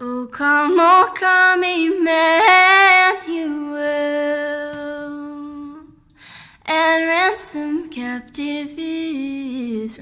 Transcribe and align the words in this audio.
Oh, 0.00 0.28
come, 0.30 0.76
oh, 0.78 1.12
come, 1.12 1.64
Emmanuel, 1.64 2.06
and 6.64 7.04
ransom 7.04 7.90
captive 7.90 8.78
Israel. 8.78 9.98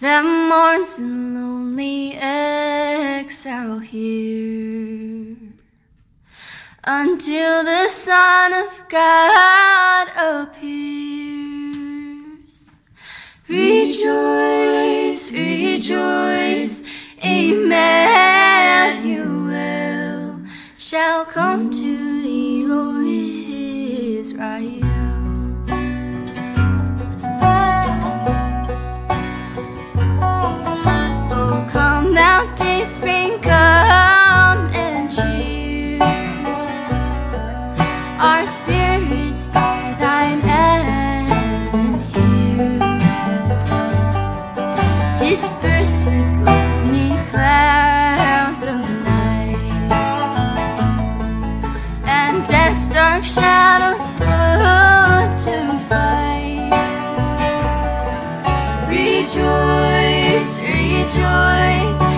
That 0.00 0.24
mourns 0.24 0.98
in 0.98 1.34
lonely 1.34 2.14
exile 2.14 3.80
here. 3.80 5.36
Until 6.82 7.62
the 7.62 7.88
Son 7.88 8.54
of 8.54 8.88
God 8.88 10.08
appears. 10.16 11.13
Rejoice, 13.46 15.30
rejoice, 15.30 16.82
Emmanuel 17.22 17.60
shall 20.78 21.26
come 21.26 21.70
to 21.70 22.22
thee, 22.22 22.64
O 22.66 23.02
Israel. 24.18 24.80
Oh, 30.22 30.64
sprinkle 32.86 33.73
dark 53.14 53.24
shadows 53.24 54.10
put 54.18 55.38
to 55.38 55.78
flight. 55.86 56.72
Rejoice, 58.88 60.60
rejoice. 60.62 62.13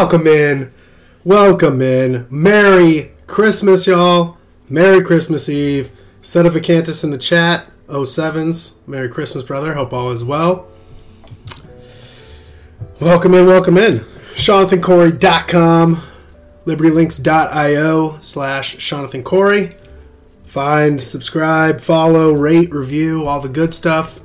Welcome 0.00 0.26
in. 0.26 0.72
Welcome 1.24 1.82
in. 1.82 2.26
Merry 2.30 3.12
Christmas, 3.26 3.86
y'all. 3.86 4.38
Merry 4.66 5.04
Christmas 5.04 5.46
Eve. 5.46 5.92
Acantus 6.22 7.04
in 7.04 7.10
the 7.10 7.18
chat. 7.18 7.66
07s. 7.86 8.76
Merry 8.86 9.10
Christmas, 9.10 9.44
brother. 9.44 9.74
Hope 9.74 9.92
all 9.92 10.10
is 10.10 10.24
well. 10.24 10.68
Welcome 12.98 13.34
in, 13.34 13.46
welcome 13.46 13.76
in. 13.76 13.98
SeanathanCory.com, 14.36 16.02
libertylinks.io 16.64 18.18
slash 18.20 18.76
Seanathan 18.76 19.22
Cory. 19.22 19.72
Find, 20.44 21.02
subscribe, 21.02 21.82
follow, 21.82 22.32
rate, 22.32 22.72
review, 22.72 23.26
all 23.26 23.40
the 23.40 23.50
good 23.50 23.74
stuff. 23.74 24.20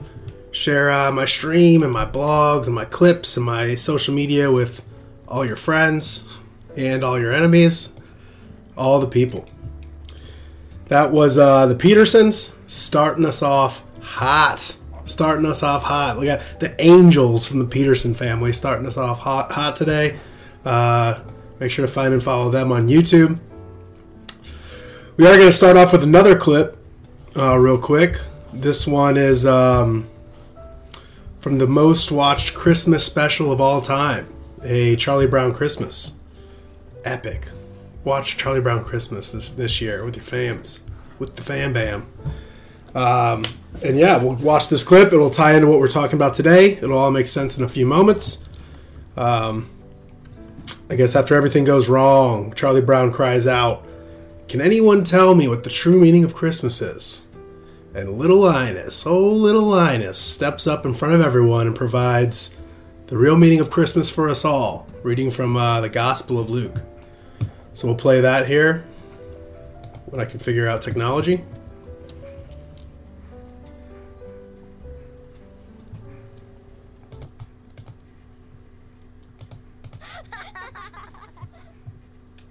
Share 0.51 0.89
uh, 0.89 1.11
my 1.11 1.25
stream 1.25 1.83
and 1.83 1.91
my 1.91 2.05
blogs 2.05 2.67
and 2.67 2.73
my 2.73 2.85
clips 2.85 3.35
and 3.35 3.45
my 3.45 3.75
social 3.75 4.13
media 4.13 4.49
with 4.49 4.81
all 5.27 5.45
your 5.45 5.55
friends 5.55 6.23
and 6.77 7.03
all 7.03 7.19
your 7.19 7.31
enemies, 7.31 7.93
all 8.77 8.99
the 8.99 9.07
people. 9.07 9.45
That 10.85 11.11
was 11.11 11.37
uh, 11.37 11.65
the 11.65 11.75
Petersons 11.75 12.55
starting 12.67 13.25
us 13.25 13.41
off 13.41 13.81
hot. 14.01 14.77
Starting 15.05 15.45
us 15.45 15.61
off 15.63 15.83
hot. 15.83 16.17
We 16.17 16.25
got 16.25 16.41
the 16.59 16.79
Angels 16.81 17.47
from 17.47 17.59
the 17.59 17.65
Peterson 17.65 18.13
family 18.13 18.53
starting 18.53 18.87
us 18.87 18.97
off 18.97 19.19
hot, 19.19 19.51
hot 19.51 19.75
today. 19.75 20.17
Uh, 20.63 21.19
make 21.59 21.71
sure 21.71 21.85
to 21.85 21.91
find 21.91 22.13
and 22.13 22.23
follow 22.23 22.49
them 22.49 22.71
on 22.71 22.87
YouTube. 22.87 23.39
We 25.17 25.25
are 25.27 25.35
going 25.35 25.47
to 25.47 25.51
start 25.51 25.77
off 25.77 25.91
with 25.91 26.03
another 26.03 26.37
clip, 26.37 26.77
uh, 27.37 27.57
real 27.57 27.77
quick. 27.77 28.19
This 28.51 28.87
one 28.87 29.15
is 29.15 29.45
um, 29.45 30.07
from 31.39 31.57
the 31.57 31.67
most 31.67 32.11
watched 32.11 32.53
Christmas 32.53 33.05
special 33.05 33.51
of 33.51 33.61
all 33.61 33.81
time, 33.81 34.27
a 34.65 34.95
Charlie 34.95 35.27
Brown 35.27 35.53
Christmas. 35.53 36.15
Epic. 37.03 37.49
Watch 38.03 38.37
Charlie 38.37 38.61
Brown 38.61 38.83
Christmas 38.83 39.31
this, 39.31 39.51
this 39.51 39.79
year 39.79 40.03
with 40.03 40.15
your 40.15 40.25
fams, 40.25 40.79
with 41.19 41.35
the 41.35 41.41
fam 41.41 41.73
bam. 41.73 42.07
Um, 42.93 43.43
and 43.83 43.97
yeah, 43.97 44.17
we'll 44.21 44.35
watch 44.35 44.69
this 44.69 44.83
clip. 44.83 45.11
It'll 45.11 45.29
tie 45.29 45.53
into 45.53 45.67
what 45.67 45.79
we're 45.79 45.87
talking 45.87 46.15
about 46.15 46.33
today. 46.33 46.73
It'll 46.73 46.97
all 46.97 47.11
make 47.11 47.27
sense 47.27 47.57
in 47.57 47.63
a 47.63 47.69
few 47.69 47.85
moments. 47.85 48.43
Um, 49.17 49.69
I 50.89 50.95
guess 50.95 51.15
after 51.15 51.35
everything 51.35 51.63
goes 51.63 51.89
wrong, 51.89 52.53
Charlie 52.53 52.81
Brown 52.81 53.11
cries 53.11 53.47
out, 53.47 53.85
Can 54.47 54.61
anyone 54.61 55.03
tell 55.03 55.35
me 55.35 55.47
what 55.47 55.63
the 55.63 55.69
true 55.69 55.99
meaning 55.99 56.23
of 56.23 56.33
Christmas 56.33 56.81
is? 56.81 57.21
And 57.93 58.17
little 58.17 58.39
Linus, 58.39 59.05
oh 59.05 59.31
little 59.31 59.63
Linus, 59.63 60.17
steps 60.17 60.67
up 60.67 60.85
in 60.85 60.93
front 60.93 61.13
of 61.13 61.21
everyone 61.21 61.67
and 61.67 61.75
provides 61.75 62.57
the 63.07 63.17
real 63.17 63.37
meaning 63.37 63.59
of 63.59 63.69
Christmas 63.69 64.09
for 64.09 64.29
us 64.29 64.43
all, 64.43 64.87
reading 65.03 65.29
from 65.29 65.55
uh, 65.55 65.79
the 65.79 65.89
Gospel 65.89 66.39
of 66.39 66.49
Luke. 66.49 66.81
So 67.73 67.87
we'll 67.87 67.95
play 67.95 68.21
that 68.21 68.47
here 68.47 68.83
when 70.07 70.19
I 70.19 70.25
can 70.25 70.39
figure 70.39 70.67
out 70.67 70.81
technology. 70.81 71.43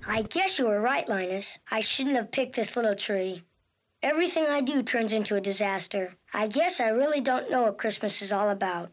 I 0.07 0.23
guess 0.23 0.61
you 0.61 0.67
were 0.67 0.81
right, 0.81 1.09
Linus. 1.09 1.59
I 1.73 1.81
shouldn't 1.81 2.15
have 2.15 2.31
picked 2.31 2.55
this 2.55 2.77
little 2.77 2.95
tree. 2.95 3.43
Everything 4.05 4.47
I 4.47 4.61
do 4.61 4.85
turns 4.85 5.12
into 5.12 5.35
a 5.35 5.41
disaster. 5.41 6.12
I 6.33 6.47
guess 6.47 6.79
I 6.79 6.89
really 6.89 7.21
don't 7.21 7.50
know 7.50 7.62
what 7.62 7.79
Christmas 7.79 8.23
is 8.23 8.31
all 8.31 8.50
about. 8.50 8.93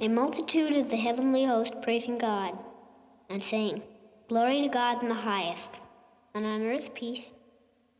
a 0.00 0.08
multitude 0.08 0.74
of 0.74 0.88
the 0.88 0.96
heavenly 0.96 1.44
host 1.44 1.74
praising 1.82 2.16
God, 2.16 2.58
and 3.28 3.42
saying, 3.42 3.82
Glory 4.28 4.62
to 4.62 4.68
God 4.68 5.02
in 5.02 5.10
the 5.10 5.14
highest, 5.14 5.72
and 6.34 6.46
on 6.46 6.62
earth 6.62 6.94
peace, 6.94 7.34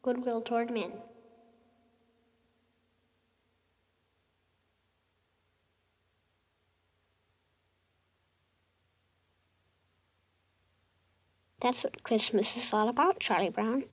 goodwill 0.02 0.40
toward 0.40 0.70
men. 0.70 0.92
That's 11.60 11.84
what 11.84 12.02
Christmas 12.02 12.56
is 12.56 12.72
all 12.72 12.88
about, 12.88 13.20
Charlie 13.20 13.50
Brown. 13.50 13.84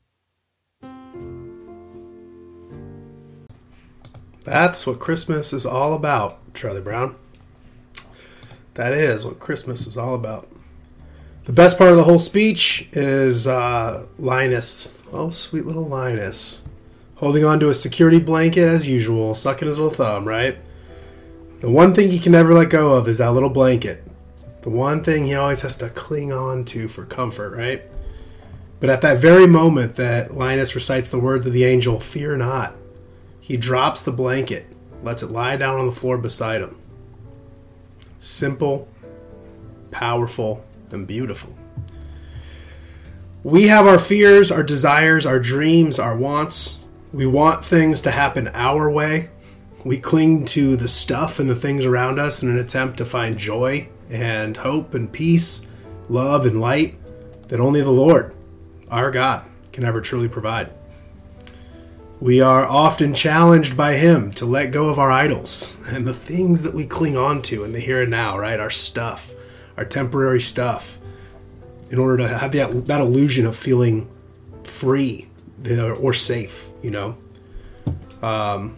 That's 4.45 4.87
what 4.87 4.99
Christmas 4.99 5.51
is 5.51 5.65
all 5.65 5.93
about, 5.93 6.53
Charlie 6.53 6.79
Brown. 6.79 7.17
That 8.77 8.93
is 8.93 9.25
what 9.25 9.39
Christmas 9.39 9.87
is 9.87 9.97
all 9.97 10.13
about. 10.13 10.47
The 11.45 11.51
best 11.51 11.79
part 11.79 11.89
of 11.89 11.97
the 11.97 12.03
whole 12.03 12.19
speech 12.19 12.87
is 12.93 13.47
uh, 13.47 14.05
Linus. 14.19 15.01
Oh, 15.11 15.31
sweet 15.31 15.65
little 15.65 15.85
Linus. 15.85 16.61
Holding 17.15 17.43
on 17.43 17.59
to 17.61 17.69
a 17.69 17.73
security 17.73 18.19
blanket 18.19 18.67
as 18.67 18.87
usual, 18.87 19.33
sucking 19.33 19.67
his 19.67 19.79
little 19.79 19.91
thumb, 19.91 20.27
right? 20.27 20.59
The 21.61 21.71
one 21.71 21.95
thing 21.95 22.11
he 22.11 22.19
can 22.19 22.33
never 22.33 22.53
let 22.53 22.69
go 22.69 22.93
of 22.93 23.07
is 23.07 23.17
that 23.17 23.33
little 23.33 23.49
blanket. 23.49 24.03
The 24.61 24.69
one 24.69 25.03
thing 25.03 25.25
he 25.25 25.33
always 25.33 25.61
has 25.61 25.75
to 25.77 25.89
cling 25.89 26.31
on 26.31 26.63
to 26.65 26.87
for 26.87 27.03
comfort, 27.03 27.57
right? 27.57 27.81
But 28.79 28.91
at 28.91 29.01
that 29.01 29.17
very 29.17 29.47
moment 29.47 29.95
that 29.95 30.37
Linus 30.37 30.75
recites 30.75 31.09
the 31.09 31.19
words 31.19 31.47
of 31.47 31.53
the 31.53 31.65
angel, 31.65 31.99
Fear 31.99 32.37
not, 32.37 32.75
he 33.41 33.57
drops 33.57 34.03
the 34.03 34.11
blanket, 34.11 34.67
lets 35.01 35.23
it 35.23 35.31
lie 35.31 35.57
down 35.57 35.79
on 35.79 35.87
the 35.87 35.91
floor 35.91 36.19
beside 36.19 36.61
him. 36.61 36.77
Simple, 38.27 38.89
powerful, 39.89 40.61
and 40.91 41.07
beautiful. 41.07 41.55
We 43.41 43.67
have 43.67 43.87
our 43.87 43.97
fears, 43.97 44.51
our 44.51 44.63
desires, 44.63 45.25
our 45.25 45.39
dreams, 45.39 45.97
our 45.97 46.15
wants. 46.17 46.79
We 47.13 47.25
want 47.25 47.63
things 47.63 48.01
to 48.01 48.11
happen 48.11 48.49
our 48.49 48.91
way. 48.91 49.29
We 49.85 49.97
cling 49.97 50.43
to 50.47 50.75
the 50.75 50.89
stuff 50.89 51.39
and 51.39 51.49
the 51.49 51.55
things 51.55 51.85
around 51.85 52.19
us 52.19 52.43
in 52.43 52.49
an 52.49 52.59
attempt 52.59 52.97
to 52.97 53.05
find 53.05 53.37
joy 53.37 53.87
and 54.09 54.57
hope 54.57 54.93
and 54.93 55.09
peace, 55.09 55.65
love 56.09 56.45
and 56.45 56.59
light 56.59 56.97
that 57.47 57.61
only 57.61 57.81
the 57.81 57.91
Lord, 57.91 58.35
our 58.91 59.09
God, 59.09 59.45
can 59.71 59.85
ever 59.85 60.01
truly 60.01 60.27
provide. 60.27 60.76
We 62.19 62.41
are 62.41 62.65
often 62.65 63.13
challenged 63.13 63.77
by 63.77 63.93
Him 63.93 64.31
to 64.33 64.45
let 64.45 64.71
go 64.71 64.89
of 64.89 64.97
our 64.97 65.11
idols 65.11 65.77
and 65.87 66.07
the 66.07 66.13
things 66.13 66.63
that 66.63 66.73
we 66.73 66.85
cling 66.85 67.15
on 67.15 67.41
to 67.43 67.63
in 67.63 67.73
the 67.73 67.79
here 67.79 68.01
and 68.01 68.11
now, 68.11 68.37
right? 68.37 68.59
Our 68.59 68.71
stuff, 68.71 69.33
our 69.77 69.85
temporary 69.85 70.41
stuff, 70.41 70.99
in 71.91 71.99
order 71.99 72.17
to 72.17 72.27
have 72.27 72.51
that, 72.53 72.87
that 72.87 73.01
illusion 73.01 73.45
of 73.45 73.55
feeling 73.55 74.09
free 74.63 75.29
or 75.99 76.13
safe, 76.13 76.69
you 76.81 76.91
know? 76.91 77.17
Um, 78.21 78.75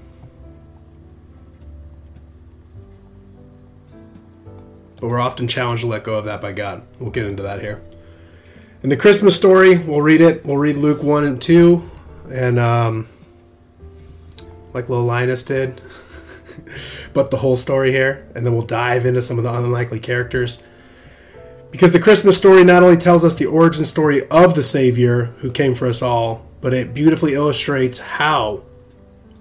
but 5.00 5.08
we're 5.08 5.20
often 5.20 5.48
challenged 5.48 5.82
to 5.82 5.88
let 5.88 6.04
go 6.04 6.16
of 6.16 6.26
that 6.26 6.42
by 6.42 6.52
God. 6.52 6.84
We'll 7.00 7.12
get 7.12 7.26
into 7.26 7.44
that 7.44 7.62
here. 7.62 7.82
In 8.84 8.90
the 8.90 8.98
Christmas 8.98 9.36
story, 9.36 9.78
we'll 9.78 10.02
read 10.02 10.22
it. 10.22 10.46
We'll 10.46 10.58
read 10.58 10.76
Luke 10.76 11.04
1 11.04 11.24
and 11.24 11.42
2. 11.42 11.90
And, 12.32 12.60
um, 12.60 13.08
like 14.74 14.90
little 14.90 15.06
Linus 15.06 15.44
did, 15.44 15.82
but 17.14 17.32
the 17.32 17.38
whole 17.38 17.58
story 17.58 17.92
here, 17.92 18.28
and 18.36 18.46
then 18.46 18.54
we'll 18.54 18.66
dive 18.66 19.06
into 19.06 19.22
some 19.22 19.38
of 19.38 19.44
the 19.44 19.54
unlikely 19.54 20.00
characters. 20.00 20.64
Because 21.72 21.94
the 21.94 22.00
Christmas 22.00 22.38
story 22.38 22.64
not 22.64 22.82
only 22.82 22.98
tells 22.98 23.24
us 23.24 23.36
the 23.36 23.46
origin 23.46 23.86
story 23.86 24.28
of 24.30 24.56
the 24.56 24.64
Savior 24.64 25.26
who 25.40 25.52
came 25.52 25.76
for 25.76 25.88
us 25.88 26.02
all, 26.02 26.46
but 26.62 26.74
it 26.74 26.94
beautifully 26.94 27.34
illustrates 27.34 28.00
how 28.00 28.64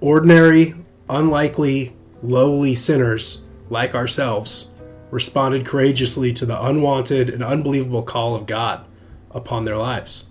ordinary, 0.01 0.75
unlikely, 1.09 1.97
lowly 2.23 2.75
sinners 2.75 3.43
like 3.71 3.95
ourselves 3.95 4.71
responded 5.11 5.65
courageously 5.65 6.33
to 6.35 6.45
the 6.45 6.67
unwanted 6.67 7.31
and 7.31 7.43
unbelievable 7.43 8.03
call 8.03 8.35
of 8.35 8.47
God 8.47 8.85
upon 9.31 9.65
their 9.65 9.77
lives. 9.77 10.27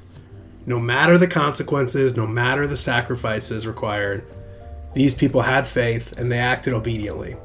No 0.65 0.79
matter 0.79 1.17
the 1.17 1.27
consequences, 1.27 2.15
no 2.15 2.27
matter 2.27 2.67
the 2.67 2.77
sacrifices 2.77 3.65
required, 3.65 4.23
these 4.97 5.13
people 5.13 5.41
had 5.41 5.67
faith 5.67 6.17
and 6.17 6.31
they 6.31 6.39
acted 6.39 6.73
obediently. 6.73 7.35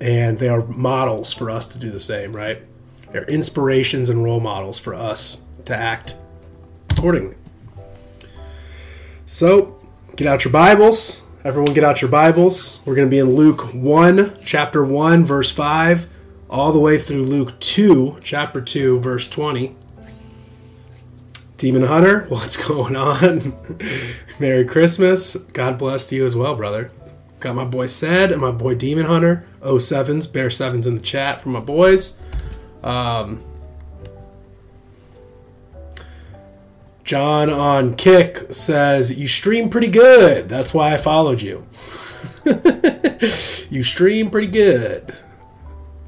And 0.00 0.38
they 0.38 0.48
are 0.48 0.64
models 0.64 1.32
for 1.32 1.50
us 1.50 1.68
to 1.68 1.78
do 1.78 1.90
the 1.90 2.00
same, 2.00 2.34
right? 2.34 2.62
They're 3.12 3.24
inspirations 3.24 4.08
and 4.08 4.24
role 4.24 4.40
models 4.40 4.78
for 4.78 4.94
us 4.94 5.42
to 5.66 5.76
act 5.76 6.16
accordingly. 6.90 7.36
So, 9.26 9.78
get 10.16 10.26
out 10.26 10.44
your 10.44 10.52
Bibles. 10.52 11.22
Everyone, 11.44 11.74
get 11.74 11.84
out 11.84 12.00
your 12.00 12.10
Bibles. 12.10 12.80
We're 12.86 12.94
going 12.94 13.06
to 13.06 13.10
be 13.10 13.18
in 13.18 13.36
Luke 13.36 13.74
1, 13.74 14.38
chapter 14.42 14.82
1, 14.82 15.26
verse 15.26 15.50
5, 15.50 16.06
all 16.48 16.72
the 16.72 16.78
way 16.78 16.96
through 16.96 17.24
Luke 17.24 17.60
2, 17.60 18.18
chapter 18.24 18.62
2, 18.62 18.98
verse 19.00 19.28
20. 19.28 19.76
Demon 21.62 21.84
Hunter, 21.84 22.24
what's 22.28 22.56
going 22.56 22.96
on? 22.96 23.56
Merry 24.40 24.64
Christmas. 24.64 25.36
God 25.36 25.78
bless 25.78 26.10
you 26.10 26.24
as 26.26 26.34
well, 26.34 26.56
brother. 26.56 26.90
Got 27.38 27.54
my 27.54 27.64
boy 27.64 27.86
Said 27.86 28.32
and 28.32 28.40
my 28.40 28.50
boy 28.50 28.74
Demon 28.74 29.06
Hunter. 29.06 29.46
07s, 29.60 30.32
Bear 30.32 30.48
7s 30.48 30.88
in 30.88 30.96
the 30.96 31.00
chat 31.00 31.38
for 31.38 31.50
my 31.50 31.60
boys. 31.60 32.18
Um, 32.82 33.44
John 37.04 37.48
on 37.48 37.94
Kick 37.94 38.52
says, 38.52 39.16
You 39.16 39.28
stream 39.28 39.70
pretty 39.70 39.86
good. 39.86 40.48
That's 40.48 40.74
why 40.74 40.92
I 40.92 40.96
followed 40.96 41.40
you. 41.40 41.64
you 43.70 43.84
stream 43.84 44.30
pretty 44.30 44.50
good. 44.50 45.14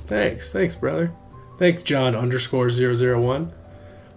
Thanks. 0.08 0.52
Thanks, 0.52 0.74
brother. 0.74 1.12
Thanks, 1.60 1.84
John 1.84 2.16
underscore 2.16 2.70
001. 2.70 3.52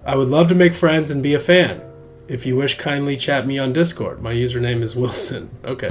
I 0.07 0.15
would 0.15 0.29
love 0.29 0.47
to 0.47 0.55
make 0.55 0.73
friends 0.73 1.11
and 1.11 1.21
be 1.21 1.33
a 1.33 1.39
fan. 1.39 1.81
If 2.29 2.45
you 2.45 2.55
wish, 2.55 2.77
kindly 2.77 3.17
chat 3.17 3.45
me 3.45 3.59
on 3.59 3.73
Discord. 3.73 4.21
My 4.21 4.33
username 4.33 4.81
is 4.81 4.95
Wilson. 4.95 5.49
Okay. 5.65 5.89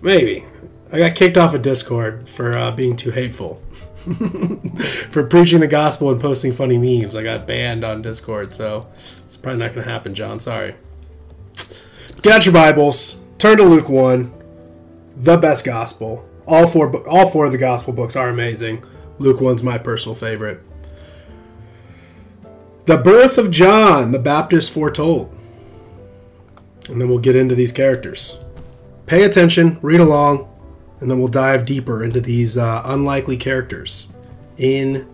Maybe. 0.00 0.46
I 0.90 0.98
got 0.98 1.14
kicked 1.14 1.36
off 1.36 1.54
of 1.54 1.60
Discord 1.60 2.26
for 2.30 2.56
uh, 2.56 2.70
being 2.70 2.96
too 2.96 3.10
hateful. 3.10 3.60
for 5.10 5.26
preaching 5.26 5.60
the 5.60 5.66
gospel 5.66 6.10
and 6.10 6.18
posting 6.18 6.52
funny 6.52 6.78
memes. 6.78 7.14
I 7.14 7.22
got 7.22 7.46
banned 7.46 7.84
on 7.84 8.00
Discord, 8.00 8.54
so 8.54 8.86
it's 9.24 9.36
probably 9.36 9.58
not 9.58 9.74
going 9.74 9.84
to 9.84 9.90
happen, 9.92 10.14
John. 10.14 10.40
Sorry. 10.40 10.74
Get 12.22 12.32
out 12.32 12.46
your 12.46 12.54
Bibles. 12.54 13.16
Turn 13.36 13.58
to 13.58 13.64
Luke 13.64 13.90
1. 13.90 14.32
The 15.16 15.36
best 15.36 15.66
gospel. 15.66 16.26
All 16.46 16.66
four, 16.66 17.06
all 17.06 17.28
four 17.28 17.44
of 17.44 17.52
the 17.52 17.58
gospel 17.58 17.92
books 17.92 18.16
are 18.16 18.30
amazing. 18.30 18.82
Luke 19.18 19.40
1's 19.40 19.62
my 19.62 19.76
personal 19.76 20.14
favorite. 20.14 20.62
The 22.86 22.96
birth 22.96 23.36
of 23.36 23.50
John 23.50 24.12
the 24.12 24.18
Baptist 24.20 24.70
foretold. 24.70 25.36
And 26.88 27.00
then 27.00 27.08
we'll 27.08 27.18
get 27.18 27.34
into 27.34 27.56
these 27.56 27.72
characters. 27.72 28.38
Pay 29.06 29.24
attention, 29.24 29.80
read 29.82 29.98
along, 29.98 30.48
and 31.00 31.10
then 31.10 31.18
we'll 31.18 31.26
dive 31.26 31.64
deeper 31.64 32.04
into 32.04 32.20
these 32.20 32.56
uh, 32.56 32.82
unlikely 32.84 33.38
characters 33.38 34.06
in 34.56 35.08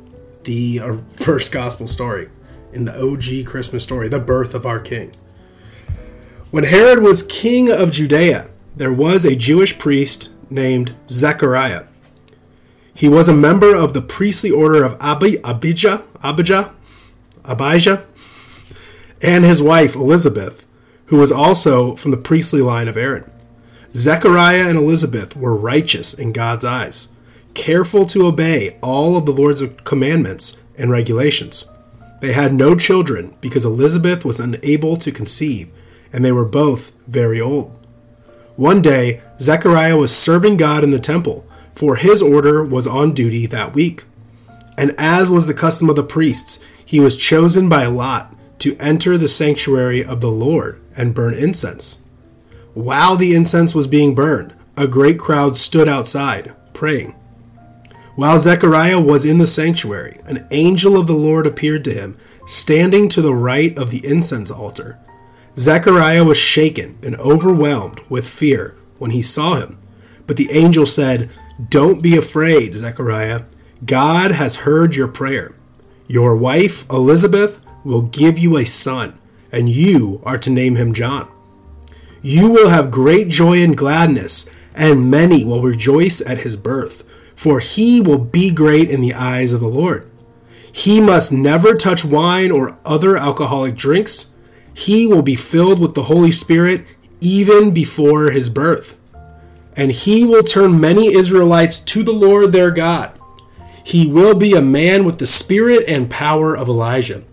the 0.45 0.81
uh, 0.81 0.97
first 1.17 1.51
gospel 1.51 1.89
story, 1.89 2.29
in 2.75 2.85
the 2.85 2.95
OG 2.95 3.47
Christmas 3.47 3.83
story, 3.83 4.07
the 4.07 4.19
birth 4.19 4.55
of 4.55 4.67
our 4.67 4.79
king. 4.79 5.13
When 6.51 6.65
Herod 6.65 7.03
was 7.03 7.23
king 7.23 7.73
of 7.73 7.91
Judea, 7.91 8.51
there 8.77 8.93
was 8.93 9.25
a 9.25 9.35
Jewish 9.35 9.79
priest 9.79 10.31
named 10.51 10.95
Zechariah. 11.09 11.85
He 12.95 13.09
was 13.09 13.31
a 13.31 13.35
member 13.35 13.75
of 13.75 13.95
the 13.95 14.03
priestly 14.03 14.51
order 14.51 14.85
of 14.85 14.99
Abi, 15.01 15.39
Abijah, 15.43 16.03
Abijah, 16.23 16.75
Abijah, 17.45 18.05
and 19.23 19.45
his 19.45 19.63
wife 19.63 19.95
Elizabeth, 19.95 20.67
who 21.07 21.17
was 21.17 21.33
also 21.33 21.97
from 21.97 22.11
the 22.11 22.17
priestly 22.17 22.61
line 22.61 22.89
of 22.89 22.97
Aaron. 22.97 23.31
Zechariah 23.95 24.69
and 24.69 24.79
Elizabeth 24.79 25.37
were 25.37 25.55
righteous 25.55 26.15
in 26.15 26.33
God's 26.33 26.65
eyes, 26.65 27.09
careful 27.55 28.07
to 28.07 28.27
obey 28.27 28.79
all 28.83 29.17
of 29.17 29.27
the 29.27 29.33
Lord's 29.33 29.63
commandments 29.85 30.57
and 30.79 30.91
regulations. 30.91 31.67
They 32.21 32.33
had 32.33 32.55
no 32.55 32.77
children 32.77 33.37
because 33.41 33.65
Elizabeth 33.65 34.25
was 34.25 34.41
unable 34.41 34.97
to 34.97 35.13
conceive, 35.13 35.71
and 36.13 36.25
they 36.25 36.33
were 36.33 36.45
both 36.45 36.93
very 37.07 37.41
old. 37.41 37.77
One 38.57 38.81
day, 38.81 39.21
Zechariah 39.41 39.97
was 39.97 40.17
serving 40.17 40.57
God 40.57 40.85
in 40.85 40.91
the 40.91 40.99
temple, 40.99 41.45
for 41.75 41.97
his 41.97 42.23
order 42.23 42.63
was 42.63 42.87
on 42.87 43.13
duty 43.13 43.47
that 43.47 43.75
week. 43.75 44.05
And 44.79 44.95
as 44.99 45.31
was 45.31 45.47
the 45.47 45.55
custom 45.55 45.91
of 45.91 45.97
the 45.97 46.05
priests, 46.05 46.63
he 46.85 47.01
was 47.01 47.17
chosen 47.17 47.69
by 47.69 47.87
Lot 47.87 48.35
to 48.61 48.77
enter 48.79 49.19
the 49.19 49.29
sanctuary 49.29 50.05
of 50.05 50.21
the 50.21 50.31
Lord 50.31 50.81
and 50.97 51.15
burn 51.15 51.35
incense. 51.35 52.01
While 52.75 53.17
the 53.17 53.35
incense 53.35 53.75
was 53.75 53.87
being 53.87 54.15
burned, 54.15 54.55
a 54.77 54.87
great 54.87 55.19
crowd 55.19 55.57
stood 55.57 55.89
outside, 55.89 56.55
praying. 56.73 57.15
While 58.15 58.39
Zechariah 58.39 59.01
was 59.01 59.25
in 59.25 59.39
the 59.39 59.47
sanctuary, 59.47 60.21
an 60.25 60.47
angel 60.51 60.99
of 60.99 61.07
the 61.07 61.15
Lord 61.15 61.47
appeared 61.47 61.85
to 61.85 61.95
him, 61.95 62.17
standing 62.47 63.09
to 63.11 63.23
the 63.23 63.35
right 63.35 63.77
of 63.79 63.91
the 63.91 64.05
incense 64.07 64.51
altar. 64.51 64.99
Zechariah 65.57 66.25
was 66.25 66.39
shaken 66.39 66.99
and 67.03 67.17
overwhelmed 67.17 68.01
with 68.09 68.29
fear 68.29 68.77
when 68.99 69.11
he 69.11 69.23
saw 69.23 69.57
him. 69.57 69.79
But 70.27 70.37
the 70.37 70.51
angel 70.53 70.87
said, 70.87 71.31
Don't 71.69 72.03
be 72.03 72.17
afraid, 72.17 72.77
Zechariah. 72.77 73.43
God 73.85 74.31
has 74.31 74.57
heard 74.57 74.95
your 74.95 75.09
prayer. 75.09 75.55
Your 76.13 76.37
wife, 76.37 76.85
Elizabeth, 76.91 77.59
will 77.85 78.03
give 78.03 78.37
you 78.37 78.59
a 78.59 78.67
son, 78.67 79.19
and 79.51 79.71
you 79.71 80.21
are 80.25 80.37
to 80.37 80.51
name 80.51 80.77
him 80.77 80.93
John. 80.93 81.27
You 82.21 82.51
will 82.51 82.69
have 82.69 82.91
great 82.91 83.29
joy 83.29 83.63
and 83.63 83.75
gladness, 83.75 84.47
and 84.75 85.11
many 85.11 85.43
will 85.43 85.63
rejoice 85.63 86.21
at 86.21 86.41
his 86.41 86.55
birth, 86.55 87.03
for 87.35 87.61
he 87.61 87.99
will 88.03 88.19
be 88.19 88.51
great 88.51 88.91
in 88.91 89.01
the 89.01 89.15
eyes 89.15 89.55
of 89.55 89.61
the 89.61 89.69
Lord. 89.69 90.11
He 90.71 91.01
must 91.01 91.33
never 91.33 91.73
touch 91.73 92.05
wine 92.05 92.51
or 92.51 92.77
other 92.85 93.17
alcoholic 93.17 93.75
drinks. 93.75 94.35
He 94.75 95.07
will 95.07 95.23
be 95.23 95.35
filled 95.35 95.79
with 95.79 95.95
the 95.95 96.03
Holy 96.03 96.31
Spirit 96.31 96.85
even 97.23 97.71
before 97.71 98.33
his 98.33 98.51
birth. 98.51 98.99
And 99.75 99.91
he 99.91 100.27
will 100.27 100.43
turn 100.43 100.79
many 100.79 101.15
Israelites 101.15 101.81
to 101.81 102.03
the 102.03 102.13
Lord 102.13 102.53
their 102.53 102.71
God. 102.71 103.19
He 103.85 104.07
will 104.07 104.35
be 104.35 104.55
a 104.55 104.63
man 104.63 105.05
with 105.05 105.19
the 105.19 105.27
spirit 105.27 105.85
and 105.89 106.11
power 106.11 106.57
of 106.57 106.69
Elijah. 106.69 107.25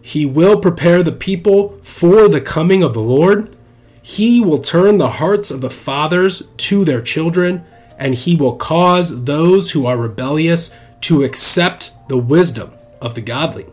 He 0.00 0.26
will 0.26 0.60
prepare 0.60 1.02
the 1.02 1.12
people 1.12 1.78
for 1.82 2.28
the 2.28 2.40
coming 2.40 2.82
of 2.82 2.92
the 2.92 3.00
Lord 3.00 3.56
he 4.02 4.40
will 4.40 4.58
turn 4.58 4.98
the 4.98 5.10
hearts 5.10 5.52
of 5.52 5.60
the 5.60 5.70
fathers 5.70 6.48
to 6.56 6.84
their 6.84 7.00
children, 7.00 7.64
and 7.96 8.16
he 8.16 8.34
will 8.34 8.56
cause 8.56 9.24
those 9.24 9.70
who 9.70 9.86
are 9.86 9.96
rebellious 9.96 10.74
to 11.02 11.22
accept 11.22 11.92
the 12.08 12.18
wisdom 12.18 12.72
of 13.00 13.14
the 13.14 13.20
godly. 13.20 13.66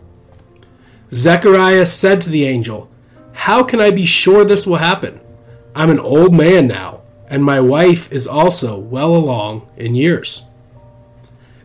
Zechariah 1.12 1.88
said 1.88 2.21
to 2.21 2.29
the 2.29 2.45
angel, 2.45 2.89
How 3.33 3.63
can 3.63 3.81
I 3.81 3.89
be 3.89 4.05
sure 4.05 4.45
this 4.45 4.67
will 4.67 4.75
happen? 4.75 5.19
I'm 5.75 5.89
an 5.89 6.00
old 6.00 6.33
man 6.33 6.67
now, 6.67 7.01
and 7.27 7.43
my 7.43 7.59
wife 7.59 8.12
is 8.12 8.27
also 8.27 8.77
well 8.77 9.15
along 9.15 9.67
in 9.77 9.95
years. 9.95 10.43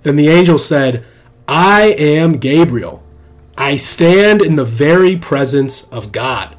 Then 0.04 0.16
the 0.16 0.28
angel 0.28 0.58
said, 0.58 1.04
I 1.48 1.96
am 1.98 2.38
Gabriel. 2.38 3.02
I 3.58 3.76
stand 3.76 4.40
in 4.40 4.56
the 4.56 4.64
very 4.64 5.16
presence 5.16 5.88
of 5.88 6.12
God. 6.12 6.56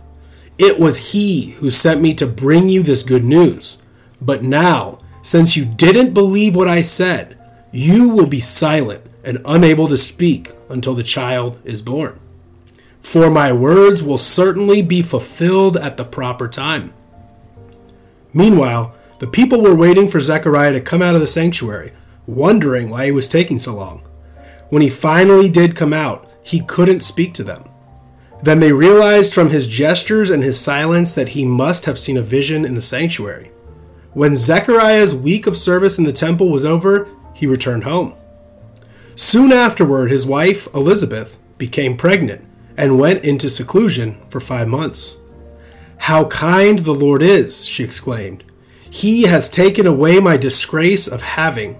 It 0.58 0.80
was 0.80 1.12
he 1.12 1.52
who 1.52 1.72
sent 1.72 2.02
me 2.02 2.14
to 2.16 2.28
bring 2.28 2.70
you 2.70 2.84
this 2.84 3.04
good 3.04 3.24
news. 3.24 3.82
But 4.22 4.44
now, 4.44 5.00
since 5.22 5.56
you 5.56 5.66
didn't 5.66 6.14
believe 6.14 6.56
what 6.56 6.68
I 6.68 6.82
said, 6.82 7.38
you 7.72 8.10
will 8.10 8.28
be 8.28 8.40
silent 8.40 9.04
and 9.24 9.42
unable 9.46 9.88
to 9.88 9.98
speak 9.98 10.54
until 10.70 10.96
the 10.96 11.04
child 11.04 11.60
is 11.64 11.82
born. 11.82 12.20
For 13.02 13.30
my 13.30 13.52
words 13.52 14.02
will 14.02 14.18
certainly 14.18 14.82
be 14.82 15.02
fulfilled 15.02 15.78
at 15.78 15.98
the 15.98 16.06
proper 16.06 16.48
time. 16.48 16.94
Meanwhile, 18.34 18.96
the 19.20 19.28
people 19.28 19.62
were 19.62 19.76
waiting 19.76 20.08
for 20.08 20.22
Zechariah 20.22 20.74
to 20.74 20.82
come 20.82 21.02
out 21.02 21.16
of 21.16 21.22
the 21.22 21.28
sanctuary, 21.28 21.92
wondering 22.28 22.90
why 22.90 23.06
he 23.06 23.12
was 23.12 23.28
taking 23.28 23.60
so 23.60 23.74
long. 23.74 24.04
When 24.70 24.82
he 24.82 24.90
finally 24.90 25.50
did 25.50 25.76
come 25.76 25.94
out, 25.94 26.30
he 26.44 26.60
couldn't 26.60 27.00
speak 27.02 27.34
to 27.36 27.44
them. 27.44 27.66
Then 28.44 28.60
they 28.60 28.74
realized 28.74 29.34
from 29.34 29.50
his 29.50 29.68
gestures 29.68 30.30
and 30.30 30.44
his 30.44 30.60
silence 30.60 31.14
that 31.16 31.30
he 31.30 31.46
must 31.46 31.86
have 31.86 31.98
seen 31.98 32.18
a 32.18 32.22
vision 32.22 32.66
in 32.66 32.76
the 32.76 32.82
sanctuary. 32.82 33.52
When 34.14 34.36
Zechariah's 34.36 35.16
week 35.16 35.48
of 35.48 35.58
service 35.58 35.98
in 35.98 36.04
the 36.04 36.14
temple 36.14 36.50
was 36.50 36.64
over, 36.66 37.08
he 37.34 37.48
returned 37.48 37.84
home. 37.84 38.14
Soon 39.16 39.52
afterward, 39.52 40.12
his 40.12 40.26
wife, 40.26 40.68
Elizabeth, 40.74 41.38
became 41.58 41.98
pregnant 41.98 42.46
and 42.78 43.00
went 43.00 43.24
into 43.24 43.50
seclusion 43.50 44.22
for 44.30 44.40
five 44.40 44.68
months. 44.68 45.18
How 45.98 46.26
kind 46.26 46.80
the 46.80 46.94
Lord 46.94 47.22
is, 47.22 47.66
she 47.66 47.84
exclaimed. 47.84 48.44
He 48.90 49.24
has 49.24 49.50
taken 49.50 49.88
away 49.88 50.20
my 50.20 50.38
disgrace 50.38 51.08
of 51.08 51.22
having 51.22 51.80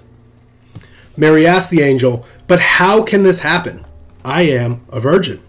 Mary 1.17 1.45
asked 1.45 1.69
the 1.69 1.81
angel, 1.81 2.25
But 2.47 2.59
how 2.59 3.03
can 3.03 3.23
this 3.23 3.39
happen? 3.39 3.85
I 4.23 4.43
am 4.43 4.85
a 4.89 4.99
virgin. 4.99 5.41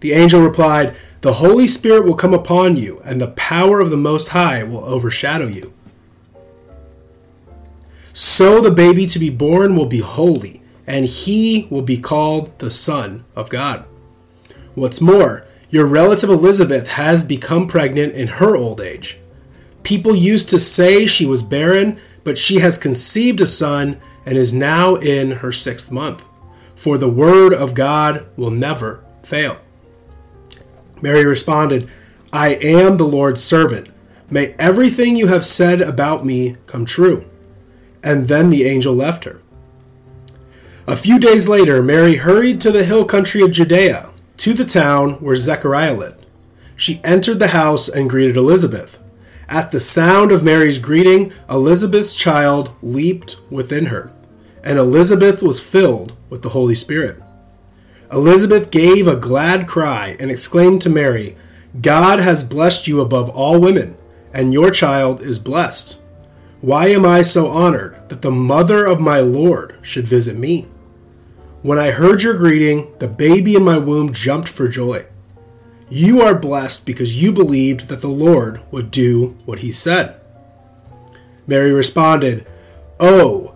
The 0.00 0.12
angel 0.12 0.42
replied, 0.42 0.94
The 1.22 1.34
Holy 1.34 1.68
Spirit 1.68 2.04
will 2.04 2.14
come 2.14 2.34
upon 2.34 2.76
you, 2.76 3.00
and 3.04 3.20
the 3.20 3.28
power 3.28 3.80
of 3.80 3.90
the 3.90 3.96
Most 3.96 4.28
High 4.28 4.64
will 4.64 4.84
overshadow 4.84 5.46
you. 5.46 5.72
So 8.12 8.60
the 8.60 8.70
baby 8.70 9.06
to 9.08 9.18
be 9.18 9.30
born 9.30 9.76
will 9.76 9.86
be 9.86 10.00
holy, 10.00 10.62
and 10.86 11.04
he 11.04 11.66
will 11.70 11.82
be 11.82 11.98
called 11.98 12.58
the 12.58 12.70
Son 12.70 13.24
of 13.34 13.50
God. 13.50 13.84
What's 14.74 15.00
more, 15.00 15.46
your 15.70 15.86
relative 15.86 16.30
Elizabeth 16.30 16.88
has 16.88 17.24
become 17.24 17.66
pregnant 17.66 18.14
in 18.14 18.28
her 18.28 18.56
old 18.56 18.80
age. 18.80 19.18
People 19.82 20.14
used 20.14 20.48
to 20.50 20.58
say 20.58 21.06
she 21.06 21.26
was 21.26 21.42
barren, 21.42 21.98
but 22.24 22.38
she 22.38 22.60
has 22.60 22.78
conceived 22.78 23.40
a 23.40 23.46
son 23.46 24.00
and 24.26 24.36
is 24.36 24.52
now 24.52 24.96
in 24.96 25.30
her 25.30 25.52
sixth 25.52 25.90
month. 25.90 26.22
For 26.74 26.98
the 26.98 27.08
word 27.08 27.54
of 27.54 27.74
God 27.74 28.26
will 28.36 28.50
never 28.50 29.02
fail. 29.22 29.58
Mary 31.00 31.24
responded, 31.24 31.88
I 32.32 32.56
am 32.56 32.96
the 32.96 33.04
Lord's 33.04 33.42
servant. 33.42 33.88
May 34.28 34.54
everything 34.58 35.16
you 35.16 35.28
have 35.28 35.46
said 35.46 35.80
about 35.80 36.26
me 36.26 36.56
come 36.66 36.84
true. 36.84 37.24
And 38.02 38.28
then 38.28 38.50
the 38.50 38.64
angel 38.64 38.94
left 38.94 39.24
her. 39.24 39.40
A 40.86 40.96
few 40.96 41.18
days 41.18 41.48
later, 41.48 41.82
Mary 41.82 42.16
hurried 42.16 42.60
to 42.60 42.70
the 42.70 42.84
hill 42.84 43.04
country 43.04 43.42
of 43.42 43.50
Judea, 43.52 44.10
to 44.38 44.52
the 44.52 44.64
town 44.64 45.14
where 45.14 45.36
Zechariah 45.36 45.94
lived. 45.94 46.26
She 46.76 47.00
entered 47.02 47.38
the 47.38 47.48
house 47.48 47.88
and 47.88 48.10
greeted 48.10 48.36
Elizabeth. 48.36 48.98
At 49.48 49.70
the 49.70 49.80
sound 49.80 50.30
of 50.30 50.44
Mary's 50.44 50.78
greeting, 50.78 51.32
Elizabeth's 51.48 52.14
child 52.14 52.72
leaped 52.82 53.36
within 53.50 53.86
her, 53.86 54.12
and 54.66 54.80
Elizabeth 54.80 55.42
was 55.42 55.60
filled 55.60 56.16
with 56.28 56.42
the 56.42 56.48
Holy 56.48 56.74
Spirit. 56.74 57.22
Elizabeth 58.12 58.72
gave 58.72 59.06
a 59.06 59.14
glad 59.14 59.68
cry 59.68 60.16
and 60.18 60.28
exclaimed 60.28 60.82
to 60.82 60.90
Mary, 60.90 61.36
God 61.80 62.18
has 62.18 62.42
blessed 62.42 62.88
you 62.88 63.00
above 63.00 63.28
all 63.30 63.60
women, 63.60 63.96
and 64.34 64.52
your 64.52 64.72
child 64.72 65.22
is 65.22 65.38
blessed. 65.38 66.00
Why 66.60 66.88
am 66.88 67.06
I 67.06 67.22
so 67.22 67.48
honored 67.48 68.08
that 68.08 68.22
the 68.22 68.32
mother 68.32 68.84
of 68.84 68.98
my 68.98 69.20
Lord 69.20 69.78
should 69.82 70.06
visit 70.06 70.36
me? 70.36 70.66
When 71.62 71.78
I 71.78 71.92
heard 71.92 72.24
your 72.24 72.34
greeting, 72.34 72.92
the 72.98 73.08
baby 73.08 73.54
in 73.54 73.62
my 73.62 73.78
womb 73.78 74.12
jumped 74.12 74.48
for 74.48 74.66
joy. 74.66 75.06
You 75.88 76.22
are 76.22 76.36
blessed 76.36 76.84
because 76.86 77.22
you 77.22 77.30
believed 77.30 77.86
that 77.86 78.00
the 78.00 78.08
Lord 78.08 78.62
would 78.72 78.90
do 78.90 79.36
what 79.44 79.60
he 79.60 79.70
said. 79.70 80.20
Mary 81.46 81.70
responded, 81.70 82.46
Oh, 82.98 83.55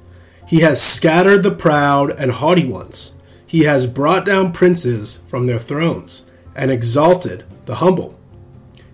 He 0.51 0.59
has 0.59 0.81
scattered 0.81 1.43
the 1.43 1.51
proud 1.51 2.11
and 2.19 2.29
haughty 2.29 2.65
ones. 2.65 3.17
He 3.47 3.63
has 3.63 3.87
brought 3.87 4.25
down 4.25 4.51
princes 4.51 5.23
from 5.29 5.45
their 5.45 5.57
thrones 5.57 6.25
and 6.53 6.69
exalted 6.69 7.45
the 7.67 7.75
humble. 7.75 8.19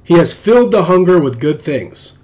He 0.04 0.13
has 0.13 0.34
filled 0.34 0.70
the 0.70 0.84
hunger 0.84 1.20
with 1.20 1.39
good 1.39 1.60
things 1.60 2.20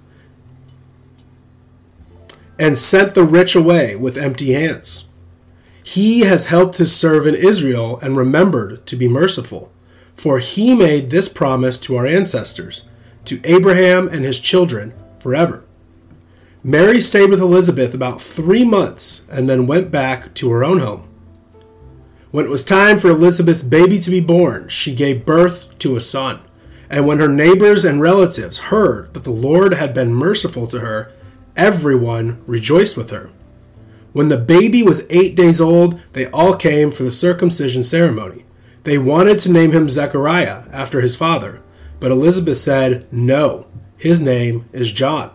and 2.60 2.78
sent 2.78 3.14
the 3.14 3.24
rich 3.24 3.56
away 3.56 3.96
with 3.96 4.16
empty 4.16 4.52
hands. 4.52 5.08
He 5.82 6.20
has 6.20 6.46
helped 6.46 6.76
his 6.76 6.94
servant 6.94 7.36
Israel 7.36 7.98
and 8.00 8.16
remembered 8.16 8.86
to 8.86 8.94
be 8.94 9.08
merciful, 9.08 9.72
for 10.14 10.38
he 10.38 10.74
made 10.74 11.10
this 11.10 11.28
promise 11.28 11.76
to 11.78 11.96
our 11.96 12.06
ancestors, 12.06 12.88
to 13.24 13.40
Abraham 13.42 14.06
and 14.06 14.24
his 14.24 14.38
children 14.38 14.94
forever. 15.18 15.64
Mary 16.66 16.98
stayed 16.98 17.28
with 17.28 17.42
Elizabeth 17.42 17.92
about 17.92 18.22
three 18.22 18.64
months 18.64 19.26
and 19.30 19.50
then 19.50 19.66
went 19.66 19.90
back 19.90 20.32
to 20.32 20.50
her 20.50 20.64
own 20.64 20.78
home. 20.78 21.06
When 22.30 22.46
it 22.46 22.50
was 22.50 22.64
time 22.64 22.96
for 22.98 23.10
Elizabeth's 23.10 23.62
baby 23.62 23.98
to 23.98 24.10
be 24.10 24.20
born, 24.20 24.70
she 24.70 24.94
gave 24.94 25.26
birth 25.26 25.78
to 25.80 25.94
a 25.94 26.00
son. 26.00 26.40
And 26.88 27.06
when 27.06 27.18
her 27.18 27.28
neighbors 27.28 27.84
and 27.84 28.00
relatives 28.00 28.56
heard 28.56 29.12
that 29.12 29.24
the 29.24 29.30
Lord 29.30 29.74
had 29.74 29.92
been 29.92 30.14
merciful 30.14 30.66
to 30.68 30.80
her, 30.80 31.12
everyone 31.54 32.42
rejoiced 32.46 32.96
with 32.96 33.10
her. 33.10 33.30
When 34.14 34.28
the 34.28 34.38
baby 34.38 34.82
was 34.82 35.04
eight 35.10 35.36
days 35.36 35.60
old, 35.60 36.00
they 36.14 36.28
all 36.28 36.56
came 36.56 36.90
for 36.90 37.02
the 37.02 37.10
circumcision 37.10 37.82
ceremony. 37.82 38.46
They 38.84 38.96
wanted 38.96 39.38
to 39.40 39.52
name 39.52 39.72
him 39.72 39.90
Zechariah 39.90 40.64
after 40.72 41.02
his 41.02 41.14
father, 41.14 41.60
but 42.00 42.10
Elizabeth 42.10 42.56
said, 42.56 43.06
No, 43.12 43.66
his 43.98 44.22
name 44.22 44.64
is 44.72 44.92
John. 44.92 45.30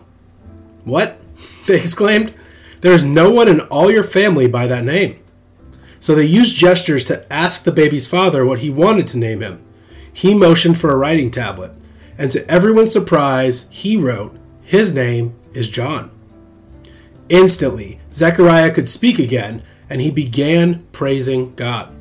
What? 0.84 1.19
They 1.70 1.78
exclaimed. 1.78 2.34
There 2.80 2.92
is 2.92 3.04
no 3.04 3.30
one 3.30 3.46
in 3.46 3.60
all 3.60 3.92
your 3.92 4.02
family 4.02 4.48
by 4.48 4.66
that 4.66 4.84
name. 4.84 5.22
So 6.00 6.16
they 6.16 6.24
used 6.24 6.56
gestures 6.56 7.04
to 7.04 7.32
ask 7.32 7.62
the 7.62 7.70
baby's 7.70 8.08
father 8.08 8.44
what 8.44 8.58
he 8.58 8.70
wanted 8.70 9.06
to 9.08 9.18
name 9.18 9.40
him. 9.40 9.62
He 10.12 10.34
motioned 10.34 10.80
for 10.80 10.90
a 10.90 10.96
writing 10.96 11.30
tablet, 11.30 11.70
and 12.18 12.28
to 12.32 12.44
everyone's 12.50 12.90
surprise, 12.90 13.68
he 13.70 13.96
wrote, 13.96 14.36
His 14.62 14.92
name 14.92 15.36
is 15.52 15.68
John. 15.68 16.10
Instantly, 17.28 18.00
Zechariah 18.10 18.72
could 18.72 18.88
speak 18.88 19.20
again, 19.20 19.62
and 19.88 20.00
he 20.00 20.10
began 20.10 20.84
praising 20.90 21.54
God. 21.54 21.94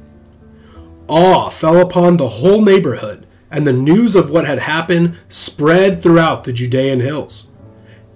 Awe 1.08 1.52
fell 1.52 1.78
upon 1.78 2.18
the 2.18 2.30
whole 2.30 2.64
neighborhood, 2.64 3.28
and 3.52 3.68
the 3.68 3.74
news 3.74 4.16
of 4.16 4.32
what 4.32 4.48
had 4.48 4.60
happened 4.60 5.20
spread 5.28 6.02
throughout 6.02 6.46
the 6.46 6.54
Judean 6.54 7.02
hills. 7.02 7.49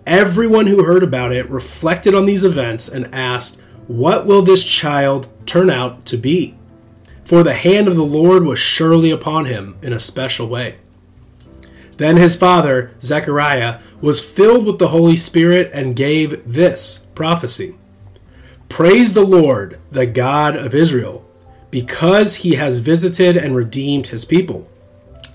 Everyone 0.05 0.67
who 0.67 0.83
heard 0.83 1.03
about 1.03 1.31
it 1.31 1.49
reflected 1.49 2.13
on 2.13 2.25
these 2.25 2.43
events 2.43 2.89
and 2.89 3.13
asked, 3.15 3.61
What 3.87 4.25
will 4.25 4.41
this 4.41 4.65
child 4.65 5.29
turn 5.45 5.69
out 5.69 6.05
to 6.07 6.17
be? 6.17 6.57
For 7.23 7.41
the 7.41 7.53
hand 7.53 7.87
of 7.87 7.95
the 7.95 8.03
Lord 8.03 8.43
was 8.43 8.59
surely 8.59 9.11
upon 9.11 9.45
him 9.45 9.77
in 9.81 9.93
a 9.93 9.99
special 9.99 10.47
way. 10.47 10.77
Then 11.97 12.17
his 12.17 12.35
father, 12.35 12.91
Zechariah, 13.01 13.79
was 14.01 14.19
filled 14.19 14.65
with 14.65 14.79
the 14.79 14.89
Holy 14.89 15.15
Spirit 15.15 15.71
and 15.73 15.95
gave 15.95 16.51
this 16.51 17.07
prophecy 17.15 17.75
Praise 18.67 19.13
the 19.13 19.25
Lord, 19.25 19.79
the 19.91 20.07
God 20.07 20.55
of 20.55 20.73
Israel, 20.73 21.25
because 21.71 22.37
he 22.37 22.55
has 22.55 22.79
visited 22.79 23.37
and 23.37 23.55
redeemed 23.55 24.07
his 24.07 24.25
people. 24.25 24.67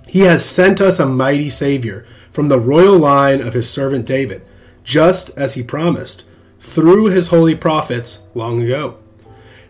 He 0.06 0.20
has 0.20 0.44
sent 0.44 0.80
us 0.80 0.98
a 0.98 1.06
mighty 1.06 1.48
Savior 1.48 2.04
from 2.32 2.48
the 2.48 2.58
royal 2.58 2.98
line 2.98 3.40
of 3.40 3.54
his 3.54 3.70
servant 3.70 4.06
David, 4.06 4.42
just 4.88 5.28
as 5.38 5.52
he 5.52 5.62
promised, 5.62 6.24
through 6.60 7.04
his 7.04 7.26
holy 7.26 7.54
prophets 7.54 8.22
long 8.34 8.62
ago. 8.62 8.96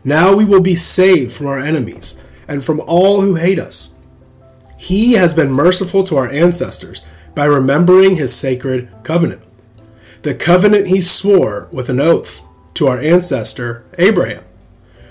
Now 0.04 0.32
we 0.32 0.44
will 0.44 0.60
be 0.60 0.76
saved 0.76 1.32
from 1.32 1.48
our 1.48 1.58
enemies 1.58 2.20
and 2.46 2.64
from 2.64 2.80
all 2.86 3.20
who 3.22 3.34
hate 3.34 3.58
us. 3.58 3.94
He 4.76 5.14
has 5.14 5.34
been 5.34 5.50
merciful 5.50 6.04
to 6.04 6.16
our 6.16 6.30
ancestors 6.30 7.02
by 7.34 7.46
remembering 7.46 8.14
his 8.14 8.32
sacred 8.32 8.90
covenant, 9.02 9.42
the 10.22 10.36
covenant 10.36 10.86
he 10.86 11.02
swore 11.02 11.68
with 11.72 11.88
an 11.88 11.98
oath 11.98 12.40
to 12.74 12.86
our 12.86 13.00
ancestor 13.00 13.84
Abraham. 13.98 14.44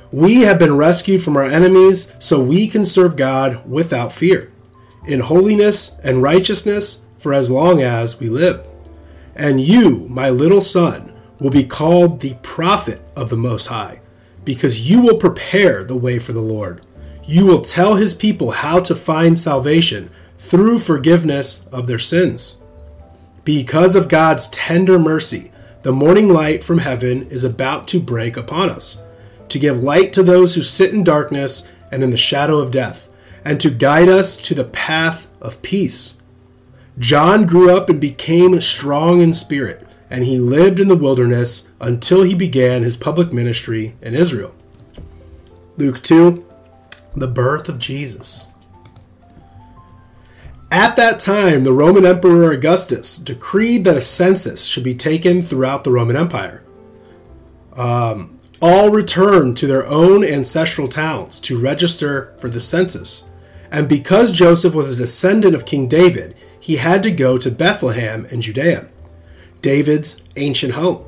We 0.10 0.44
have 0.44 0.58
been 0.58 0.78
rescued 0.78 1.22
from 1.22 1.36
our 1.36 1.44
enemies 1.44 2.14
so 2.18 2.42
we 2.42 2.70
can 2.70 2.86
serve 2.86 3.18
God 3.18 3.70
without 3.70 4.14
fear, 4.14 4.54
in 5.06 5.20
holiness 5.20 6.00
and 6.02 6.24
righteousness 6.24 7.06
for 7.20 7.34
as 7.34 7.52
long 7.52 7.82
as 7.82 8.22
we 8.22 8.30
live. 8.30 8.66
And 9.38 9.62
you, 9.62 10.08
my 10.10 10.32
little 10.32 10.62
son, 10.62 11.14
will 11.40 11.52
be 11.52 11.64
called 11.64 12.20
the 12.20 12.34
prophet 12.42 13.00
of 13.16 13.30
the 13.30 13.38
Most 13.38 13.68
High, 13.68 14.02
because 14.44 14.90
you 14.90 15.00
will 15.00 15.18
prepare 15.18 15.84
the 15.84 15.96
way 15.96 16.18
for 16.18 16.34
the 16.34 16.42
Lord. 16.42 16.82
You 17.24 17.46
will 17.46 17.62
tell 17.62 17.96
his 17.96 18.16
people 18.16 18.52
how 18.52 18.80
to 18.80 18.96
find 18.96 19.38
salvation 19.38 20.10
through 20.40 20.80
forgiveness 20.80 21.68
of 21.68 21.86
their 21.86 22.00
sins. 22.00 22.64
Because 23.44 23.96
of 23.96 24.10
God's 24.10 24.48
tender 24.48 24.98
mercy, 24.98 25.52
the 25.84 25.92
morning 25.92 26.30
light 26.30 26.64
from 26.64 26.80
heaven 26.80 27.24
is 27.28 27.44
about 27.44 27.88
to 27.90 28.00
break 28.00 28.38
upon 28.38 28.70
us, 28.70 29.02
to 29.50 29.60
give 29.60 29.84
light 29.84 30.14
to 30.14 30.24
those 30.24 30.56
who 30.56 30.64
sit 30.64 30.94
in 30.94 31.04
darkness 31.04 31.70
and 31.92 32.04
in 32.04 32.10
the 32.10 32.18
shadow 32.18 32.58
of 32.58 32.72
death, 32.72 33.08
and 33.46 33.62
to 33.62 33.70
guide 33.70 34.10
us 34.10 34.36
to 34.38 34.56
the 34.56 34.64
path 34.64 35.28
of 35.40 35.62
peace. 35.62 36.17
John 37.00 37.46
grew 37.46 37.76
up 37.76 37.90
and 37.90 38.02
became 38.02 38.60
strong 38.60 39.22
in 39.22 39.34
spirit, 39.34 39.88
and 40.10 40.24
he 40.24 40.40
lived 40.40 40.80
in 40.80 40.88
the 40.88 40.96
wilderness 40.96 41.70
until 41.80 42.24
he 42.24 42.34
began 42.34 42.84
his 42.84 42.98
public 42.98 43.32
ministry 43.32 43.96
in 44.02 44.16
Israel. 44.16 44.56
Luke 45.78 46.02
2 46.02 46.44
The 47.16 47.28
birth 47.28 47.70
of 47.70 47.78
Jesus. 47.78 48.48
At 50.72 50.96
that 50.98 51.20
time, 51.20 51.64
the 51.64 51.72
Roman 51.72 52.06
Emperor 52.06 52.52
Augustus 52.52 53.18
decreed 53.18 53.86
that 53.86 53.96
a 53.96 54.02
census 54.02 54.66
should 54.66 54.84
be 54.84 54.96
taken 54.96 55.42
throughout 55.42 55.84
the 55.84 55.92
Roman 55.92 56.18
Empire. 56.18 56.64
Um, 57.74 58.40
all 58.62 58.90
returned 58.90 59.56
to 59.58 59.68
their 59.68 59.86
own 59.86 60.26
ancestral 60.26 60.88
towns 60.88 61.40
to 61.42 61.60
register 61.60 62.34
for 62.40 62.50
the 62.50 62.60
census. 62.60 63.30
And 63.72 63.88
because 63.88 64.32
Joseph 64.32 64.74
was 64.74 64.92
a 64.92 64.98
descendant 64.98 65.56
of 65.56 65.66
King 65.66 65.88
David, 65.88 66.36
he 66.68 66.76
had 66.76 67.02
to 67.02 67.10
go 67.10 67.38
to 67.38 67.50
Bethlehem 67.50 68.26
in 68.26 68.42
Judea, 68.42 68.90
David's 69.62 70.22
ancient 70.36 70.74
home. 70.74 71.06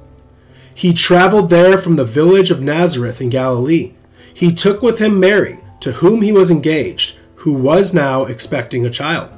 He 0.74 0.94
traveled 0.94 1.50
there 1.50 1.78
from 1.78 1.98
the 1.98 2.06
village 2.06 2.50
of 2.50 2.62
Nazareth 2.62 3.20
in 3.20 3.28
Galilee. 3.28 3.92
He 4.34 4.54
took 4.54 4.82
with 4.82 5.00
him 5.00 5.20
Mary, 5.20 5.58
to 5.82 5.92
whom 5.92 6.22
he 6.22 6.32
was 6.32 6.50
engaged, 6.50 7.18
who 7.44 7.52
was 7.52 7.94
now 7.94 8.24
expecting 8.24 8.86
a 8.86 8.90
child. 8.90 9.32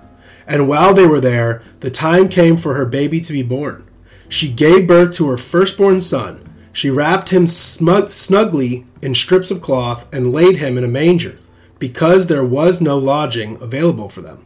And 0.45 0.67
while 0.67 0.93
they 0.93 1.07
were 1.07 1.19
there, 1.19 1.63
the 1.79 1.89
time 1.89 2.29
came 2.29 2.55
for 2.55 2.75
her 2.75 2.85
baby 2.85 3.19
to 3.19 3.33
be 3.33 3.41
born. 3.41 3.83
She 4.29 4.51
gave 4.51 4.85
birth 4.85 5.15
to 5.15 5.27
her 5.29 5.37
firstborn 5.37 6.01
son. 6.01 6.47
She 6.71 6.91
wrapped 6.91 7.29
him 7.29 7.47
smug- 7.47 8.11
snugly 8.11 8.85
in 9.01 9.15
strips 9.15 9.49
of 9.49 9.59
cloth 9.59 10.05
and 10.13 10.31
laid 10.31 10.57
him 10.57 10.77
in 10.77 10.83
a 10.83 10.87
manger, 10.87 11.39
because 11.79 12.27
there 12.27 12.45
was 12.45 12.79
no 12.79 12.95
lodging 12.95 13.59
available 13.59 14.07
for 14.07 14.21
them. 14.21 14.45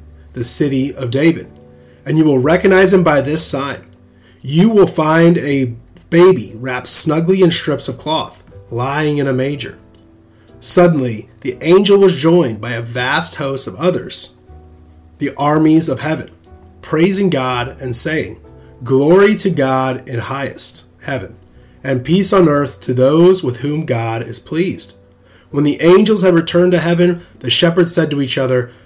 the 0.33 0.43
city 0.43 0.93
of 0.93 1.11
David. 1.11 1.47
And 2.05 2.17
you 2.17 2.25
will 2.25 2.39
recognize 2.39 2.93
him 2.93 3.03
by 3.03 3.21
this 3.21 3.45
sign. 3.45 3.87
You 4.41 4.69
will 4.69 4.87
find 4.87 5.37
a 5.37 5.75
baby 6.09 6.53
wrapped 6.55 6.87
snugly 6.87 7.41
in 7.41 7.51
strips 7.51 7.87
of 7.87 7.97
cloth, 7.97 8.43
lying 8.69 9.17
in 9.17 9.27
a 9.27 9.33
manger. 9.33 9.77
Suddenly, 10.59 11.29
the 11.41 11.57
angel 11.61 11.97
was 11.97 12.15
joined 12.15 12.61
by 12.61 12.73
a 12.73 12.81
vast 12.81 13.35
host 13.35 13.67
of 13.67 13.75
others 13.75 14.35
the 15.17 15.35
armies 15.35 15.87
of 15.87 15.99
heaven, 15.99 16.31
praising 16.81 17.29
God 17.29 17.79
and 17.79 17.95
saying, 17.95 18.43
Glory 18.83 19.35
to 19.35 19.51
God 19.51 20.09
in 20.09 20.17
highest 20.17 20.83
heaven, 21.01 21.37
and 21.83 22.03
peace 22.03 22.33
on 22.33 22.49
earth 22.49 22.81
to 22.81 22.93
those 22.95 23.43
with 23.43 23.57
whom 23.57 23.85
God 23.85 24.23
is 24.23 24.39
pleased. 24.39 24.95
When 25.51 25.63
the 25.63 25.79
angels 25.79 26.23
had 26.23 26.33
returned 26.33 26.71
to 26.71 26.79
heaven, 26.79 27.23
the 27.37 27.51
shepherds 27.51 27.93
said 27.93 28.09
to 28.09 28.21
each 28.21 28.37
other, 28.37 28.71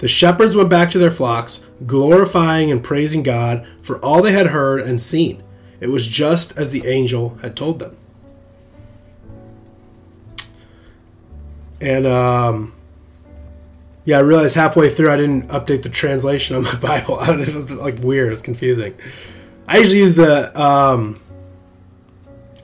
The 0.00 0.08
shepherds 0.08 0.56
went 0.56 0.70
back 0.70 0.88
to 0.90 0.98
their 0.98 1.10
flocks, 1.10 1.66
glorifying 1.86 2.70
and 2.70 2.82
praising 2.82 3.22
God 3.22 3.66
for 3.82 3.98
all 4.02 4.22
they 4.22 4.32
had 4.32 4.46
heard 4.48 4.80
and 4.80 4.98
seen. 4.98 5.42
It 5.78 5.88
was 5.88 6.06
just 6.06 6.56
as 6.58 6.72
the 6.72 6.86
angel 6.86 7.36
had 7.42 7.54
told 7.54 7.78
them. 7.80 7.96
And 11.82 12.06
um, 12.06 12.74
yeah, 14.06 14.16
I 14.16 14.20
realized 14.20 14.54
halfway 14.54 14.88
through 14.88 15.10
I 15.10 15.18
didn't 15.18 15.48
update 15.48 15.82
the 15.82 15.90
translation 15.90 16.56
on 16.56 16.64
my 16.64 16.74
Bible. 16.80 17.18
it 17.20 17.54
was 17.54 17.70
like 17.70 17.98
weird. 17.98 18.32
It's 18.32 18.42
confusing. 18.42 18.94
I 19.68 19.78
usually 19.78 20.00
use 20.00 20.14
the 20.14 20.58
um, 20.60 21.20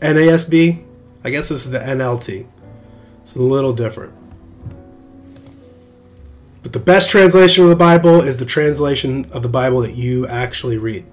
NASB. 0.01 0.83
I 1.23 1.31
guess 1.31 1.51
this 1.51 1.67
is 1.67 1.71
the 1.71 1.81
NLT. 1.81 2.47
It's 3.21 3.37
a 3.37 3.43
little 3.43 3.75
different. 3.75 4.15
But 6.67 6.73
the 6.73 6.81
best 6.81 7.11
translation 7.11 7.63
of 7.63 7.71
the 7.71 7.77
Bible 7.77 8.21
is 8.21 8.39
the 8.39 8.45
translation 8.45 9.25
of 9.31 9.43
the 9.45 9.49
Bible 9.49 9.83
that 9.83 9.95
you 9.95 10.27
actually 10.27 10.79
read. 10.79 11.07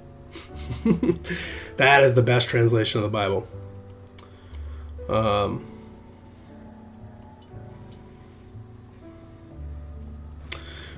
that 1.78 2.04
is 2.04 2.16
the 2.16 2.24
best 2.24 2.50
translation 2.50 2.98
of 2.98 3.04
the 3.04 3.10
Bible. 3.10 3.48
Um, 5.08 5.64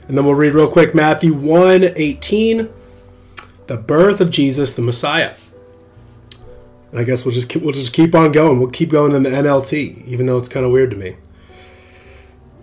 And 0.08 0.18
then 0.18 0.24
we'll 0.24 0.36
read 0.36 0.54
real 0.54 0.72
quick 0.72 0.96
Matthew 0.96 1.34
1 1.34 1.84
18, 1.98 2.70
the 3.68 3.76
birth 3.76 4.22
of 4.22 4.30
Jesus, 4.30 4.72
the 4.72 4.82
Messiah. 4.82 5.34
And 6.92 7.00
I 7.02 7.04
guess 7.04 7.26
we'll 7.26 7.34
just 7.34 7.50
keep, 7.50 7.62
we'll 7.62 7.74
just 7.74 7.92
keep 7.92 8.16
on 8.16 8.32
going. 8.32 8.60
We'll 8.62 8.70
keep 8.70 8.90
going 8.90 9.12
in 9.12 9.24
the 9.24 9.32
NLT, 9.32 10.06
even 10.06 10.28
though 10.28 10.38
it's 10.38 10.48
kind 10.48 10.66
of 10.66 10.72
weird 10.72 10.92
to 10.92 10.96
me. 10.96 11.18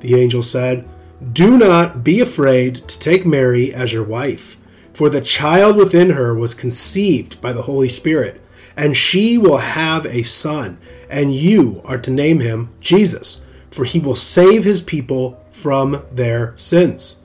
the 0.00 0.14
angel 0.14 0.42
said, 0.42 0.88
Do 1.32 1.58
not 1.58 2.04
be 2.04 2.20
afraid 2.20 2.86
to 2.88 2.98
take 2.98 3.26
Mary 3.26 3.72
as 3.72 3.92
your 3.92 4.04
wife, 4.04 4.56
for 4.92 5.08
the 5.08 5.20
child 5.20 5.76
within 5.76 6.10
her 6.10 6.34
was 6.34 6.54
conceived 6.54 7.40
by 7.40 7.52
the 7.52 7.62
Holy 7.62 7.88
Spirit, 7.88 8.40
and 8.76 8.96
she 8.96 9.38
will 9.38 9.58
have 9.58 10.06
a 10.06 10.22
son, 10.22 10.78
and 11.10 11.34
you 11.34 11.82
are 11.84 11.98
to 11.98 12.10
name 12.10 12.40
him 12.40 12.70
Jesus, 12.80 13.46
for 13.70 13.84
he 13.84 13.98
will 13.98 14.16
save 14.16 14.64
his 14.64 14.80
people 14.80 15.42
from 15.50 16.04
their 16.12 16.52
sins. 16.56 17.22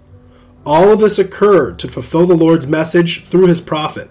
All 0.66 0.92
of 0.92 1.00
this 1.00 1.20
occurred 1.20 1.78
to 1.80 1.88
fulfill 1.88 2.26
the 2.26 2.36
Lord's 2.36 2.68
message 2.68 3.26
through 3.26 3.48
his 3.48 3.62
prophet. 3.62 4.10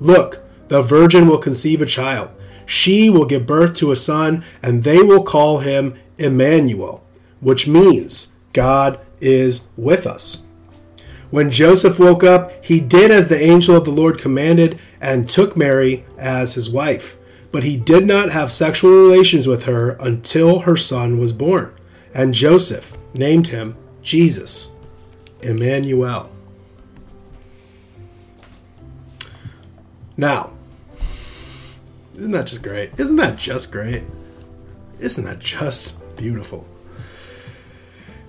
Look, 0.00 0.44
the 0.68 0.82
virgin 0.82 1.26
will 1.26 1.38
conceive 1.38 1.82
a 1.82 1.86
child. 1.86 2.30
She 2.66 3.10
will 3.10 3.24
give 3.24 3.46
birth 3.46 3.74
to 3.74 3.90
a 3.90 3.96
son, 3.96 4.44
and 4.62 4.84
they 4.84 5.02
will 5.02 5.24
call 5.24 5.58
him 5.58 5.94
Emmanuel, 6.18 7.02
which 7.40 7.68
means 7.68 8.34
God 8.52 9.00
is 9.20 9.68
with 9.76 10.06
us. 10.06 10.42
When 11.30 11.50
Joseph 11.50 11.98
woke 11.98 12.24
up, 12.24 12.64
he 12.64 12.80
did 12.80 13.10
as 13.10 13.28
the 13.28 13.40
angel 13.40 13.76
of 13.76 13.84
the 13.84 13.90
Lord 13.90 14.18
commanded 14.18 14.78
and 15.00 15.28
took 15.28 15.56
Mary 15.56 16.04
as 16.16 16.54
his 16.54 16.70
wife. 16.70 17.16
But 17.52 17.64
he 17.64 17.76
did 17.76 18.06
not 18.06 18.30
have 18.30 18.50
sexual 18.52 18.90
relations 18.90 19.46
with 19.46 19.64
her 19.64 19.90
until 20.00 20.60
her 20.60 20.76
son 20.76 21.18
was 21.18 21.32
born. 21.32 21.74
And 22.14 22.32
Joseph 22.34 22.96
named 23.14 23.48
him 23.48 23.76
Jesus, 24.02 24.72
Emmanuel. 25.42 26.30
Now, 30.16 30.52
isn't 32.16 32.32
that 32.32 32.46
just 32.46 32.62
great? 32.62 32.98
Isn't 32.98 33.16
that 33.16 33.36
just 33.36 33.70
great? 33.70 34.02
Isn't 34.98 35.24
that 35.24 35.38
just 35.38 36.16
beautiful? 36.16 36.66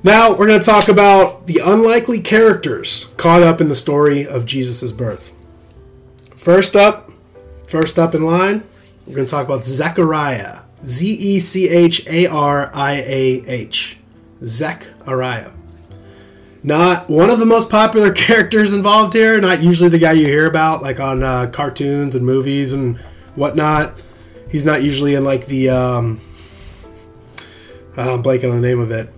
Now, 0.02 0.32
we're 0.32 0.48
going 0.48 0.60
to 0.60 0.66
talk 0.66 0.88
about 0.88 1.46
the 1.46 1.60
unlikely 1.64 2.22
characters 2.22 3.10
caught 3.18 3.44
up 3.44 3.60
in 3.60 3.68
the 3.68 3.76
story 3.76 4.26
of 4.26 4.46
Jesus' 4.46 4.94
birth. 4.94 5.34
First 6.38 6.78
up, 6.78 7.12
first 7.68 8.00
up 8.00 8.16
in 8.16 8.26
line, 8.26 8.64
we're 9.06 9.16
going 9.16 9.26
to 9.26 9.32
talk 9.32 9.46
about 9.46 9.66
Zechariah. 9.66 10.62
Z 10.86 11.06
E 11.06 11.42
C 11.42 11.68
H 11.68 12.08
A 12.08 12.28
R 12.28 12.72
I 12.74 12.94
A 13.06 13.44
H. 13.46 13.98
Zechariah. 14.42 15.52
Not 16.64 17.10
one 17.10 17.30
of 17.30 17.40
the 17.42 17.46
most 17.46 17.70
popular 17.70 18.14
characters 18.14 18.72
involved 18.72 19.12
here, 19.12 19.42
not 19.42 19.62
usually 19.62 19.90
the 19.90 20.00
guy 20.00 20.14
you 20.14 20.26
hear 20.26 20.46
about, 20.46 20.82
like 20.82 21.02
on 21.02 21.24
uh, 21.24 21.50
cartoons 21.52 22.16
and 22.16 22.26
movies 22.26 22.72
and 22.72 22.98
whatnot. 23.36 24.02
He's 24.50 24.66
not 24.66 24.82
usually 24.82 25.16
in 25.16 25.26
like 25.26 25.48
the. 25.48 25.72
Um, 25.72 26.22
uh, 27.98 28.14
I'm 28.14 28.24
blanking 28.24 28.50
on 28.50 28.62
the 28.62 28.66
name 28.66 28.80
of 28.80 28.92
it 28.92 29.14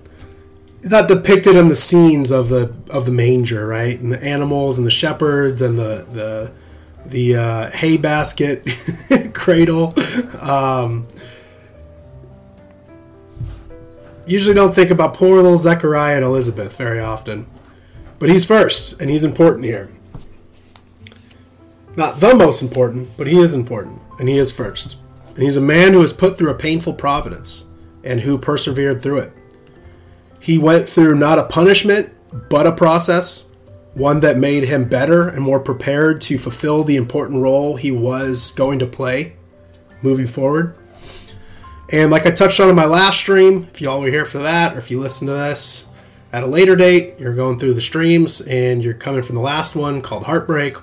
it's 0.81 0.91
not 0.91 1.07
depicted 1.07 1.55
in 1.55 1.67
the 1.67 1.75
scenes 1.75 2.31
of 2.31 2.49
the 2.49 2.73
of 2.89 3.05
the 3.05 3.11
manger, 3.11 3.67
right? 3.67 3.99
And 3.99 4.11
the 4.11 4.23
animals 4.23 4.79
and 4.79 4.87
the 4.87 4.91
shepherds 4.91 5.61
and 5.61 5.77
the 5.77 6.07
the 6.11 6.51
the 7.05 7.35
uh, 7.35 7.69
hay 7.71 7.97
basket 7.97 8.67
cradle. 9.33 9.93
Um, 10.39 11.07
usually 14.25 14.55
don't 14.55 14.73
think 14.73 14.89
about 14.89 15.13
poor 15.13 15.35
little 15.35 15.57
Zechariah 15.57 16.15
and 16.15 16.25
Elizabeth 16.25 16.75
very 16.77 16.99
often, 16.99 17.45
but 18.17 18.29
he's 18.29 18.45
first 18.45 18.99
and 18.99 19.09
he's 19.09 19.23
important 19.23 19.65
here. 19.65 19.91
Not 21.95 22.19
the 22.19 22.33
most 22.33 22.63
important, 22.63 23.09
but 23.17 23.27
he 23.27 23.37
is 23.37 23.53
important 23.53 24.01
and 24.17 24.27
he 24.27 24.39
is 24.39 24.51
first. 24.51 24.97
And 25.35 25.43
he's 25.43 25.57
a 25.57 25.61
man 25.61 25.93
who 25.93 25.99
was 25.99 26.13
put 26.13 26.37
through 26.37 26.49
a 26.49 26.55
painful 26.55 26.93
providence 26.93 27.69
and 28.03 28.21
who 28.21 28.37
persevered 28.39 29.01
through 29.01 29.19
it. 29.19 29.33
He 30.41 30.57
went 30.57 30.89
through 30.89 31.15
not 31.15 31.37
a 31.37 31.43
punishment, 31.43 32.11
but 32.49 32.65
a 32.65 32.71
process, 32.71 33.45
one 33.93 34.21
that 34.21 34.37
made 34.37 34.63
him 34.63 34.85
better 34.85 35.29
and 35.29 35.43
more 35.43 35.59
prepared 35.59 36.19
to 36.21 36.39
fulfill 36.39 36.83
the 36.83 36.95
important 36.95 37.41
role 37.41 37.75
he 37.75 37.91
was 37.91 38.51
going 38.53 38.79
to 38.79 38.87
play 38.87 39.35
moving 40.01 40.25
forward. 40.25 40.77
And 41.91 42.09
like 42.09 42.25
I 42.25 42.31
touched 42.31 42.59
on 42.59 42.69
in 42.69 42.75
my 42.75 42.85
last 42.85 43.19
stream, 43.19 43.67
if 43.71 43.81
y'all 43.81 44.01
were 44.01 44.07
here 44.07 44.25
for 44.25 44.39
that, 44.39 44.75
or 44.75 44.79
if 44.79 44.89
you 44.89 44.99
listen 44.99 45.27
to 45.27 45.33
this 45.33 45.89
at 46.33 46.43
a 46.43 46.47
later 46.47 46.75
date, 46.75 47.19
you're 47.19 47.35
going 47.35 47.59
through 47.59 47.75
the 47.75 47.81
streams 47.81 48.41
and 48.41 48.83
you're 48.83 48.93
coming 48.93 49.21
from 49.21 49.35
the 49.35 49.41
last 49.41 49.75
one 49.75 50.01
called 50.01 50.23
Heartbreak. 50.23 50.75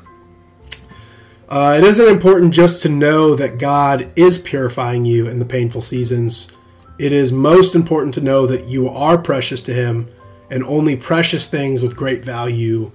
Uh, 1.48 1.76
it 1.78 1.84
isn't 1.84 2.08
important 2.08 2.52
just 2.52 2.82
to 2.82 2.90
know 2.90 3.34
that 3.34 3.58
God 3.58 4.12
is 4.14 4.38
purifying 4.38 5.04
you 5.06 5.26
in 5.26 5.38
the 5.38 5.46
painful 5.46 5.80
seasons 5.80 6.52
it 6.98 7.12
is 7.12 7.32
most 7.32 7.74
important 7.74 8.14
to 8.14 8.20
know 8.20 8.46
that 8.46 8.66
you 8.66 8.88
are 8.88 9.18
precious 9.18 9.62
to 9.62 9.72
Him, 9.72 10.10
and 10.50 10.64
only 10.64 10.96
precious 10.96 11.46
things 11.46 11.82
with 11.82 11.96
great 11.96 12.24
value 12.24 12.90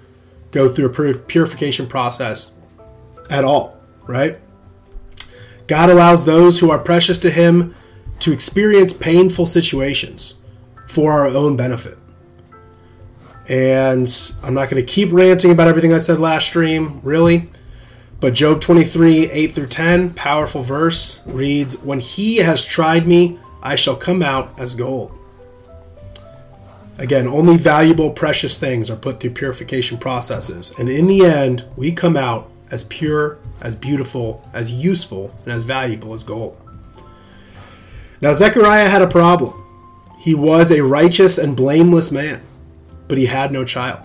go 0.52 0.70
through 0.70 0.88
a 0.88 1.14
purification 1.14 1.88
process 1.88 2.56
at 3.30 3.44
all, 3.44 3.80
right? 4.08 4.40
God 5.68 5.90
allows 5.90 6.26
those 6.26 6.60
who 6.60 6.70
are 6.72 6.80
precious 6.80 7.18
to 7.20 7.32
Him 7.32 7.76
to 8.20 8.32
experience 8.32 8.94
painful 8.94 9.46
situations 9.46 10.42
for 10.88 11.12
our 11.12 11.28
own 11.28 11.56
benefit. 11.56 11.98
And 13.50 14.10
I'm 14.44 14.54
not 14.54 14.70
going 14.70 14.84
to 14.84 14.94
keep 14.94 15.12
ranting 15.12 15.52
about 15.52 15.68
everything 15.68 15.94
I 15.94 15.98
said 15.98 16.20
last 16.20 16.46
stream, 16.46 17.02
really. 17.04 17.50
But 18.20 18.34
Job 18.34 18.62
23, 18.62 19.30
8 19.30 19.52
through 19.52 19.68
10, 19.68 20.14
powerful 20.14 20.64
verse, 20.64 21.22
reads 21.26 21.78
When 21.84 22.00
he 22.00 22.38
has 22.38 22.64
tried 22.64 23.06
me, 23.06 23.38
I 23.64 23.76
shall 23.76 23.96
come 23.96 24.22
out 24.22 24.60
as 24.60 24.76
gold. 24.76 25.18
Again, 26.98 27.28
only 27.28 27.58
valuable, 27.58 28.12
precious 28.12 28.60
things 28.60 28.90
are 28.90 28.98
put 28.98 29.20
through 29.20 29.32
purification 29.32 29.98
processes, 29.98 30.78
and 30.78 30.90
in 30.90 31.08
the 31.08 31.26
end, 31.26 31.66
we 31.78 31.92
come 31.94 32.18
out 32.18 32.52
as 32.70 32.84
pure, 32.84 33.40
as 33.62 33.76
beautiful, 33.76 34.48
as 34.54 34.70
useful, 34.70 35.34
and 35.46 35.54
as 35.54 35.64
valuable 35.64 36.14
as 36.14 36.24
gold. 36.24 36.60
Now, 38.22 38.34
Zechariah 38.34 38.90
had 38.90 39.02
a 39.02 39.08
problem. 39.08 39.54
He 40.20 40.36
was 40.36 40.72
a 40.72 40.84
righteous 40.84 41.38
and 41.38 41.56
blameless 41.56 42.12
man, 42.12 42.42
but 43.08 43.18
he 43.18 43.26
had 43.26 43.52
no 43.52 43.64
child. 43.66 44.02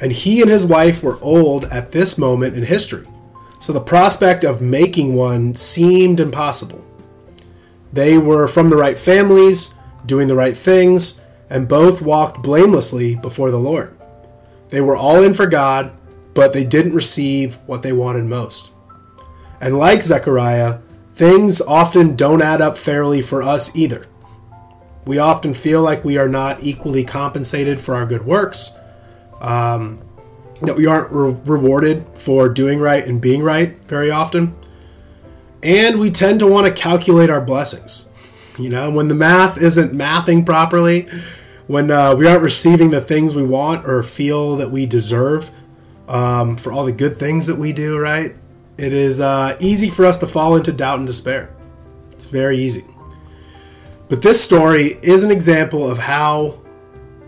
And 0.00 0.12
he 0.12 0.40
and 0.40 0.50
his 0.50 0.66
wife 0.66 1.02
were 1.02 1.18
old 1.20 1.66
at 1.66 1.92
this 1.92 2.16
moment 2.16 2.56
in 2.56 2.64
history, 2.64 3.06
so 3.60 3.72
the 3.72 3.80
prospect 3.80 4.44
of 4.44 4.60
making 4.60 5.14
one 5.14 5.54
seemed 5.54 6.20
impossible. 6.20 6.84
They 7.92 8.18
were 8.18 8.48
from 8.48 8.70
the 8.70 8.76
right 8.76 8.98
families, 8.98 9.74
doing 10.06 10.28
the 10.28 10.36
right 10.36 10.56
things, 10.56 11.22
and 11.50 11.68
both 11.68 12.00
walked 12.00 12.42
blamelessly 12.42 13.16
before 13.16 13.50
the 13.50 13.58
Lord. 13.58 13.96
They 14.70 14.80
were 14.80 14.96
all 14.96 15.22
in 15.22 15.34
for 15.34 15.46
God, 15.46 15.92
but 16.34 16.52
they 16.52 16.64
didn't 16.64 16.94
receive 16.94 17.56
what 17.66 17.82
they 17.82 17.92
wanted 17.92 18.24
most. 18.24 18.72
And 19.60 19.78
like 19.78 20.02
Zechariah, 20.02 20.78
things 21.14 21.60
often 21.60 22.16
don't 22.16 22.42
add 22.42 22.62
up 22.62 22.78
fairly 22.78 23.20
for 23.20 23.42
us 23.42 23.76
either. 23.76 24.06
We 25.04 25.18
often 25.18 25.52
feel 25.52 25.82
like 25.82 26.04
we 26.04 26.16
are 26.16 26.28
not 26.28 26.62
equally 26.62 27.04
compensated 27.04 27.80
for 27.80 27.94
our 27.94 28.06
good 28.06 28.24
works, 28.24 28.76
um, 29.40 30.00
that 30.62 30.76
we 30.76 30.86
aren't 30.86 31.12
re- 31.12 31.36
rewarded 31.44 32.06
for 32.14 32.48
doing 32.48 32.78
right 32.78 33.04
and 33.04 33.20
being 33.20 33.42
right 33.42 33.84
very 33.84 34.10
often. 34.10 34.56
And 35.62 36.00
we 36.00 36.10
tend 36.10 36.40
to 36.40 36.46
want 36.46 36.66
to 36.66 36.72
calculate 36.72 37.30
our 37.30 37.40
blessings. 37.40 38.08
You 38.58 38.68
know, 38.68 38.90
when 38.90 39.08
the 39.08 39.14
math 39.14 39.58
isn't 39.58 39.92
mathing 39.92 40.44
properly, 40.44 41.08
when 41.66 41.90
uh, 41.90 42.14
we 42.14 42.26
aren't 42.26 42.42
receiving 42.42 42.90
the 42.90 43.00
things 43.00 43.34
we 43.34 43.44
want 43.44 43.86
or 43.86 44.02
feel 44.02 44.56
that 44.56 44.70
we 44.70 44.86
deserve 44.86 45.50
um, 46.08 46.56
for 46.56 46.72
all 46.72 46.84
the 46.84 46.92
good 46.92 47.16
things 47.16 47.46
that 47.46 47.56
we 47.56 47.72
do, 47.72 47.98
right? 47.98 48.34
It 48.76 48.92
is 48.92 49.20
uh, 49.20 49.56
easy 49.60 49.88
for 49.88 50.04
us 50.04 50.18
to 50.18 50.26
fall 50.26 50.56
into 50.56 50.72
doubt 50.72 50.98
and 50.98 51.06
despair. 51.06 51.54
It's 52.10 52.26
very 52.26 52.58
easy. 52.58 52.84
But 54.08 54.20
this 54.20 54.42
story 54.42 54.98
is 55.02 55.22
an 55.22 55.30
example 55.30 55.88
of 55.88 55.98
how, 55.98 56.60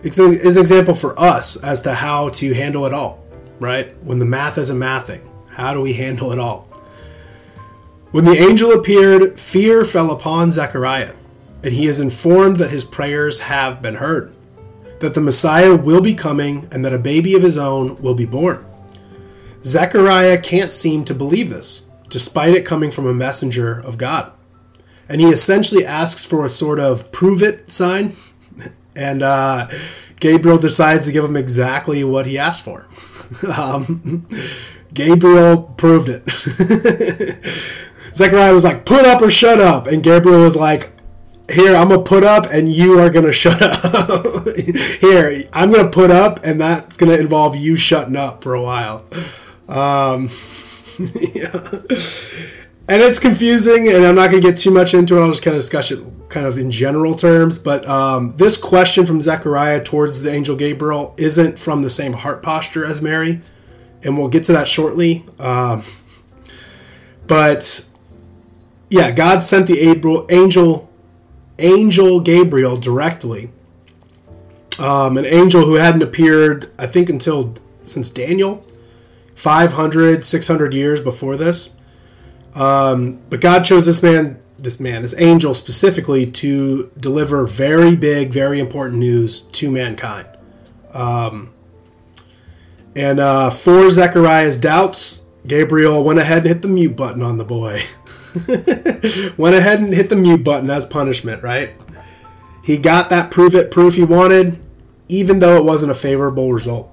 it's 0.03 0.18
an 0.18 0.33
example 0.33 0.94
for 0.94 1.18
us 1.18 1.57
as 1.62 1.81
to 1.83 1.94
how 1.94 2.29
to 2.31 2.53
handle 2.53 2.85
it 2.85 2.92
all, 2.92 3.25
right? 3.61 3.94
When 4.03 4.18
the 4.18 4.27
math 4.27 4.59
isn't 4.59 4.79
mathing, 4.79 5.23
how 5.49 5.73
do 5.73 5.81
we 5.81 5.94
handle 5.94 6.33
it 6.33 6.38
all? 6.38 6.68
When 8.14 8.27
the 8.27 8.38
angel 8.38 8.70
appeared, 8.70 9.40
fear 9.40 9.85
fell 9.85 10.12
upon 10.12 10.53
Zechariah, 10.53 11.14
and 11.64 11.74
he 11.74 11.88
is 11.88 11.98
informed 11.98 12.59
that 12.59 12.70
his 12.70 12.85
prayers 12.85 13.40
have 13.40 13.83
been 13.83 13.96
heard, 13.96 14.33
that 15.00 15.14
the 15.14 15.20
Messiah 15.20 15.74
will 15.74 16.00
be 16.00 16.14
coming, 16.14 16.68
and 16.70 16.85
that 16.85 16.92
a 16.92 16.98
baby 16.98 17.35
of 17.35 17.42
his 17.42 17.59
own 17.59 18.00
will 18.00 18.14
be 18.14 18.24
born. 18.24 18.64
Zechariah 19.64 20.40
can't 20.40 20.70
seem 20.70 21.05
to 21.07 21.12
believe 21.12 21.50
this, 21.50 21.88
despite 22.09 22.55
it 22.55 22.64
coming 22.64 22.92
from 22.92 23.09
a 23.09 23.12
messenger 23.12 23.81
of 23.81 23.98
God. 23.98 24.31
And 25.09 25.20
he 25.20 25.27
essentially 25.27 25.85
asks 25.85 26.24
for 26.24 26.44
a 26.44 26.50
sort 26.50 26.79
of 26.79 27.11
prove 27.11 27.42
it 27.42 27.68
sign, 27.68 28.12
and 28.94 29.24
uh, 29.24 29.68
Gabriel 30.20 30.59
decides 30.59 31.05
to 31.07 31.12
give 31.12 31.24
him 31.24 31.37
exactly 31.37 32.05
what 32.05 32.27
he 32.27 32.38
asked 32.38 32.64
for. 32.64 32.87
um, 33.53 34.24
Gabriel 34.94 35.64
proved 35.77 36.09
it. 36.09 36.22
Zechariah 38.14 38.55
was 38.55 38.64
like, 38.64 38.85
put 38.85 39.05
up 39.05 39.22
or 39.22 39.31
shut 39.31 39.61
up. 39.61 39.87
And 39.87 40.03
Gabriel 40.03 40.40
was 40.40 40.57
like, 40.57 40.90
here, 41.50 41.74
I'm 41.74 41.88
going 41.88 42.03
to 42.03 42.09
put 42.09 42.24
up 42.24 42.46
and 42.50 42.72
you 42.72 42.98
are 43.00 43.11
going 43.11 43.24
to 43.27 43.33
shut 43.33 43.61
up. 43.61 44.46
here, 44.57 45.44
I'm 45.53 45.70
going 45.70 45.85
to 45.85 45.90
put 45.90 46.11
up 46.11 46.44
and 46.44 46.61
that's 46.61 46.96
going 46.96 47.11
to 47.11 47.18
involve 47.18 47.57
you 47.57 47.77
shutting 47.77 48.16
up 48.16 48.42
for 48.42 48.55
a 48.55 48.62
while. 48.62 49.05
Um, 49.68 50.29
yeah. 51.35 51.50
and 52.88 53.03
it's 53.03 53.18
confusing, 53.18 53.88
and 53.88 54.05
I'm 54.05 54.14
not 54.14 54.31
going 54.31 54.42
to 54.42 54.48
get 54.48 54.57
too 54.57 54.70
much 54.70 54.94
into 54.94 55.16
it. 55.16 55.22
I'll 55.22 55.31
just 55.31 55.42
kind 55.42 55.57
of 55.57 55.62
discuss 55.62 55.90
it 55.90 56.05
kind 56.29 56.46
of 56.46 56.59
in 56.59 56.70
general 56.70 57.14
terms. 57.14 57.59
But 57.59 57.88
um, 57.88 58.37
this 58.37 58.57
question 58.57 59.07
from 59.07 59.20
Zechariah 59.20 59.83
towards 59.83 60.20
the 60.20 60.31
angel 60.31 60.55
Gabriel 60.55 61.14
isn't 61.16 61.59
from 61.59 61.83
the 61.83 61.90
same 61.90 62.12
heart 62.12 62.42
posture 62.42 62.85
as 62.85 63.00
Mary, 63.00 63.40
and 64.03 64.18
we'll 64.18 64.29
get 64.29 64.44
to 64.44 64.53
that 64.53 64.68
shortly. 64.68 65.24
Um, 65.38 65.83
but 67.27 67.87
yeah, 68.94 69.11
God 69.11 69.42
sent 69.42 69.66
the 69.66 69.80
April, 69.80 70.24
angel 70.30 70.88
angel 71.59 72.20
Gabriel 72.20 72.76
directly. 72.76 73.50
Um, 74.78 75.16
an 75.16 75.24
angel 75.24 75.64
who 75.64 75.74
hadn't 75.74 76.02
appeared, 76.02 76.70
I 76.78 76.87
think, 76.87 77.09
until 77.09 77.54
since 77.83 78.09
Daniel, 78.09 78.64
500, 79.35 80.24
600 80.24 80.74
years 80.74 81.00
before 81.00 81.37
this. 81.37 81.76
Um, 82.54 83.20
but 83.30 83.40
God 83.40 83.64
chose 83.64 83.87
this 83.87 84.02
man, 84.02 84.40
this 84.59 84.78
man, 84.78 85.02
this 85.02 85.14
angel 85.18 85.54
specifically 85.54 86.30
to 86.33 86.90
deliver 86.98 87.46
very 87.46 87.96
big, 87.96 88.30
very 88.30 88.61
important 88.61 88.98
news 88.98 89.40
to 89.40 89.70
mankind. 89.70 90.28
Um, 90.92 91.52
and 92.94 93.18
uh, 93.18 93.50
for 93.50 93.90
Zechariah's 93.90 94.57
doubts, 94.57 95.24
Gabriel 95.46 96.02
went 96.02 96.20
ahead 96.20 96.38
and 96.38 96.48
hit 96.48 96.62
the 96.62 96.68
mute 96.68 96.96
button 96.96 97.22
on 97.22 97.38
the 97.38 97.44
boy. 97.44 97.83
went 99.38 99.55
ahead 99.55 99.81
and 99.81 99.94
hit 99.94 100.09
the 100.09 100.16
mute 100.16 100.44
button 100.44 100.70
as 100.70 100.85
punishment, 100.87 101.42
right? 101.42 101.70
He 102.64 102.79
got 102.79 103.11
that 103.11 103.31
prove 103.31 103.55
it 103.55 103.70
proof 103.70 103.94
he 103.94 104.05
wanted, 104.05 104.66
even 105.09 105.38
though 105.38 105.57
it 105.57 105.64
wasn't 105.64 105.92
a 105.92 105.94
favorable 105.94 106.53
result. 106.53 106.90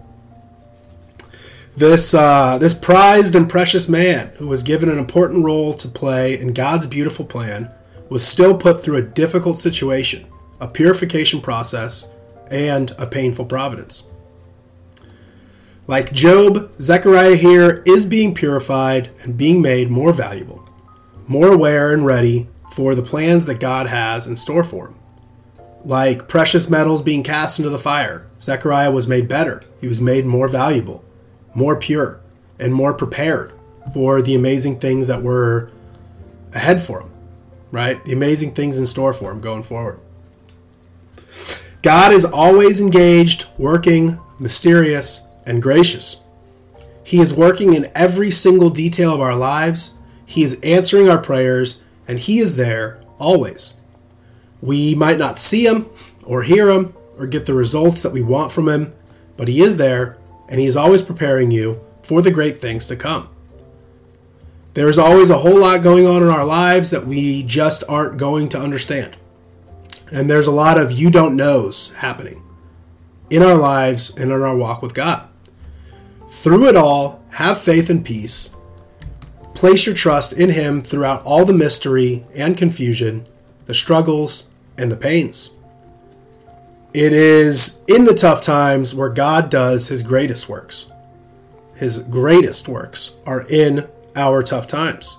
This 1.75 2.13
uh, 2.13 2.57
this 2.57 2.73
prized 2.73 3.35
and 3.35 3.49
precious 3.49 3.87
man, 3.87 4.33
who 4.37 4.47
was 4.47 4.61
given 4.61 4.89
an 4.89 4.99
important 4.99 5.45
role 5.45 5.73
to 5.75 5.87
play 5.87 6.37
in 6.39 6.53
God's 6.53 6.85
beautiful 6.85 7.25
plan, 7.25 7.71
was 8.09 8.27
still 8.27 8.57
put 8.57 8.83
through 8.83 8.97
a 8.97 9.01
difficult 9.01 9.57
situation, 9.57 10.27
a 10.59 10.67
purification 10.67 11.39
process, 11.39 12.11
and 12.51 12.91
a 12.97 13.07
painful 13.07 13.45
providence. 13.45 14.03
Like 15.87 16.11
Job, 16.11 16.71
Zechariah 16.81 17.35
here 17.35 17.81
is 17.85 18.05
being 18.05 18.35
purified 18.35 19.09
and 19.23 19.37
being 19.37 19.61
made 19.61 19.89
more 19.89 20.11
valuable, 20.11 20.60
more 21.31 21.53
aware 21.53 21.93
and 21.93 22.05
ready 22.05 22.49
for 22.73 22.93
the 22.93 23.01
plans 23.01 23.45
that 23.45 23.61
God 23.61 23.87
has 23.87 24.27
in 24.27 24.35
store 24.35 24.65
for 24.65 24.87
him. 24.87 24.95
Like 25.85 26.27
precious 26.27 26.69
metals 26.69 27.01
being 27.01 27.23
cast 27.23 27.57
into 27.57 27.69
the 27.69 27.79
fire, 27.79 28.27
Zechariah 28.37 28.91
was 28.91 29.07
made 29.07 29.29
better. 29.29 29.61
He 29.79 29.87
was 29.87 30.01
made 30.01 30.25
more 30.25 30.49
valuable, 30.49 31.05
more 31.55 31.77
pure, 31.77 32.19
and 32.59 32.73
more 32.73 32.93
prepared 32.93 33.53
for 33.93 34.21
the 34.21 34.35
amazing 34.35 34.79
things 34.79 35.07
that 35.07 35.23
were 35.23 35.71
ahead 36.53 36.83
for 36.83 37.01
him, 37.01 37.11
right? 37.71 38.03
The 38.03 38.11
amazing 38.11 38.53
things 38.53 38.77
in 38.77 38.85
store 38.85 39.13
for 39.13 39.31
him 39.31 39.39
going 39.39 39.63
forward. 39.63 40.01
God 41.81 42.11
is 42.11 42.25
always 42.25 42.81
engaged, 42.81 43.47
working, 43.57 44.19
mysterious, 44.37 45.27
and 45.45 45.61
gracious. 45.61 46.23
He 47.05 47.21
is 47.21 47.33
working 47.33 47.73
in 47.73 47.89
every 47.95 48.31
single 48.31 48.69
detail 48.69 49.13
of 49.13 49.21
our 49.21 49.35
lives. 49.35 49.97
He 50.31 50.43
is 50.43 50.57
answering 50.63 51.09
our 51.09 51.17
prayers, 51.17 51.83
and 52.07 52.17
He 52.17 52.39
is 52.39 52.55
there 52.55 53.01
always. 53.19 53.73
We 54.61 54.95
might 54.95 55.17
not 55.17 55.37
see 55.37 55.67
Him 55.67 55.89
or 56.23 56.43
hear 56.43 56.69
Him 56.69 56.93
or 57.17 57.27
get 57.27 57.45
the 57.45 57.53
results 57.53 58.01
that 58.01 58.13
we 58.13 58.21
want 58.21 58.53
from 58.53 58.69
Him, 58.69 58.93
but 59.35 59.49
He 59.49 59.61
is 59.61 59.75
there, 59.75 60.17
and 60.47 60.57
He 60.57 60.67
is 60.67 60.77
always 60.77 61.01
preparing 61.01 61.51
you 61.51 61.81
for 62.01 62.21
the 62.21 62.31
great 62.31 62.59
things 62.59 62.85
to 62.85 62.95
come. 62.95 63.27
There 64.73 64.87
is 64.87 64.97
always 64.97 65.29
a 65.29 65.39
whole 65.39 65.59
lot 65.59 65.83
going 65.83 66.07
on 66.07 66.23
in 66.23 66.29
our 66.29 66.45
lives 66.45 66.91
that 66.91 67.05
we 67.05 67.43
just 67.43 67.83
aren't 67.89 68.15
going 68.15 68.47
to 68.49 68.57
understand. 68.57 69.17
And 70.13 70.29
there's 70.29 70.47
a 70.47 70.51
lot 70.51 70.79
of 70.79 70.93
you 70.93 71.11
don't 71.11 71.35
knows 71.35 71.93
happening 71.95 72.41
in 73.29 73.43
our 73.43 73.57
lives 73.57 74.11
and 74.11 74.31
in 74.31 74.41
our 74.41 74.55
walk 74.55 74.81
with 74.81 74.93
God. 74.93 75.27
Through 76.29 76.69
it 76.69 76.77
all, 76.77 77.21
have 77.31 77.59
faith 77.59 77.89
and 77.89 78.05
peace. 78.05 78.55
Place 79.53 79.85
your 79.85 79.95
trust 79.95 80.33
in 80.33 80.49
Him 80.49 80.81
throughout 80.81 81.23
all 81.23 81.45
the 81.45 81.53
mystery 81.53 82.25
and 82.35 82.57
confusion, 82.57 83.23
the 83.65 83.75
struggles 83.75 84.49
and 84.77 84.91
the 84.91 84.97
pains. 84.97 85.51
It 86.93 87.13
is 87.13 87.83
in 87.87 88.05
the 88.05 88.13
tough 88.13 88.41
times 88.41 88.93
where 88.93 89.09
God 89.09 89.49
does 89.49 89.87
His 89.87 90.03
greatest 90.03 90.49
works. 90.49 90.87
His 91.75 91.99
greatest 91.99 92.67
works 92.67 93.11
are 93.25 93.45
in 93.47 93.87
our 94.15 94.43
tough 94.43 94.67
times. 94.67 95.17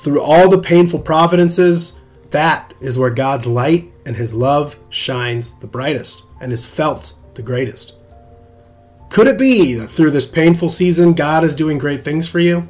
Through 0.00 0.20
all 0.20 0.48
the 0.48 0.58
painful 0.58 1.00
providences, 1.00 2.00
that 2.30 2.74
is 2.80 2.98
where 2.98 3.10
God's 3.10 3.46
light 3.46 3.90
and 4.06 4.16
His 4.16 4.34
love 4.34 4.76
shines 4.88 5.58
the 5.58 5.66
brightest 5.66 6.24
and 6.40 6.52
is 6.52 6.66
felt 6.66 7.14
the 7.34 7.42
greatest. 7.42 7.94
Could 9.10 9.26
it 9.26 9.38
be 9.38 9.74
that 9.74 9.88
through 9.88 10.10
this 10.10 10.26
painful 10.26 10.70
season, 10.70 11.12
God 11.12 11.44
is 11.44 11.54
doing 11.54 11.78
great 11.78 12.02
things 12.02 12.28
for 12.28 12.38
you? 12.38 12.68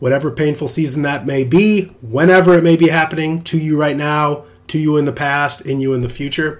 Whatever 0.00 0.30
painful 0.30 0.66
season 0.66 1.02
that 1.02 1.26
may 1.26 1.44
be, 1.44 1.84
whenever 2.02 2.54
it 2.54 2.64
may 2.64 2.76
be 2.76 2.88
happening 2.88 3.42
to 3.44 3.58
you 3.58 3.78
right 3.78 3.96
now, 3.96 4.44
to 4.68 4.78
you 4.78 4.96
in 4.96 5.04
the 5.04 5.12
past, 5.12 5.66
in 5.66 5.80
you 5.80 5.94
in 5.94 6.00
the 6.00 6.08
future, 6.08 6.58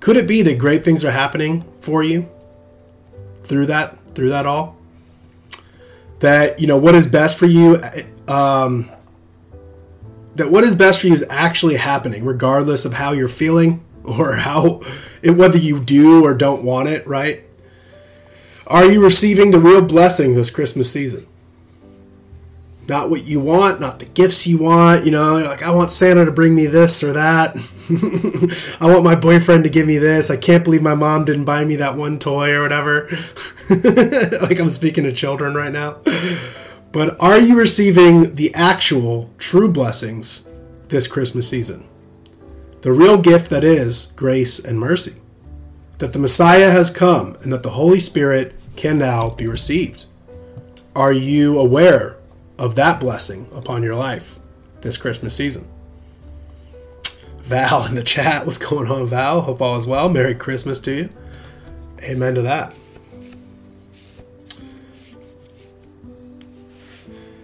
could 0.00 0.16
it 0.16 0.26
be 0.26 0.42
that 0.42 0.58
great 0.58 0.84
things 0.84 1.04
are 1.04 1.10
happening 1.10 1.64
for 1.80 2.02
you 2.02 2.28
through 3.44 3.66
that, 3.66 3.98
through 4.14 4.30
that 4.30 4.46
all? 4.46 4.76
That, 6.20 6.58
you 6.58 6.66
know, 6.66 6.76
what 6.76 6.94
is 6.94 7.06
best 7.06 7.36
for 7.36 7.46
you, 7.46 7.80
um, 8.26 8.90
that 10.36 10.50
what 10.50 10.64
is 10.64 10.74
best 10.74 11.00
for 11.00 11.08
you 11.08 11.14
is 11.14 11.24
actually 11.28 11.76
happening, 11.76 12.24
regardless 12.24 12.84
of 12.84 12.94
how 12.94 13.12
you're 13.12 13.28
feeling 13.28 13.84
or 14.04 14.32
how, 14.32 14.80
whether 15.22 15.58
you 15.58 15.80
do 15.80 16.24
or 16.24 16.34
don't 16.34 16.64
want 16.64 16.88
it, 16.88 17.06
right? 17.06 17.44
Are 18.66 18.84
you 18.84 19.02
receiving 19.02 19.50
the 19.50 19.58
real 19.58 19.82
blessing 19.82 20.34
this 20.34 20.50
Christmas 20.50 20.90
season? 20.90 21.26
Not 22.88 23.10
what 23.10 23.26
you 23.26 23.38
want, 23.38 23.80
not 23.80 23.98
the 23.98 24.06
gifts 24.06 24.46
you 24.46 24.56
want. 24.56 25.04
You 25.04 25.10
know, 25.10 25.36
like, 25.44 25.62
I 25.62 25.70
want 25.70 25.90
Santa 25.90 26.24
to 26.24 26.32
bring 26.32 26.54
me 26.54 26.64
this 26.64 27.02
or 27.02 27.12
that. 27.12 27.54
I 28.80 28.86
want 28.86 29.04
my 29.04 29.14
boyfriend 29.14 29.64
to 29.64 29.70
give 29.70 29.86
me 29.86 29.98
this. 29.98 30.30
I 30.30 30.38
can't 30.38 30.64
believe 30.64 30.80
my 30.80 30.94
mom 30.94 31.26
didn't 31.26 31.44
buy 31.44 31.66
me 31.66 31.76
that 31.76 31.96
one 31.96 32.18
toy 32.18 32.54
or 32.54 32.62
whatever. 32.62 33.06
like, 34.40 34.58
I'm 34.58 34.70
speaking 34.70 35.04
to 35.04 35.12
children 35.12 35.54
right 35.54 35.70
now. 35.70 35.98
But 36.90 37.20
are 37.20 37.38
you 37.38 37.58
receiving 37.58 38.36
the 38.36 38.54
actual, 38.54 39.28
true 39.36 39.70
blessings 39.70 40.48
this 40.88 41.06
Christmas 41.06 41.46
season? 41.46 41.86
The 42.80 42.92
real 42.92 43.18
gift 43.18 43.50
that 43.50 43.64
is 43.64 44.14
grace 44.16 44.58
and 44.58 44.80
mercy. 44.80 45.20
That 45.98 46.14
the 46.14 46.18
Messiah 46.18 46.70
has 46.70 46.90
come 46.90 47.36
and 47.42 47.52
that 47.52 47.62
the 47.62 47.70
Holy 47.70 48.00
Spirit 48.00 48.54
can 48.76 48.96
now 48.96 49.28
be 49.28 49.46
received. 49.46 50.06
Are 50.96 51.12
you 51.12 51.58
aware 51.58 52.17
of 52.58 52.74
that 52.74 53.00
blessing 53.00 53.48
upon 53.54 53.82
your 53.82 53.94
life 53.94 54.38
this 54.80 54.96
Christmas 54.96 55.34
season? 55.34 55.66
Val 57.42 57.86
in 57.86 57.94
the 57.94 58.02
chat, 58.02 58.44
what's 58.44 58.58
going 58.58 58.90
on, 58.90 59.06
Val? 59.06 59.40
Hope 59.40 59.62
all 59.62 59.76
is 59.76 59.86
well. 59.86 60.08
Merry 60.08 60.34
Christmas 60.34 60.78
to 60.80 60.94
you. 60.94 61.08
Amen 62.02 62.34
to 62.34 62.42
that. 62.42 62.74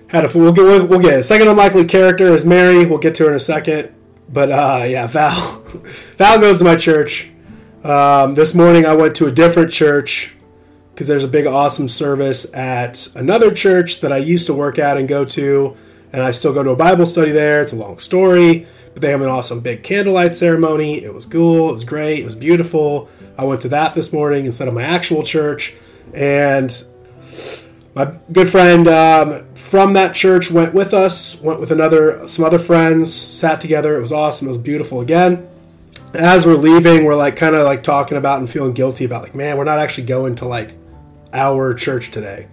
Had 0.09 0.24
a, 0.24 0.38
we'll 0.38 0.53
get 0.53 0.62
we'll, 0.62 0.87
we'll 0.87 1.00
get 1.00 1.18
a 1.18 1.22
second 1.22 1.48
unlikely 1.48 1.87
character 1.87 2.29
is 2.29 2.44
Mary. 2.44 2.87
We'll 2.87 2.98
get 2.98 3.16
to 3.16 3.24
her 3.24 3.31
in 3.31 3.37
a 3.37 3.40
second. 3.40 3.92
But 4.29 4.53
uh, 4.53 4.85
yeah, 4.87 5.07
Val. 5.07 5.59
Val 6.16 6.38
goes 6.38 6.59
to 6.59 6.64
my 6.64 6.77
church. 6.77 7.31
Um, 7.83 8.35
this 8.35 8.55
morning 8.55 8.87
I 8.87 8.94
went 8.94 9.16
to 9.16 9.27
a 9.27 9.33
different 9.33 9.72
church 9.72 10.37
because 10.95 11.09
there's 11.09 11.25
a 11.25 11.29
big 11.29 11.45
awesome 11.45 11.89
service 11.89 12.55
at 12.55 13.09
another 13.17 13.53
church 13.53 14.01
that 14.01 14.13
I 14.13 14.19
used 14.19 14.47
to 14.47 14.55
work 14.55 14.79
at 14.79 14.97
and 14.97 15.09
go 15.09 15.25
to, 15.25 15.77
and 16.13 16.23
I 16.23 16.31
still 16.31 16.53
go 16.53 16.63
to 16.63 16.71
a 16.71 16.77
Bible 16.77 17.05
study 17.05 17.33
there. 17.33 17.61
It's 17.63 17.73
a 17.73 17.77
long 17.77 17.99
story, 17.99 18.69
but 18.92 19.03
they 19.03 19.11
have 19.11 19.21
an 19.21 19.27
awesome 19.27 19.59
big 19.59 19.83
candlelight 19.83 20.37
ceremony. 20.37 21.03
It 21.03 21.13
was 21.13 21.27
cool. 21.27 21.71
It 21.71 21.73
was 21.73 21.85
great. 21.85 22.21
It 22.21 22.25
was 22.25 22.37
beautiful. 22.37 23.09
I 23.37 23.45
went 23.45 23.61
to 23.63 23.69
that 23.71 23.95
this 23.95 24.13
morning 24.13 24.45
instead 24.45 24.69
of 24.69 24.75
my 24.75 24.85
actual 24.85 25.25
church, 25.25 25.75
and 26.15 26.71
my 27.97 28.17
good 28.31 28.49
friend 28.49 28.87
um, 28.87 29.45
from 29.57 29.95
that 29.95 30.15
church 30.15 30.49
went 30.49 30.75
with 30.75 30.95
us. 30.95 31.40
Went 31.40 31.59
with 31.59 31.73
another 31.73 32.29
some 32.29 32.45
other 32.45 32.61
friends. 32.61 33.13
Sat 33.13 33.61
together. 33.61 33.97
It 33.97 34.01
was 34.01 34.13
awesome. 34.13 34.47
It 34.47 34.51
was 34.51 34.59
beautiful 34.59 35.01
again 35.01 35.49
as 36.15 36.47
we're 36.47 36.55
leaving, 36.55 37.05
we're 37.05 37.15
like 37.15 37.37
kind 37.37 37.55
of 37.55 37.65
like 37.65 37.83
talking 37.83 38.17
about 38.17 38.38
and 38.38 38.49
feeling 38.49 38.73
guilty 38.73 39.05
about 39.05 39.23
like, 39.23 39.35
man, 39.35 39.57
we're 39.57 39.65
not 39.65 39.79
actually 39.79 40.05
going 40.05 40.37
to 40.37 40.47
like 40.47 40.75
our 41.35 41.75
church 41.75 42.11
today. 42.11 42.49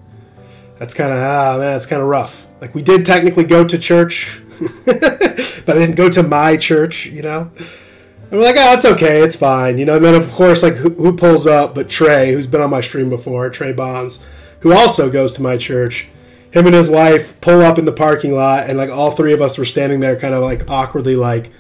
That's 0.80 0.94
kind 0.94 1.14
of 1.14 1.20
ah 1.20 1.58
man, 1.58 1.76
it's 1.76 1.86
kind 1.86 2.02
of 2.02 2.08
rough. 2.08 2.48
Like 2.60 2.76
we 2.76 2.82
did 2.82 3.06
technically 3.06 3.44
go 3.44 3.66
to 3.66 3.78
church, 3.78 4.42
but 4.86 5.70
I 5.70 5.74
didn't 5.74 5.96
go 5.96 6.10
to 6.10 6.24
my 6.24 6.58
church, 6.58 7.06
you 7.06 7.22
know. 7.22 7.52
And 7.56 8.40
we're 8.40 8.46
like, 8.46 8.56
oh, 8.58 8.74
it's 8.74 8.86
okay, 8.86 9.22
it's 9.22 9.36
fine, 9.36 9.78
you 9.78 9.86
know. 9.86 9.98
And 9.98 10.06
then 10.06 10.16
of 10.16 10.32
course, 10.32 10.64
like 10.64 10.76
who, 10.76 10.90
who 10.90 11.16
pulls 11.16 11.46
up? 11.46 11.76
But 11.76 11.90
Trey, 11.90 12.34
who's 12.34 12.48
been 12.48 12.62
on 12.62 12.70
my 12.70 12.82
stream 12.82 13.10
before, 13.10 13.50
Trey 13.50 13.74
Bonds, 13.74 14.26
who 14.62 14.74
also 14.74 15.12
goes 15.12 15.34
to 15.34 15.42
my 15.42 15.58
church. 15.58 16.10
him 16.52 16.66
and 16.66 16.76
his 16.76 16.90
wife 16.90 17.40
pull 17.42 17.62
up 17.62 17.78
in 17.78 17.86
the 17.86 17.92
parking 17.92 18.34
lot, 18.34 18.70
and 18.70 18.78
like 18.78 18.90
all 18.90 19.12
three 19.12 19.34
of 19.34 19.42
us 19.42 19.58
were 19.58 19.66
standing 19.66 20.00
there, 20.00 20.16
kind 20.16 20.34
of 20.34 20.44
like 20.44 20.70
awkwardly, 20.70 21.16
like, 21.16 21.52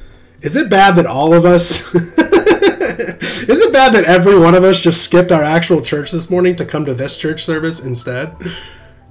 is 0.41 0.55
it 0.55 0.69
bad 0.69 0.95
that 0.95 1.05
all 1.05 1.33
of 1.33 1.45
us? 1.45 1.93
is 1.95 3.60
it 3.71 3.73
bad 3.73 3.93
that 3.93 4.03
every 4.03 4.37
one 4.37 4.53
of 4.53 4.63
us 4.63 4.81
just 4.81 5.03
skipped 5.03 5.31
our 5.31 5.43
actual 5.43 5.81
church 5.81 6.11
this 6.11 6.29
morning 6.29 6.55
to 6.57 6.65
come 6.65 6.85
to 6.85 6.93
this 6.93 7.17
church 7.17 7.43
service 7.43 7.79
instead? 7.79 8.35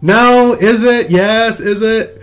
No, 0.02 0.52
is 0.52 0.82
it? 0.82 1.10
Yes, 1.10 1.60
is 1.60 1.82
it? 1.82 2.20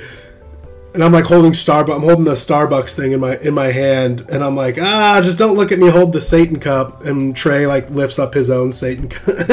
And 0.98 1.04
I'm 1.04 1.12
like 1.12 1.26
holding 1.26 1.52
Starbucks. 1.52 1.96
I'm 1.96 2.02
holding 2.02 2.24
the 2.24 2.32
Starbucks 2.32 2.96
thing 2.96 3.12
in 3.12 3.20
my 3.20 3.38
in 3.38 3.54
my 3.54 3.68
hand, 3.68 4.26
and 4.32 4.44
I'm 4.44 4.56
like, 4.56 4.80
ah, 4.82 5.22
just 5.24 5.38
don't 5.38 5.56
look 5.56 5.72
at 5.72 5.78
me 5.78 5.92
hold 5.92 6.12
the 6.12 6.20
Satan 6.20 6.60
cup. 6.60 7.06
And 7.06 7.36
Trey 7.36 7.68
like 7.68 7.88
lifts 7.92 8.18
up 8.18 8.34
his 8.34 8.50
own 8.50 8.72
Satan, 8.72 9.10
cup. 9.10 9.28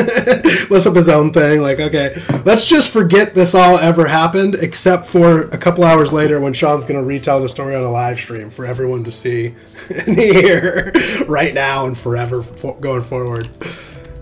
lifts 0.70 0.86
up 0.86 0.97
his 0.97 1.11
own 1.11 1.34
thing. 1.34 1.61
Like, 1.61 1.80
okay, 1.80 2.14
let's 2.47 2.64
just 2.64 2.90
forget 2.90 3.34
this 3.34 3.55
all 3.55 3.76
ever 3.76 4.07
happened, 4.07 4.55
except 4.55 5.05
for 5.05 5.42
a 5.42 5.59
couple 5.59 5.84
hours 5.84 6.14
later 6.14 6.40
when 6.40 6.55
Sean's 6.55 6.86
gonna 6.86 7.03
retell 7.03 7.42
the 7.42 7.49
story 7.51 7.76
on 7.76 7.82
a 7.82 7.90
live 7.90 8.16
stream 8.16 8.49
for 8.49 8.64
everyone 8.64 9.05
to 9.05 9.12
see 9.12 9.55
and 10.07 10.16
hear 10.16 10.92
right 11.28 11.53
now 11.53 11.84
and 11.84 11.99
forever 11.99 12.42
for, 12.42 12.74
going 12.76 13.03
forward. 13.03 13.51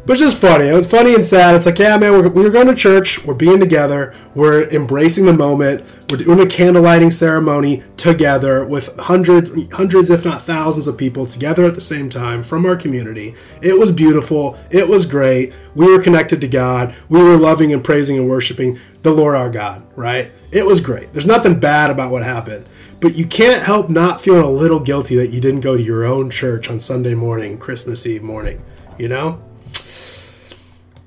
But 0.05 0.15
it's 0.15 0.23
just 0.23 0.41
funny. 0.41 0.65
It's 0.65 0.87
funny 0.87 1.15
and 1.15 1.25
sad. 1.25 1.55
It's 1.55 1.65
like, 1.65 1.79
yeah, 1.79 1.97
man, 1.97 2.11
we're, 2.13 2.29
we're 2.29 2.51
going 2.51 2.67
to 2.67 2.75
church. 2.75 3.25
We're 3.25 3.35
being 3.35 3.61
together. 3.61 4.13
We're 4.35 4.69
embracing 4.71 5.27
the 5.27 5.33
moment. 5.33 5.85
We're 6.11 6.17
doing 6.17 6.41
a 6.41 6.47
candle 6.47 6.83
lighting 6.83 7.13
ceremony 7.13 7.85
together 7.97 8.67
with 8.67 8.99
hundreds, 8.99 9.53
hundreds, 9.73 10.11
if 10.11 10.25
not 10.25 10.43
thousands 10.43 10.89
of 10.89 10.99
people 10.99 11.27
together 11.27 11.65
at 11.65 11.77
the 11.77 11.81
same 11.81 12.11
time 12.11 12.43
from 12.43 12.67
our 12.67 12.75
community. 12.75 13.37
It 13.63 13.79
was 13.79 13.93
beautiful. 13.93 14.59
It 14.73 14.89
was 14.89 15.07
great. 15.07 15.55
We 15.77 15.87
were 15.87 16.03
connected 16.03 16.41
to 16.41 16.49
God. 16.49 16.97
We 17.09 17.23
were 17.23 17.37
loving 17.37 17.73
and 17.73 17.85
praising 17.85 18.19
and 18.19 18.29
worshiping 18.29 18.81
the 19.05 19.13
Lord 19.13 19.37
our 19.37 19.51
God, 19.51 19.87
right? 19.97 20.33
It 20.51 20.67
was 20.67 20.81
great. 20.81 21.13
There's 21.13 21.27
nothing 21.27 21.61
bad 21.61 21.93
about 21.93 22.11
what 22.11 22.25
happened. 22.25 22.67
But 22.99 23.15
you 23.15 23.25
can't 23.25 23.63
help 23.63 23.89
not 23.89 24.21
feeling 24.21 24.43
a 24.43 24.51
little 24.51 24.81
guilty 24.81 25.15
that 25.17 25.31
you 25.31 25.41
didn't 25.41 25.61
go 25.61 25.77
to 25.77 25.83
your 25.83 26.05
own 26.05 26.29
church 26.29 26.69
on 26.69 26.81
Sunday 26.81 27.15
morning, 27.15 27.57
Christmas 27.57 28.05
Eve 28.05 28.25
morning, 28.25 28.65
you 28.99 29.07
know? 29.07 29.41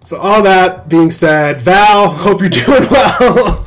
So 0.06 0.18
all 0.18 0.44
that 0.44 0.88
being 0.88 1.10
said, 1.10 1.62
Val, 1.62 2.10
hope 2.10 2.40
you're 2.40 2.50
doing 2.50 2.84
well. 2.92 3.64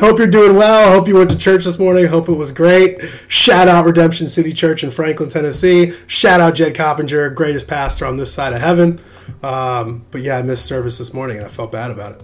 hope 0.00 0.18
you're 0.18 0.26
doing 0.26 0.54
well. 0.54 0.92
Hope 0.92 1.08
you 1.08 1.16
went 1.16 1.30
to 1.30 1.38
church 1.38 1.64
this 1.64 1.78
morning. 1.78 2.06
Hope 2.06 2.28
it 2.28 2.34
was 2.34 2.52
great. 2.52 3.00
Shout 3.28 3.66
out 3.66 3.86
Redemption 3.86 4.26
City 4.26 4.52
Church 4.52 4.84
in 4.84 4.90
Franklin, 4.90 5.30
Tennessee. 5.30 5.94
Shout 6.08 6.42
out 6.42 6.54
Jed 6.54 6.74
Coppenger, 6.74 7.34
greatest 7.34 7.66
pastor 7.66 8.04
on 8.04 8.18
this 8.18 8.34
side 8.34 8.52
of 8.52 8.60
heaven. 8.60 9.00
Um, 9.42 10.04
but 10.10 10.20
yeah, 10.20 10.36
I 10.36 10.42
missed 10.42 10.66
service 10.66 10.98
this 10.98 11.14
morning 11.14 11.38
and 11.38 11.46
I 11.46 11.48
felt 11.48 11.72
bad 11.72 11.90
about 11.90 12.20
it. 12.20 12.22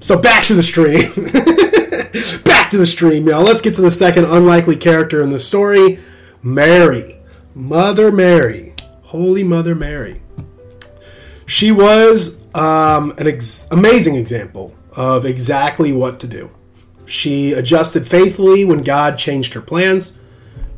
So 0.00 0.18
back 0.18 0.44
to 0.44 0.54
the 0.54 0.62
stream. 0.62 0.94
back 2.42 2.70
to 2.70 2.78
the 2.78 2.86
stream, 2.86 3.28
y'all. 3.28 3.42
Let's 3.42 3.60
get 3.60 3.74
to 3.74 3.82
the 3.82 3.90
second 3.90 4.24
unlikely 4.24 4.76
character 4.76 5.20
in 5.20 5.28
the 5.28 5.38
story 5.38 5.98
Mary. 6.42 7.20
Mother 7.54 8.10
Mary. 8.10 8.74
Holy 9.02 9.44
Mother 9.44 9.74
Mary. 9.74 10.22
She 11.50 11.72
was 11.72 12.38
um, 12.54 13.12
an 13.18 13.26
ex- 13.26 13.66
amazing 13.72 14.14
example 14.14 14.72
of 14.92 15.26
exactly 15.26 15.92
what 15.92 16.20
to 16.20 16.28
do. 16.28 16.48
She 17.06 17.54
adjusted 17.54 18.06
faithfully 18.06 18.64
when 18.64 18.82
God 18.82 19.18
changed 19.18 19.54
her 19.54 19.60
plans. 19.60 20.16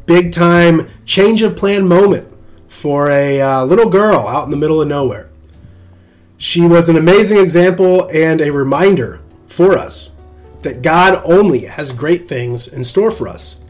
Big 0.06 0.32
time 0.32 0.88
change 1.04 1.42
of 1.42 1.56
plan 1.56 1.86
moment 1.86 2.26
for 2.68 3.10
a 3.10 3.38
uh, 3.42 3.64
little 3.66 3.90
girl 3.90 4.26
out 4.26 4.46
in 4.46 4.50
the 4.50 4.56
middle 4.56 4.80
of 4.80 4.88
nowhere. 4.88 5.28
She 6.38 6.62
was 6.62 6.88
an 6.88 6.96
amazing 6.96 7.36
example 7.36 8.08
and 8.10 8.40
a 8.40 8.50
reminder 8.50 9.20
for 9.48 9.76
us 9.76 10.12
that 10.62 10.80
God 10.80 11.20
only 11.26 11.66
has 11.66 11.92
great 11.92 12.26
things 12.26 12.66
in 12.66 12.82
store 12.82 13.10
for 13.10 13.28
us, 13.28 13.62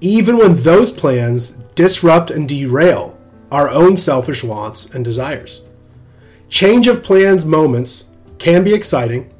even 0.00 0.38
when 0.38 0.54
those 0.54 0.90
plans 0.90 1.50
disrupt 1.74 2.30
and 2.30 2.48
derail 2.48 3.18
our 3.52 3.68
own 3.68 3.94
selfish 3.94 4.42
wants 4.42 4.94
and 4.94 5.04
desires. 5.04 5.60
Change 6.48 6.86
of 6.86 7.02
plans 7.02 7.44
moments 7.44 8.10
can 8.38 8.62
be 8.62 8.74
exciting. 8.74 9.32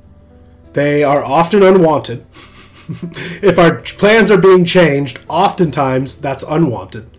They 0.72 1.04
are 1.04 1.24
often 1.24 1.62
unwanted. 1.62 2.26
if 3.42 3.58
our 3.58 3.80
plans 3.80 4.30
are 4.30 4.38
being 4.38 4.64
changed, 4.64 5.20
oftentimes 5.28 6.20
that's 6.20 6.44
unwanted. 6.44 7.10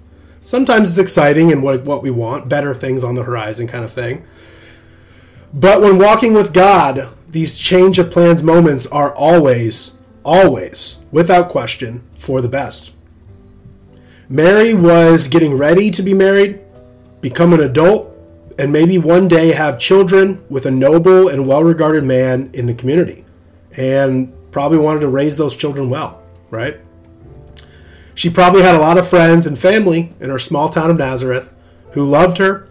Sometimes 0.41 0.89
it's 0.89 0.97
exciting 0.97 1.51
and 1.51 1.63
what, 1.63 1.83
what 1.83 2.03
we 2.03 2.11
want, 2.11 2.47
better 2.47 2.73
things 2.73 3.03
on 3.03 3.15
the 3.15 3.23
horizon 3.23 3.67
kind 3.67 3.83
of 3.83 3.91
thing. 3.91 4.25
But 5.53 5.81
when 5.81 5.97
walking 5.97 6.33
with 6.33 6.53
God, 6.53 7.09
these 7.29 7.57
change 7.57 7.99
of 7.99 8.11
plans 8.11 8.43
moments 8.43 8.87
are 8.87 9.13
always, 9.13 9.97
always, 10.23 10.99
without 11.11 11.49
question, 11.49 12.03
for 12.17 12.41
the 12.41 12.49
best. 12.49 12.91
Mary 14.29 14.73
was 14.73 15.27
getting 15.27 15.57
ready 15.57 15.89
to 15.91 16.01
be 16.01 16.13
married, 16.13 16.59
become 17.21 17.53
an 17.53 17.61
adult, 17.61 18.13
and 18.59 18.71
maybe 18.71 18.97
one 18.97 19.27
day 19.27 19.51
have 19.51 19.77
children 19.77 20.43
with 20.49 20.65
a 20.65 20.71
noble 20.71 21.27
and 21.27 21.47
well 21.47 21.63
regarded 21.63 22.03
man 22.03 22.49
in 22.53 22.65
the 22.65 22.73
community. 22.73 23.23
And 23.77 24.33
probably 24.51 24.77
wanted 24.77 25.01
to 25.01 25.07
raise 25.07 25.37
those 25.37 25.55
children 25.55 25.89
well, 25.89 26.23
right? 26.49 26.79
She 28.15 28.29
probably 28.29 28.63
had 28.63 28.73
a 28.73 28.79
lot 28.79 28.97
of 28.97 29.07
friends 29.07 29.45
and 29.45 29.57
family 29.57 30.13
in 30.19 30.31
her 30.31 30.39
small 30.39 30.69
town 30.69 30.89
of 30.89 30.97
Nazareth 30.97 31.53
who 31.91 32.03
loved 32.05 32.39
her, 32.39 32.67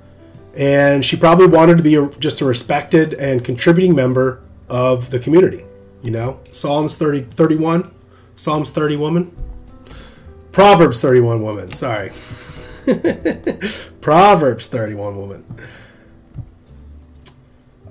and 0.57 1.05
she 1.05 1.17
probably 1.17 1.47
wanted 1.47 1.77
to 1.77 1.83
be 1.83 1.97
just 2.19 2.41
a 2.41 2.45
respected 2.45 3.15
and 3.15 3.45
contributing 3.45 3.95
member 3.95 4.43
of 4.69 5.11
the 5.11 5.21
community. 5.21 5.65
You 6.03 6.11
know, 6.11 6.41
Psalms 6.51 6.97
30, 6.97 7.23
31, 7.23 7.95
Psalms 8.35 8.71
30 8.71 8.97
woman, 8.97 9.37
Proverbs 10.51 11.01
31 11.01 11.43
woman, 11.43 11.71
sorry. 11.71 12.11
Proverbs 14.01 14.67
31 14.67 15.17
woman. 15.17 15.45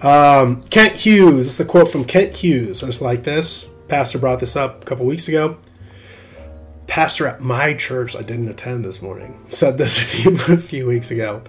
Um, 0.02 0.64
Kent 0.64 0.98
Hughes, 0.98 1.46
this 1.46 1.54
is 1.56 1.60
a 1.60 1.66
quote 1.66 1.90
from 1.90 2.06
Kent 2.06 2.38
Hughes. 2.38 2.84
I 2.84 2.88
just 2.88 3.02
like 3.02 3.24
this. 3.24 3.72
Pastor 3.88 4.20
brought 4.20 4.40
this 4.40 4.56
up 4.56 4.84
a 4.84 4.86
couple 4.86 5.06
weeks 5.06 5.28
ago. 5.28 5.58
Pastor 6.88 7.26
at 7.26 7.42
my 7.42 7.74
church, 7.74 8.16
I 8.16 8.22
didn't 8.22 8.48
attend 8.48 8.86
this 8.86 9.02
morning, 9.02 9.40
said 9.50 9.78
this 9.78 9.98
a 10.02 10.06
few, 10.06 10.54
a 10.54 10.58
few 10.58 10.86
weeks 10.86 11.12
ago. 11.12 11.42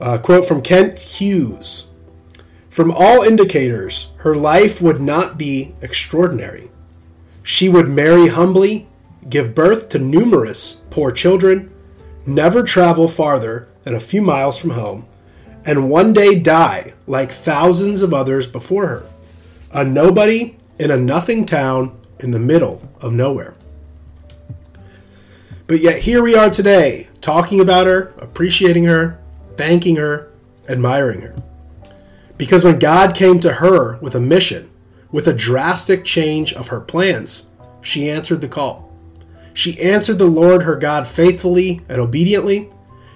Uh, 0.00 0.18
quote 0.18 0.46
from 0.46 0.60
Kent 0.60 0.98
Hughes 0.98 1.90
From 2.68 2.92
all 2.92 3.22
indicators, 3.22 4.12
her 4.18 4.36
life 4.36 4.82
would 4.82 5.00
not 5.00 5.38
be 5.38 5.74
extraordinary. 5.80 6.70
She 7.42 7.68
would 7.68 7.88
marry 7.88 8.28
humbly, 8.28 8.88
give 9.28 9.54
birth 9.54 9.88
to 9.90 9.98
numerous 9.98 10.82
poor 10.90 11.10
children, 11.12 11.73
never 12.26 12.62
travel 12.62 13.08
farther 13.08 13.68
than 13.84 13.94
a 13.94 14.00
few 14.00 14.22
miles 14.22 14.58
from 14.58 14.70
home, 14.70 15.06
and 15.66 15.90
one 15.90 16.12
day 16.12 16.38
die 16.38 16.94
like 17.06 17.30
thousands 17.30 18.02
of 18.02 18.14
others 18.14 18.46
before 18.46 18.86
her. 18.86 19.06
A 19.72 19.84
nobody 19.84 20.56
in 20.78 20.90
a 20.90 20.96
nothing 20.96 21.46
town 21.46 21.98
in 22.20 22.30
the 22.30 22.38
middle 22.38 22.82
of 23.00 23.12
nowhere. 23.12 23.54
But 25.66 25.80
yet 25.80 26.00
here 26.00 26.22
we 26.22 26.34
are 26.34 26.50
today, 26.50 27.08
talking 27.20 27.60
about 27.60 27.86
her, 27.86 28.12
appreciating 28.18 28.84
her, 28.84 29.18
thanking 29.56 29.96
her, 29.96 30.30
admiring 30.68 31.22
her. 31.22 31.34
Because 32.36 32.64
when 32.64 32.78
God 32.78 33.14
came 33.14 33.40
to 33.40 33.54
her 33.54 33.96
with 33.98 34.14
a 34.14 34.20
mission, 34.20 34.70
with 35.10 35.26
a 35.28 35.32
drastic 35.32 36.04
change 36.04 36.52
of 36.52 36.68
her 36.68 36.80
plans, 36.80 37.48
she 37.80 38.10
answered 38.10 38.40
the 38.40 38.48
call. 38.48 38.83
She 39.54 39.80
answered 39.80 40.18
the 40.18 40.26
Lord 40.26 40.64
her 40.64 40.76
God 40.76 41.06
faithfully 41.06 41.80
and 41.88 42.00
obediently. 42.00 42.70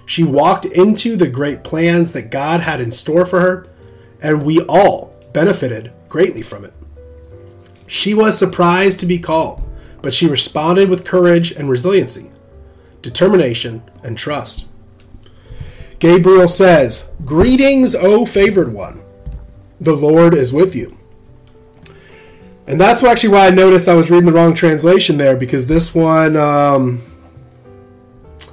She 0.05 0.23
walked 0.23 0.65
into 0.65 1.15
the 1.15 1.27
great 1.27 1.63
plans 1.63 2.13
that 2.13 2.31
God 2.31 2.61
had 2.61 2.81
in 2.81 2.91
store 2.91 3.25
for 3.25 3.41
her, 3.41 3.67
and 4.23 4.43
we 4.43 4.61
all 4.61 5.13
benefited 5.33 5.91
greatly 6.07 6.41
from 6.41 6.65
it. 6.65 6.73
She 7.85 8.13
was 8.13 8.37
surprised 8.37 8.99
to 9.01 9.05
be 9.05 9.19
called, 9.19 9.61
but 10.01 10.13
she 10.13 10.27
responded 10.27 10.89
with 10.89 11.05
courage 11.05 11.51
and 11.51 11.69
resiliency, 11.69 12.31
determination, 13.01 13.83
and 14.01 14.17
trust. 14.17 14.65
Gabriel 15.99 16.47
says, 16.47 17.13
Greetings, 17.25 17.93
O 17.93 18.25
favored 18.25 18.73
one. 18.73 19.01
The 19.81 19.93
Lord 19.93 20.33
is 20.33 20.53
with 20.53 20.75
you. 20.75 20.98
And 22.69 22.79
that's 22.79 23.03
actually 23.03 23.29
why 23.29 23.47
I 23.47 23.49
noticed 23.49 23.87
I 23.87 23.95
was 23.95 24.11
reading 24.11 24.27
the 24.27 24.31
wrong 24.31 24.53
translation 24.53 25.17
there 25.17 25.35
because 25.35 25.65
this 25.65 25.95
one, 25.95 26.37
um, 26.37 27.01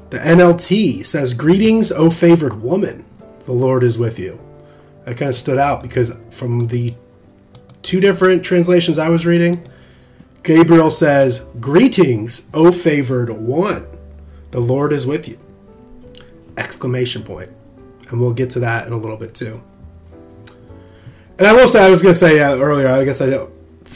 the 0.08 0.16
NLT 0.16 1.04
says, 1.04 1.34
Greetings, 1.34 1.92
O 1.92 2.08
favored 2.08 2.62
woman. 2.62 3.04
The 3.44 3.52
Lord 3.52 3.82
is 3.82 3.98
with 3.98 4.18
you. 4.18 4.40
That 5.04 5.18
kind 5.18 5.28
of 5.28 5.34
stood 5.34 5.58
out 5.58 5.82
because 5.82 6.16
from 6.30 6.60
the 6.60 6.94
two 7.82 8.00
different 8.00 8.42
translations 8.42 8.98
I 8.98 9.10
was 9.10 9.26
reading, 9.26 9.68
Gabriel 10.42 10.90
says, 10.90 11.40
Greetings, 11.60 12.48
O 12.54 12.72
favored 12.72 13.30
one. 13.30 13.86
The 14.50 14.60
Lord 14.60 14.94
is 14.94 15.06
with 15.06 15.28
you. 15.28 15.38
Exclamation 16.56 17.22
point. 17.22 17.50
And 18.08 18.18
we'll 18.18 18.32
get 18.32 18.48
to 18.50 18.60
that 18.60 18.86
in 18.86 18.94
a 18.94 18.96
little 18.96 19.18
bit 19.18 19.34
too. 19.34 19.62
And 21.38 21.46
I 21.46 21.52
will 21.52 21.68
say, 21.68 21.84
I 21.84 21.90
was 21.90 22.00
going 22.00 22.14
to 22.14 22.18
say 22.18 22.40
uh, 22.40 22.56
earlier, 22.56 22.88
I 22.88 23.04
guess 23.04 23.20
I 23.20 23.26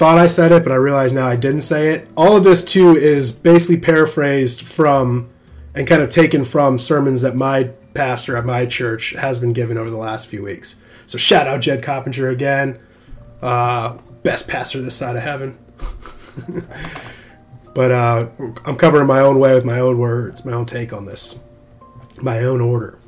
thought 0.00 0.16
I 0.16 0.28
said 0.28 0.50
it, 0.50 0.62
but 0.62 0.72
I 0.72 0.76
realize 0.76 1.12
now 1.12 1.26
I 1.26 1.36
didn't 1.36 1.60
say 1.60 1.90
it. 1.90 2.08
All 2.16 2.34
of 2.34 2.42
this 2.42 2.64
too 2.64 2.92
is 2.92 3.32
basically 3.32 3.78
paraphrased 3.78 4.62
from 4.62 5.28
and 5.74 5.86
kind 5.86 6.00
of 6.00 6.08
taken 6.08 6.42
from 6.42 6.78
sermons 6.78 7.20
that 7.20 7.36
my 7.36 7.64
pastor 7.92 8.34
at 8.34 8.46
my 8.46 8.64
church 8.64 9.10
has 9.10 9.40
been 9.40 9.52
given 9.52 9.76
over 9.76 9.90
the 9.90 9.98
last 9.98 10.26
few 10.26 10.42
weeks. 10.42 10.76
So 11.06 11.18
shout 11.18 11.46
out 11.46 11.60
Jed 11.60 11.82
Coppenger 11.82 12.32
again, 12.32 12.80
uh, 13.42 13.98
best 14.22 14.48
pastor 14.48 14.80
this 14.80 14.96
side 14.96 15.16
of 15.16 15.22
heaven. 15.22 15.58
but 17.74 17.90
uh, 17.90 18.28
I'm 18.64 18.76
covering 18.76 19.06
my 19.06 19.20
own 19.20 19.38
way 19.38 19.52
with 19.52 19.66
my 19.66 19.80
own 19.80 19.98
words, 19.98 20.46
my 20.46 20.52
own 20.52 20.64
take 20.64 20.94
on 20.94 21.04
this, 21.04 21.38
my 22.22 22.38
own 22.38 22.62
order. 22.62 22.98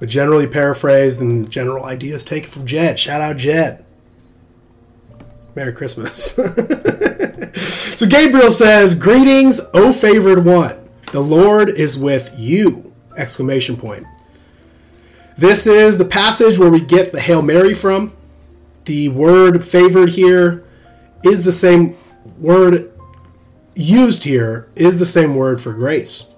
But 0.00 0.08
generally 0.08 0.48
paraphrased 0.48 1.20
and 1.20 1.48
general 1.48 1.84
ideas 1.84 2.24
taken 2.24 2.50
from 2.50 2.66
Jed. 2.66 2.98
Shout 2.98 3.20
out 3.20 3.36
Jed. 3.36 3.84
Merry 5.58 5.72
Christmas. 5.72 6.34
so 7.96 8.06
Gabriel 8.06 8.52
says, 8.52 8.94
"Greetings, 8.94 9.60
O 9.74 9.92
favored 9.92 10.44
one. 10.44 10.88
The 11.10 11.18
Lord 11.18 11.68
is 11.68 11.98
with 11.98 12.32
you!" 12.38 12.92
Exclamation 13.16 13.76
point. 13.76 14.06
This 15.36 15.66
is 15.66 15.98
the 15.98 16.04
passage 16.04 16.60
where 16.60 16.70
we 16.70 16.80
get 16.80 17.10
the 17.10 17.18
Hail 17.20 17.42
Mary 17.42 17.74
from. 17.74 18.12
The 18.84 19.08
word 19.08 19.64
favored 19.64 20.10
here 20.10 20.64
is 21.24 21.42
the 21.42 21.50
same 21.50 21.96
word 22.38 22.92
used 23.74 24.22
here 24.22 24.68
is 24.76 25.00
the 25.00 25.06
same 25.06 25.34
word 25.34 25.60
for 25.60 25.72
grace. 25.72 26.28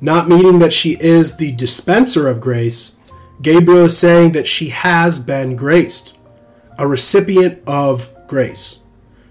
Not 0.00 0.28
meaning 0.28 0.60
that 0.60 0.72
she 0.72 0.96
is 1.00 1.38
the 1.38 1.50
dispenser 1.50 2.28
of 2.28 2.40
grace, 2.40 2.98
Gabriel 3.42 3.86
is 3.86 3.98
saying 3.98 4.30
that 4.32 4.46
she 4.46 4.68
has 4.68 5.18
been 5.18 5.56
graced, 5.56 6.16
a 6.78 6.86
recipient 6.86 7.60
of 7.66 8.13
grace. 8.34 8.80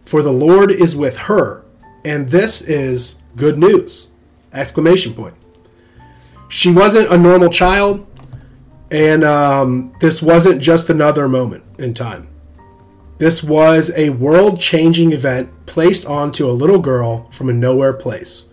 For 0.05 0.21
the 0.21 0.31
Lord 0.31 0.71
is 0.71 0.95
with 0.95 1.17
her, 1.27 1.65
and 2.05 2.29
this 2.29 2.61
is 2.61 3.21
good 3.35 3.57
news. 3.57 4.11
Exclamation 4.53 5.13
point. 5.13 5.35
She 6.47 6.71
wasn't 6.71 7.11
a 7.11 7.17
normal 7.17 7.49
child, 7.49 8.07
and 8.91 9.25
um, 9.25 9.93
this 9.99 10.21
wasn't 10.21 10.61
just 10.61 10.89
another 10.89 11.27
moment 11.27 11.65
in 11.79 11.93
time. 11.93 12.29
This 13.17 13.43
was 13.43 13.91
a 13.97 14.11
world 14.11 14.61
changing 14.61 15.11
event 15.11 15.49
placed 15.65 16.07
onto 16.07 16.49
a 16.49 16.59
little 16.61 16.79
girl 16.79 17.29
from 17.31 17.49
a 17.49 17.53
nowhere 17.53 17.93
place. 17.93 18.51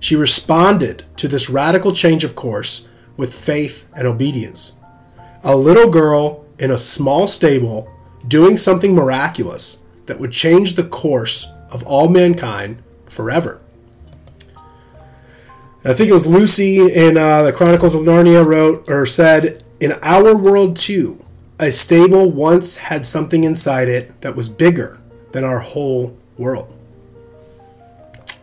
She 0.00 0.16
responded 0.16 1.04
to 1.18 1.28
this 1.28 1.48
radical 1.48 1.92
change 1.92 2.24
of 2.24 2.34
course 2.34 2.88
with 3.16 3.32
faith 3.32 3.88
and 3.96 4.08
obedience. 4.08 4.72
A 5.44 5.54
little 5.54 5.88
girl 5.88 6.44
in 6.58 6.72
a 6.72 6.78
small 6.78 7.28
stable 7.28 7.88
doing 8.26 8.56
something 8.56 8.92
miraculous 8.94 9.83
that 10.06 10.18
would 10.18 10.32
change 10.32 10.74
the 10.74 10.84
course 10.84 11.46
of 11.70 11.82
all 11.84 12.08
mankind 12.08 12.82
forever. 13.06 13.60
I 15.84 15.92
think 15.92 16.08
it 16.08 16.14
was 16.14 16.26
Lucy 16.26 16.78
in 16.78 17.18
uh, 17.18 17.42
the 17.42 17.52
Chronicles 17.52 17.94
of 17.94 18.02
Narnia 18.02 18.44
wrote 18.44 18.88
or 18.88 19.04
said, 19.04 19.62
In 19.80 19.92
our 20.02 20.34
world 20.34 20.76
too, 20.76 21.22
a 21.58 21.70
stable 21.70 22.30
once 22.30 22.76
had 22.76 23.04
something 23.04 23.44
inside 23.44 23.88
it 23.88 24.20
that 24.22 24.34
was 24.34 24.48
bigger 24.48 24.98
than 25.32 25.44
our 25.44 25.58
whole 25.58 26.16
world. 26.38 26.70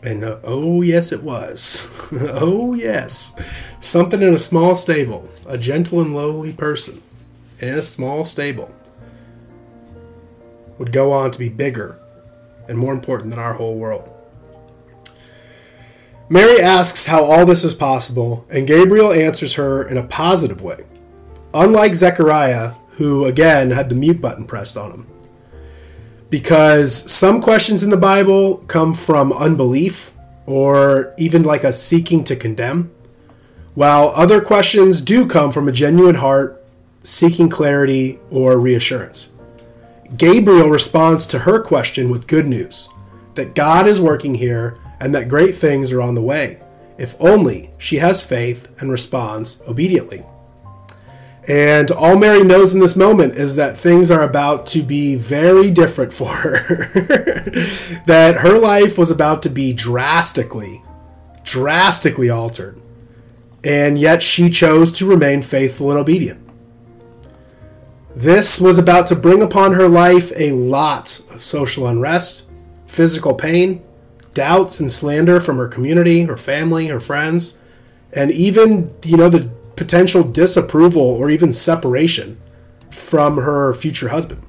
And 0.03 0.23
uh, 0.23 0.39
oh, 0.43 0.81
yes, 0.81 1.11
it 1.11 1.23
was. 1.23 2.09
oh, 2.13 2.73
yes. 2.73 3.33
Something 3.79 4.21
in 4.21 4.33
a 4.33 4.39
small 4.39 4.75
stable, 4.75 5.27
a 5.45 5.57
gentle 5.57 6.01
and 6.01 6.15
lowly 6.15 6.53
person 6.53 7.01
in 7.59 7.75
a 7.75 7.83
small 7.83 8.25
stable, 8.25 8.73
would 10.77 10.91
go 10.91 11.11
on 11.11 11.31
to 11.31 11.39
be 11.39 11.49
bigger 11.49 11.99
and 12.67 12.77
more 12.77 12.93
important 12.93 13.29
than 13.29 13.39
our 13.39 13.53
whole 13.53 13.75
world. 13.75 14.09
Mary 16.29 16.61
asks 16.61 17.07
how 17.07 17.23
all 17.23 17.45
this 17.45 17.63
is 17.65 17.73
possible, 17.73 18.45
and 18.49 18.65
Gabriel 18.65 19.11
answers 19.11 19.55
her 19.55 19.85
in 19.87 19.97
a 19.97 20.03
positive 20.03 20.61
way. 20.61 20.85
Unlike 21.53 21.95
Zechariah, 21.95 22.73
who 22.91 23.25
again 23.25 23.71
had 23.71 23.89
the 23.89 23.95
mute 23.95 24.21
button 24.21 24.45
pressed 24.45 24.77
on 24.77 24.91
him. 24.91 25.07
Because 26.29 27.11
some 27.11 27.41
questions 27.41 27.83
in 27.83 27.89
the 27.89 27.97
Bible 27.97 28.59
come 28.67 28.93
from 28.93 29.33
unbelief 29.33 30.13
or 30.45 31.13
even 31.17 31.43
like 31.43 31.65
a 31.65 31.73
seeking 31.73 32.23
to 32.23 32.35
condemn, 32.37 32.91
while 33.75 34.13
other 34.15 34.39
questions 34.39 35.01
do 35.01 35.27
come 35.27 35.51
from 35.51 35.67
a 35.67 35.71
genuine 35.73 36.15
heart 36.15 36.63
seeking 37.03 37.49
clarity 37.49 38.19
or 38.29 38.57
reassurance. 38.57 39.29
Gabriel 40.17 40.69
responds 40.69 41.25
to 41.27 41.39
her 41.39 41.61
question 41.61 42.09
with 42.09 42.27
good 42.27 42.45
news 42.45 42.89
that 43.35 43.55
God 43.55 43.87
is 43.87 44.01
working 44.01 44.35
here 44.35 44.77
and 44.99 45.15
that 45.15 45.29
great 45.29 45.55
things 45.55 45.91
are 45.91 46.01
on 46.01 46.15
the 46.15 46.21
way, 46.21 46.61
if 46.97 47.15
only 47.19 47.71
she 47.77 47.97
has 47.97 48.21
faith 48.21 48.67
and 48.81 48.91
responds 48.91 49.61
obediently. 49.67 50.25
And 51.47 51.89
all 51.91 52.17
Mary 52.17 52.43
knows 52.43 52.73
in 52.73 52.81
this 52.81 52.95
moment 52.95 53.35
is 53.35 53.55
that 53.55 53.77
things 53.77 54.11
are 54.11 54.21
about 54.21 54.67
to 54.67 54.83
be 54.83 55.15
very 55.15 55.71
different 55.71 56.13
for 56.13 56.27
her. 56.27 56.91
that 58.05 58.37
her 58.41 58.59
life 58.59 58.97
was 58.97 59.09
about 59.09 59.41
to 59.43 59.49
be 59.49 59.73
drastically, 59.73 60.83
drastically 61.43 62.29
altered. 62.29 62.79
And 63.63 63.97
yet 63.97 64.21
she 64.21 64.49
chose 64.49 64.91
to 64.93 65.07
remain 65.07 65.41
faithful 65.41 65.89
and 65.89 65.99
obedient. 65.99 66.47
This 68.15 68.59
was 68.59 68.77
about 68.77 69.07
to 69.07 69.15
bring 69.15 69.41
upon 69.41 69.73
her 69.73 69.87
life 69.87 70.31
a 70.35 70.51
lot 70.51 71.21
of 71.31 71.41
social 71.41 71.87
unrest, 71.87 72.45
physical 72.85 73.33
pain, 73.33 73.83
doubts 74.33 74.79
and 74.79 74.91
slander 74.91 75.39
from 75.39 75.57
her 75.57 75.67
community, 75.67 76.23
her 76.23 76.37
family, 76.37 76.87
her 76.87 76.99
friends, 76.99 77.59
and 78.13 78.31
even, 78.31 78.93
you 79.05 79.17
know, 79.17 79.29
the 79.29 79.49
potential 79.75 80.23
disapproval 80.23 81.01
or 81.01 81.29
even 81.29 81.53
separation 81.53 82.39
from 82.89 83.37
her 83.37 83.73
future 83.73 84.09
husband. 84.09 84.43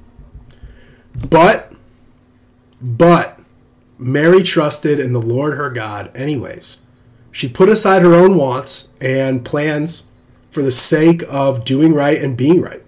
But, 1.29 1.71
but, 2.81 3.39
Mary 3.97 4.43
trusted 4.43 4.99
in 4.99 5.13
the 5.13 5.21
Lord 5.21 5.55
her 5.55 5.69
God 5.69 6.15
anyways. 6.15 6.81
She 7.31 7.47
put 7.47 7.69
aside 7.69 8.01
her 8.01 8.13
own 8.13 8.35
wants 8.35 8.93
and 9.01 9.45
plans 9.45 10.03
for 10.51 10.61
the 10.61 10.71
sake 10.71 11.23
of 11.29 11.65
doing 11.65 11.93
right 11.93 12.21
and 12.21 12.37
being 12.37 12.61
right, 12.61 12.82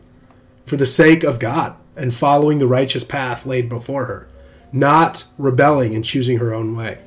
for 0.65 0.77
the 0.77 0.85
sake 0.85 1.23
of 1.23 1.39
God 1.39 1.77
and 1.95 2.13
following 2.13 2.59
the 2.59 2.67
righteous 2.67 3.03
path 3.03 3.45
laid 3.45 3.69
before 3.69 4.05
her, 4.05 4.27
not 4.71 5.25
rebelling 5.37 5.95
and 5.95 6.03
choosing 6.03 6.37
her 6.39 6.53
own 6.53 6.75
way. 6.75 6.97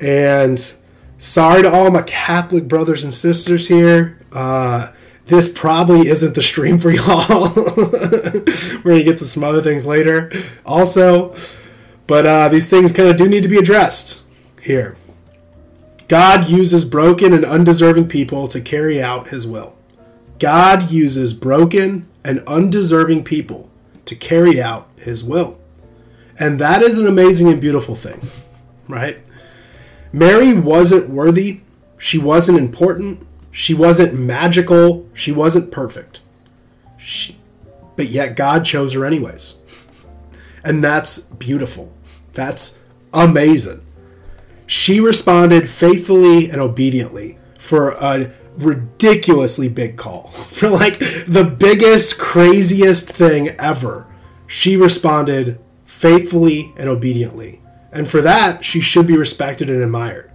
And 0.00 0.74
sorry 1.18 1.62
to 1.62 1.72
all 1.72 1.90
my 1.90 2.02
Catholic 2.02 2.68
brothers 2.68 3.02
and 3.02 3.12
sisters 3.12 3.68
here. 3.68 4.20
Uh, 4.32 4.92
this 5.26 5.48
probably 5.48 6.08
isn't 6.08 6.34
the 6.34 6.42
stream 6.42 6.78
for 6.78 6.90
y'all. 6.92 7.52
We're 8.84 8.98
to 8.98 9.02
get 9.02 9.18
to 9.18 9.24
some 9.24 9.42
other 9.42 9.62
things 9.62 9.86
later 9.86 10.30
also. 10.64 11.34
But 12.06 12.26
uh, 12.26 12.48
these 12.48 12.70
things 12.70 12.92
kind 12.92 13.08
of 13.08 13.16
do 13.16 13.28
need 13.28 13.42
to 13.42 13.48
be 13.48 13.56
addressed 13.56 14.22
here. 14.62 14.96
God 16.08 16.48
uses 16.48 16.84
broken 16.84 17.32
and 17.32 17.44
undeserving 17.44 18.08
people 18.08 18.46
to 18.48 18.60
carry 18.60 19.02
out 19.02 19.28
his 19.28 19.46
will. 19.46 19.76
God 20.38 20.90
uses 20.90 21.34
broken 21.34 22.08
and 22.26 22.40
undeserving 22.48 23.22
people 23.22 23.70
to 24.04 24.16
carry 24.16 24.60
out 24.60 24.88
his 24.96 25.22
will. 25.22 25.58
And 26.40 26.58
that 26.58 26.82
is 26.82 26.98
an 26.98 27.06
amazing 27.06 27.48
and 27.48 27.60
beautiful 27.60 27.94
thing, 27.94 28.20
right? 28.88 29.22
Mary 30.12 30.52
wasn't 30.52 31.08
worthy. 31.08 31.60
She 31.96 32.18
wasn't 32.18 32.58
important. 32.58 33.24
She 33.52 33.74
wasn't 33.74 34.18
magical. 34.18 35.08
She 35.14 35.30
wasn't 35.30 35.70
perfect. 35.70 36.20
She, 36.98 37.38
but 37.94 38.06
yet 38.06 38.36
God 38.36 38.64
chose 38.64 38.92
her 38.92 39.06
anyways. 39.06 39.54
And 40.64 40.82
that's 40.82 41.20
beautiful. 41.20 41.92
That's 42.32 42.76
amazing. 43.14 43.86
She 44.66 44.98
responded 44.98 45.68
faithfully 45.68 46.50
and 46.50 46.60
obediently 46.60 47.38
for 47.56 47.90
a 47.90 48.32
ridiculously 48.58 49.68
big 49.68 49.96
call. 49.96 50.28
For 50.28 50.68
like 50.68 50.98
the 50.98 51.56
biggest, 51.58 52.18
craziest 52.18 53.08
thing 53.08 53.48
ever. 53.58 54.06
She 54.46 54.76
responded 54.76 55.58
faithfully 55.84 56.72
and 56.76 56.88
obediently. 56.88 57.62
And 57.92 58.08
for 58.08 58.20
that, 58.20 58.64
she 58.64 58.80
should 58.80 59.06
be 59.06 59.16
respected 59.16 59.70
and 59.70 59.82
admired. 59.82 60.30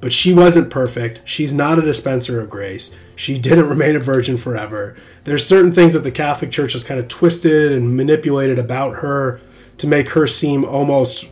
But 0.00 0.12
she 0.12 0.34
wasn't 0.34 0.70
perfect. 0.70 1.20
She's 1.24 1.52
not 1.52 1.78
a 1.78 1.82
dispenser 1.82 2.40
of 2.40 2.50
grace. 2.50 2.94
She 3.16 3.38
didn't 3.38 3.68
remain 3.68 3.96
a 3.96 4.00
virgin 4.00 4.36
forever. 4.36 4.96
There's 5.22 5.46
certain 5.46 5.72
things 5.72 5.94
that 5.94 6.00
the 6.00 6.10
Catholic 6.10 6.50
Church 6.50 6.72
has 6.72 6.84
kind 6.84 7.00
of 7.00 7.08
twisted 7.08 7.72
and 7.72 7.96
manipulated 7.96 8.58
about 8.58 8.96
her 8.96 9.40
to 9.78 9.86
make 9.86 10.10
her 10.10 10.26
seem 10.26 10.64
almost 10.64 11.28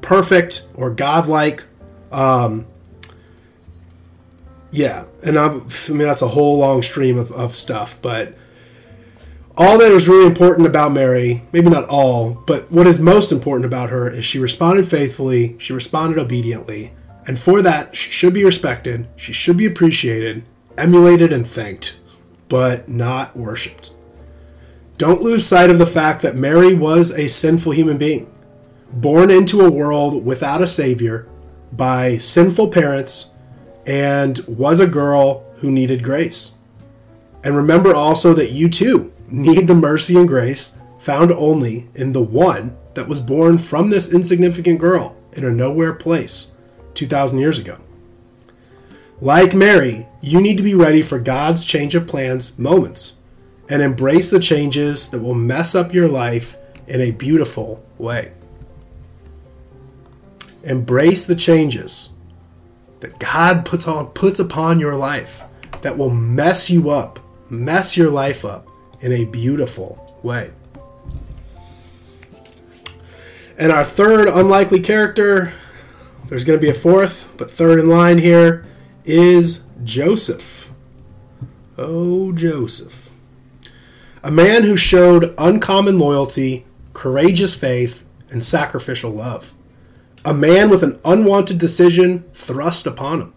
perfect 0.00 0.66
or 0.74 0.90
godlike. 0.90 1.64
Um, 2.10 2.66
yeah, 4.70 5.04
and 5.24 5.38
I'm, 5.38 5.66
I 5.88 5.92
mean 5.92 6.06
that's 6.06 6.22
a 6.22 6.28
whole 6.28 6.58
long 6.58 6.82
stream 6.82 7.18
of, 7.18 7.32
of 7.32 7.54
stuff, 7.54 7.98
but 8.02 8.34
all 9.56 9.78
that 9.78 9.90
is 9.90 10.08
really 10.08 10.26
important 10.26 10.68
about 10.68 10.92
Mary, 10.92 11.42
maybe 11.52 11.68
not 11.68 11.88
all, 11.88 12.34
but 12.46 12.70
what 12.70 12.86
is 12.86 13.00
most 13.00 13.32
important 13.32 13.66
about 13.66 13.90
her 13.90 14.08
is 14.08 14.24
she 14.24 14.38
responded 14.38 14.86
faithfully, 14.86 15.56
she 15.58 15.72
responded 15.72 16.18
obediently, 16.18 16.92
and 17.26 17.38
for 17.38 17.60
that, 17.62 17.96
she 17.96 18.10
should 18.10 18.32
be 18.32 18.44
respected, 18.44 19.08
she 19.16 19.32
should 19.32 19.56
be 19.56 19.66
appreciated, 19.66 20.44
emulated, 20.76 21.32
and 21.32 21.46
thanked, 21.46 21.98
but 22.48 22.88
not 22.88 23.36
worshiped. 23.36 23.90
Don't 24.96 25.22
lose 25.22 25.44
sight 25.44 25.70
of 25.70 25.78
the 25.78 25.86
fact 25.86 26.22
that 26.22 26.36
Mary 26.36 26.74
was 26.74 27.10
a 27.10 27.28
sinful 27.28 27.72
human 27.72 27.98
being, 27.98 28.32
born 28.92 29.30
into 29.30 29.60
a 29.60 29.70
world 29.70 30.24
without 30.24 30.62
a 30.62 30.66
savior 30.66 31.28
by 31.72 32.16
sinful 32.16 32.68
parents, 32.68 33.34
and 33.88 34.38
was 34.46 34.78
a 34.78 34.86
girl 34.86 35.44
who 35.56 35.70
needed 35.72 36.04
grace. 36.04 36.52
And 37.42 37.56
remember 37.56 37.94
also 37.94 38.34
that 38.34 38.52
you 38.52 38.68
too 38.68 39.12
need 39.28 39.66
the 39.66 39.74
mercy 39.74 40.16
and 40.16 40.28
grace 40.28 40.76
found 40.98 41.32
only 41.32 41.88
in 41.94 42.12
the 42.12 42.22
one 42.22 42.76
that 42.94 43.08
was 43.08 43.20
born 43.20 43.56
from 43.56 43.88
this 43.88 44.12
insignificant 44.12 44.78
girl 44.78 45.16
in 45.32 45.44
a 45.44 45.50
nowhere 45.50 45.94
place 45.94 46.52
2,000 46.94 47.38
years 47.38 47.58
ago. 47.58 47.78
Like 49.20 49.54
Mary, 49.54 50.06
you 50.20 50.40
need 50.40 50.58
to 50.58 50.62
be 50.62 50.74
ready 50.74 51.00
for 51.00 51.18
God's 51.18 51.64
change 51.64 51.94
of 51.94 52.06
plans 52.06 52.58
moments 52.58 53.16
and 53.70 53.80
embrace 53.80 54.30
the 54.30 54.40
changes 54.40 55.10
that 55.10 55.20
will 55.20 55.34
mess 55.34 55.74
up 55.74 55.94
your 55.94 56.08
life 56.08 56.56
in 56.88 57.00
a 57.00 57.12
beautiful 57.12 57.82
way. 57.96 58.32
Embrace 60.64 61.24
the 61.24 61.34
changes 61.34 62.14
that 63.00 63.18
God 63.18 63.64
puts 63.64 63.86
on 63.86 64.06
puts 64.08 64.40
upon 64.40 64.80
your 64.80 64.96
life 64.96 65.44
that 65.82 65.96
will 65.96 66.10
mess 66.10 66.68
you 66.68 66.90
up, 66.90 67.18
mess 67.50 67.96
your 67.96 68.10
life 68.10 68.44
up 68.44 68.68
in 69.00 69.12
a 69.12 69.24
beautiful 69.24 70.18
way. 70.22 70.50
And 73.58 73.72
our 73.72 73.84
third 73.84 74.28
unlikely 74.28 74.80
character, 74.80 75.52
there's 76.28 76.44
going 76.44 76.58
to 76.58 76.62
be 76.62 76.70
a 76.70 76.74
fourth, 76.74 77.34
but 77.38 77.50
third 77.50 77.80
in 77.80 77.88
line 77.88 78.18
here 78.18 78.64
is 79.04 79.64
Joseph. 79.82 80.70
Oh, 81.76 82.32
Joseph. 82.32 83.10
A 84.22 84.30
man 84.30 84.64
who 84.64 84.76
showed 84.76 85.34
uncommon 85.38 85.98
loyalty, 85.98 86.66
courageous 86.92 87.54
faith, 87.54 88.04
and 88.30 88.42
sacrificial 88.42 89.10
love. 89.10 89.54
A 90.24 90.34
man 90.34 90.68
with 90.68 90.82
an 90.82 90.98
unwanted 91.04 91.58
decision 91.58 92.24
thrust 92.32 92.86
upon 92.86 93.20
him. 93.20 93.34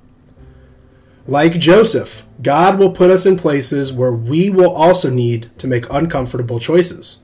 Like 1.28 1.60
Joseph, 1.60 2.24
God 2.42 2.80
will 2.80 2.92
put 2.92 3.12
us 3.12 3.26
in 3.26 3.36
places 3.36 3.94
where 3.94 4.12
we 4.12 4.50
will 4.50 4.72
also 4.72 5.10
need 5.10 5.52
to 5.60 5.68
make 5.68 5.92
uncomfortable 5.92 6.60
choices. 6.60 7.22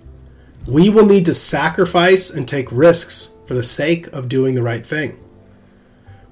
We 0.67 0.89
will 0.89 1.05
need 1.05 1.25
to 1.25 1.33
sacrifice 1.33 2.29
and 2.29 2.47
take 2.47 2.71
risks 2.71 3.33
for 3.45 3.55
the 3.55 3.63
sake 3.63 4.07
of 4.07 4.29
doing 4.29 4.53
the 4.53 4.63
right 4.63 4.85
thing. 4.85 5.17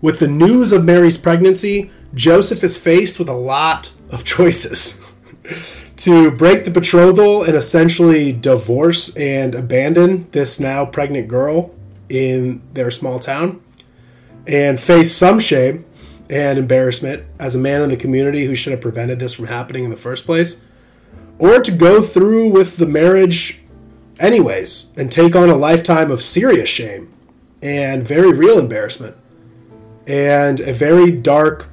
With 0.01 0.19
the 0.19 0.27
news 0.27 0.71
of 0.71 0.85
Mary's 0.85 1.17
pregnancy, 1.17 1.89
Joseph 2.13 2.63
is 2.63 2.77
faced 2.77 3.17
with 3.17 3.29
a 3.29 3.33
lot 3.33 3.93
of 4.11 4.23
choices. 4.23 5.13
to 5.97 6.29
break 6.31 6.65
the 6.65 6.71
betrothal 6.71 7.43
and 7.43 7.55
essentially 7.55 8.31
divorce 8.31 9.15
and 9.15 9.55
abandon 9.55 10.29
this 10.31 10.59
now 10.59 10.85
pregnant 10.85 11.27
girl 11.27 11.73
in 12.09 12.61
their 12.73 12.91
small 12.91 13.19
town 13.19 13.61
and 14.47 14.79
face 14.79 15.11
some 15.11 15.39
shame 15.39 15.85
and 16.29 16.57
embarrassment 16.57 17.25
as 17.39 17.55
a 17.55 17.59
man 17.59 17.81
in 17.81 17.89
the 17.89 17.97
community 17.97 18.45
who 18.45 18.55
should 18.55 18.71
have 18.71 18.81
prevented 18.81 19.19
this 19.19 19.33
from 19.33 19.47
happening 19.47 19.83
in 19.83 19.89
the 19.89 19.97
first 19.97 20.25
place, 20.25 20.63
or 21.37 21.61
to 21.61 21.71
go 21.71 22.01
through 22.01 22.49
with 22.49 22.77
the 22.77 22.85
marriage 22.85 23.61
anyways 24.19 24.89
and 24.97 25.11
take 25.11 25.35
on 25.35 25.49
a 25.49 25.55
lifetime 25.55 26.09
of 26.09 26.23
serious 26.23 26.69
shame 26.69 27.13
and 27.61 28.07
very 28.07 28.31
real 28.31 28.59
embarrassment 28.59 29.15
and 30.07 30.59
a 30.61 30.73
very 30.73 31.11
dark 31.11 31.67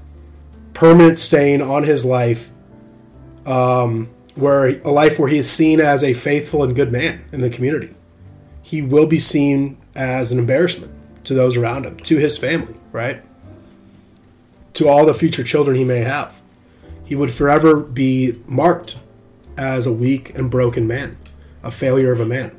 permanent 0.74 1.18
stain 1.18 1.62
on 1.62 1.84
his 1.84 2.04
life 2.04 2.50
um, 3.46 4.08
where 4.34 4.80
a 4.80 4.90
life 4.90 5.18
where 5.18 5.28
he 5.28 5.38
is 5.38 5.50
seen 5.50 5.80
as 5.80 6.02
a 6.02 6.14
faithful 6.14 6.64
and 6.64 6.74
good 6.74 6.90
man 6.90 7.24
in 7.32 7.40
the 7.40 7.50
community. 7.50 7.94
He 8.62 8.80
will 8.80 9.06
be 9.06 9.18
seen 9.18 9.76
as 9.94 10.32
an 10.32 10.38
embarrassment 10.38 10.92
to 11.24 11.34
those 11.34 11.56
around 11.56 11.84
him 11.84 11.96
to 11.98 12.16
his 12.16 12.38
family 12.38 12.74
right 12.92 13.22
to 14.74 14.88
all 14.88 15.04
the 15.04 15.14
future 15.14 15.44
children 15.44 15.76
he 15.76 15.84
may 15.84 16.00
have. 16.00 16.40
He 17.04 17.14
would 17.14 17.32
forever 17.32 17.80
be 17.80 18.40
marked 18.46 18.98
as 19.58 19.86
a 19.86 19.92
weak 19.92 20.36
and 20.38 20.50
broken 20.50 20.86
man, 20.86 21.18
a 21.62 21.70
failure 21.70 22.12
of 22.12 22.20
a 22.20 22.26
man. 22.26 22.56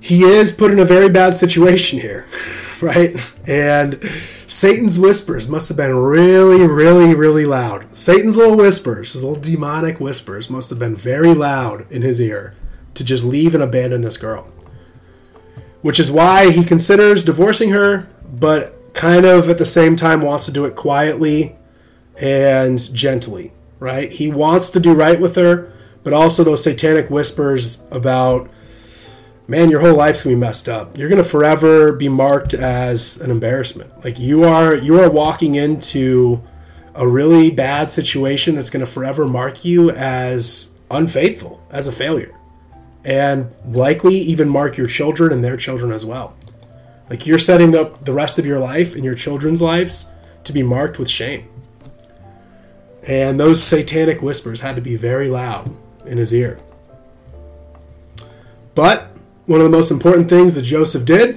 He 0.00 0.22
is 0.22 0.52
put 0.52 0.70
in 0.70 0.78
a 0.78 0.84
very 0.84 1.08
bad 1.08 1.32
situation 1.34 1.98
here, 1.98 2.26
right? 2.82 3.16
And 3.48 4.02
Satan's 4.46 4.98
whispers 4.98 5.48
must 5.48 5.68
have 5.68 5.78
been 5.78 5.96
really, 5.96 6.66
really, 6.66 7.14
really 7.14 7.46
loud. 7.46 7.96
Satan's 7.96 8.36
little 8.36 8.56
whispers, 8.56 9.14
his 9.14 9.24
little 9.24 9.40
demonic 9.40 10.00
whispers, 10.00 10.50
must 10.50 10.68
have 10.68 10.78
been 10.78 10.94
very 10.94 11.32
loud 11.32 11.90
in 11.90 12.02
his 12.02 12.20
ear 12.20 12.54
to 12.92 13.02
just 13.02 13.24
leave 13.24 13.54
and 13.54 13.62
abandon 13.62 14.02
this 14.02 14.18
girl. 14.18 14.52
Which 15.84 16.00
is 16.00 16.10
why 16.10 16.50
he 16.50 16.64
considers 16.64 17.24
divorcing 17.24 17.68
her, 17.68 18.08
but 18.40 18.94
kind 18.94 19.26
of 19.26 19.50
at 19.50 19.58
the 19.58 19.66
same 19.66 19.96
time 19.96 20.22
wants 20.22 20.46
to 20.46 20.50
do 20.50 20.64
it 20.64 20.76
quietly 20.76 21.56
and 22.18 22.78
gently, 22.94 23.52
right? 23.80 24.10
He 24.10 24.30
wants 24.30 24.70
to 24.70 24.80
do 24.80 24.94
right 24.94 25.20
with 25.20 25.34
her, 25.34 25.70
but 26.02 26.14
also 26.14 26.42
those 26.42 26.64
satanic 26.64 27.10
whispers 27.10 27.84
about, 27.90 28.48
man, 29.46 29.68
your 29.68 29.82
whole 29.82 29.94
life's 29.94 30.22
gonna 30.22 30.36
be 30.36 30.40
messed 30.40 30.70
up. 30.70 30.96
You're 30.96 31.10
gonna 31.10 31.22
forever 31.22 31.92
be 31.92 32.08
marked 32.08 32.54
as 32.54 33.20
an 33.20 33.30
embarrassment. 33.30 34.06
Like 34.06 34.18
you 34.18 34.42
are, 34.44 34.74
you 34.74 34.98
are 35.02 35.10
walking 35.10 35.54
into 35.54 36.40
a 36.94 37.06
really 37.06 37.50
bad 37.50 37.90
situation 37.90 38.54
that's 38.54 38.70
gonna 38.70 38.86
forever 38.86 39.26
mark 39.26 39.66
you 39.66 39.90
as 39.90 40.76
unfaithful, 40.90 41.62
as 41.70 41.88
a 41.88 41.92
failure, 41.92 42.34
and 43.04 43.50
likely 43.66 44.16
even 44.16 44.48
mark 44.48 44.76
your 44.76 44.86
children 44.86 45.32
and 45.32 45.44
their 45.44 45.56
children 45.56 45.92
as 45.92 46.06
well. 46.06 46.36
Like 47.10 47.26
you're 47.26 47.38
setting 47.38 47.74
up 47.76 48.04
the 48.04 48.12
rest 48.12 48.38
of 48.38 48.46
your 48.46 48.58
life 48.58 48.94
and 48.94 49.04
your 49.04 49.14
children's 49.14 49.60
lives 49.60 50.08
to 50.44 50.52
be 50.52 50.62
marked 50.62 50.98
with 50.98 51.08
shame. 51.08 51.48
And 53.06 53.38
those 53.38 53.62
satanic 53.62 54.22
whispers 54.22 54.60
had 54.60 54.76
to 54.76 54.82
be 54.82 54.96
very 54.96 55.28
loud 55.28 55.70
in 56.06 56.16
his 56.16 56.32
ear. 56.32 56.58
But 58.74 59.08
one 59.46 59.60
of 59.60 59.64
the 59.64 59.76
most 59.76 59.90
important 59.90 60.28
things 60.28 60.54
that 60.54 60.62
Joseph 60.62 61.04
did, 61.04 61.36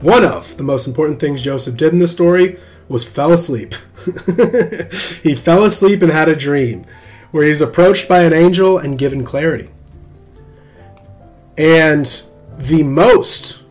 one 0.00 0.24
of 0.24 0.56
the 0.58 0.62
most 0.62 0.86
important 0.86 1.18
things 1.18 1.42
Joseph 1.42 1.76
did 1.76 1.92
in 1.92 1.98
the 1.98 2.08
story, 2.08 2.58
was 2.88 3.08
fell 3.08 3.32
asleep. 3.32 3.74
he 5.22 5.34
fell 5.34 5.64
asleep 5.64 6.02
and 6.02 6.12
had 6.12 6.28
a 6.28 6.36
dream 6.36 6.84
where 7.30 7.44
he 7.44 7.50
was 7.50 7.60
approached 7.60 8.08
by 8.08 8.22
an 8.22 8.32
angel 8.32 8.78
and 8.78 8.98
given 8.98 9.24
clarity. 9.24 9.70
And 11.58 12.22
the 12.56 12.82
most 12.82 13.62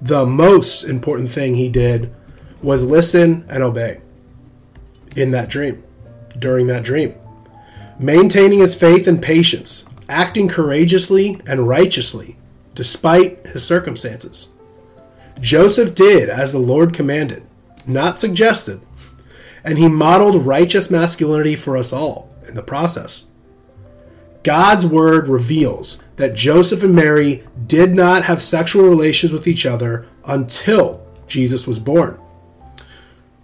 the 0.00 0.26
most 0.26 0.84
important 0.84 1.28
thing 1.30 1.54
he 1.54 1.68
did 1.68 2.14
was 2.62 2.84
listen 2.84 3.44
and 3.48 3.62
obey 3.62 4.00
in 5.16 5.32
that 5.32 5.48
dream, 5.48 5.82
during 6.38 6.68
that 6.68 6.84
dream. 6.84 7.14
Maintaining 7.98 8.60
his 8.60 8.76
faith 8.76 9.08
and 9.08 9.20
patience, 9.20 9.88
acting 10.08 10.46
courageously 10.46 11.40
and 11.46 11.66
righteously 11.66 12.36
despite 12.76 13.44
his 13.44 13.64
circumstances. 13.64 14.50
Joseph 15.40 15.96
did 15.96 16.28
as 16.28 16.52
the 16.52 16.60
Lord 16.60 16.94
commanded, 16.94 17.42
not 17.86 18.18
suggested, 18.18 18.80
and 19.64 19.78
he 19.78 19.88
modeled 19.88 20.46
righteous 20.46 20.88
masculinity 20.88 21.56
for 21.56 21.76
us 21.76 21.92
all 21.92 22.32
in 22.46 22.54
the 22.54 22.62
process. 22.62 23.30
God's 24.44 24.86
word 24.86 25.26
reveals 25.26 26.00
that 26.18 26.34
Joseph 26.34 26.82
and 26.82 26.94
Mary 26.94 27.44
did 27.66 27.94
not 27.94 28.24
have 28.24 28.42
sexual 28.42 28.88
relations 28.88 29.32
with 29.32 29.46
each 29.46 29.64
other 29.64 30.06
until 30.24 31.00
Jesus 31.26 31.66
was 31.66 31.78
born. 31.78 32.20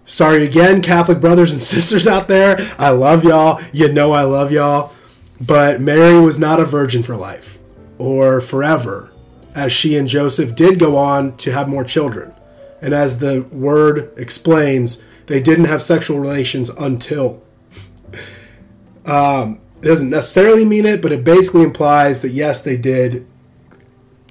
Sorry 0.05 0.45
again, 0.45 0.83
Catholic 0.83 1.20
brothers 1.20 1.53
and 1.53 1.62
sisters 1.75 2.07
out 2.07 2.29
there. 2.29 2.57
I 2.79 2.91
love 2.91 3.25
y'all. 3.25 3.61
You 3.72 3.91
know 3.91 4.12
I 4.12 4.25
love 4.25 4.53
y'all. 4.53 4.93
But 5.41 5.81
Mary 5.81 6.20
was 6.20 6.39
not 6.39 6.61
a 6.61 6.64
virgin 6.64 7.03
for 7.03 7.16
life 7.16 7.59
or 7.99 8.41
forever, 8.41 9.12
as 9.55 9.72
she 9.72 9.97
and 9.97 10.09
Joseph 10.09 10.55
did 10.55 10.79
go 10.79 10.97
on 10.97 11.37
to 11.39 11.53
have 11.53 11.68
more 11.68 11.85
children. 11.85 12.35
And 12.83 12.93
as 12.93 13.18
the 13.20 13.43
word 13.51 14.12
explains, 14.16 15.03
they 15.27 15.41
didn't 15.41 15.66
have 15.66 15.83
sexual 15.83 16.18
relations 16.18 16.68
until. 16.70 17.43
Um, 19.07 19.61
it 19.85 19.89
doesn't 19.89 20.09
necessarily 20.09 20.64
mean 20.64 20.87
it, 20.87 21.03
but 21.03 21.12
it 21.12 21.24
basically 21.24 21.62
implies 21.62 22.22
that 22.22 22.30
yes, 22.30 22.62
they 22.62 22.78
did 22.78 23.26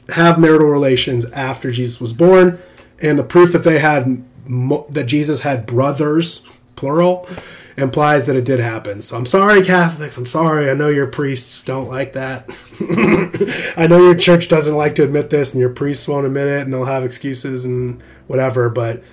have 0.10 0.40
marital 0.40 0.68
relations 0.68 1.26
after 1.32 1.72
Jesus 1.72 2.02
was 2.02 2.12
born, 2.12 2.58
and 3.04 3.20
the 3.20 3.24
proof 3.24 3.52
that 3.54 3.64
they 3.64 3.78
had 3.78 4.26
that 4.90 5.04
Jesus 5.06 5.42
had 5.42 5.68
brothers, 5.68 6.40
plural, 6.76 7.28
implies 7.78 8.26
that 8.26 8.36
it 8.36 8.46
did 8.46 8.60
happen. 8.60 9.04
So 9.04 9.16
I'm 9.16 9.28
sorry, 9.28 9.64
Catholics. 9.64 10.18
I'm 10.18 10.26
sorry. 10.26 10.72
I 10.72 10.74
know 10.74 10.90
your 10.90 11.06
priests 11.06 11.62
don't 11.62 11.88
like 11.88 12.14
that. 12.14 12.50
I 13.78 13.86
know 13.86 14.04
your 14.04 14.16
church 14.16 14.48
doesn't 14.48 14.76
like 14.76 14.96
to 14.96 15.04
admit 15.04 15.30
this, 15.30 15.54
and 15.54 15.62
your 15.62 15.70
priests 15.70 16.08
won't 16.08 16.26
admit 16.26 16.48
it, 16.48 16.62
and 16.62 16.74
they'll 16.74 16.86
have 16.86 17.04
excuses 17.04 17.64
and 17.64 18.02
whatever. 18.26 18.72
But 18.72 19.04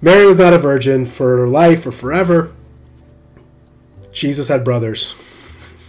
Mary 0.00 0.24
was 0.24 0.38
not 0.38 0.54
a 0.54 0.58
virgin 0.58 1.04
for 1.04 1.48
life 1.48 1.84
or 1.84 1.90
forever. 1.90 2.54
Jesus 4.12 4.46
had 4.46 4.62
brothers. 4.62 5.16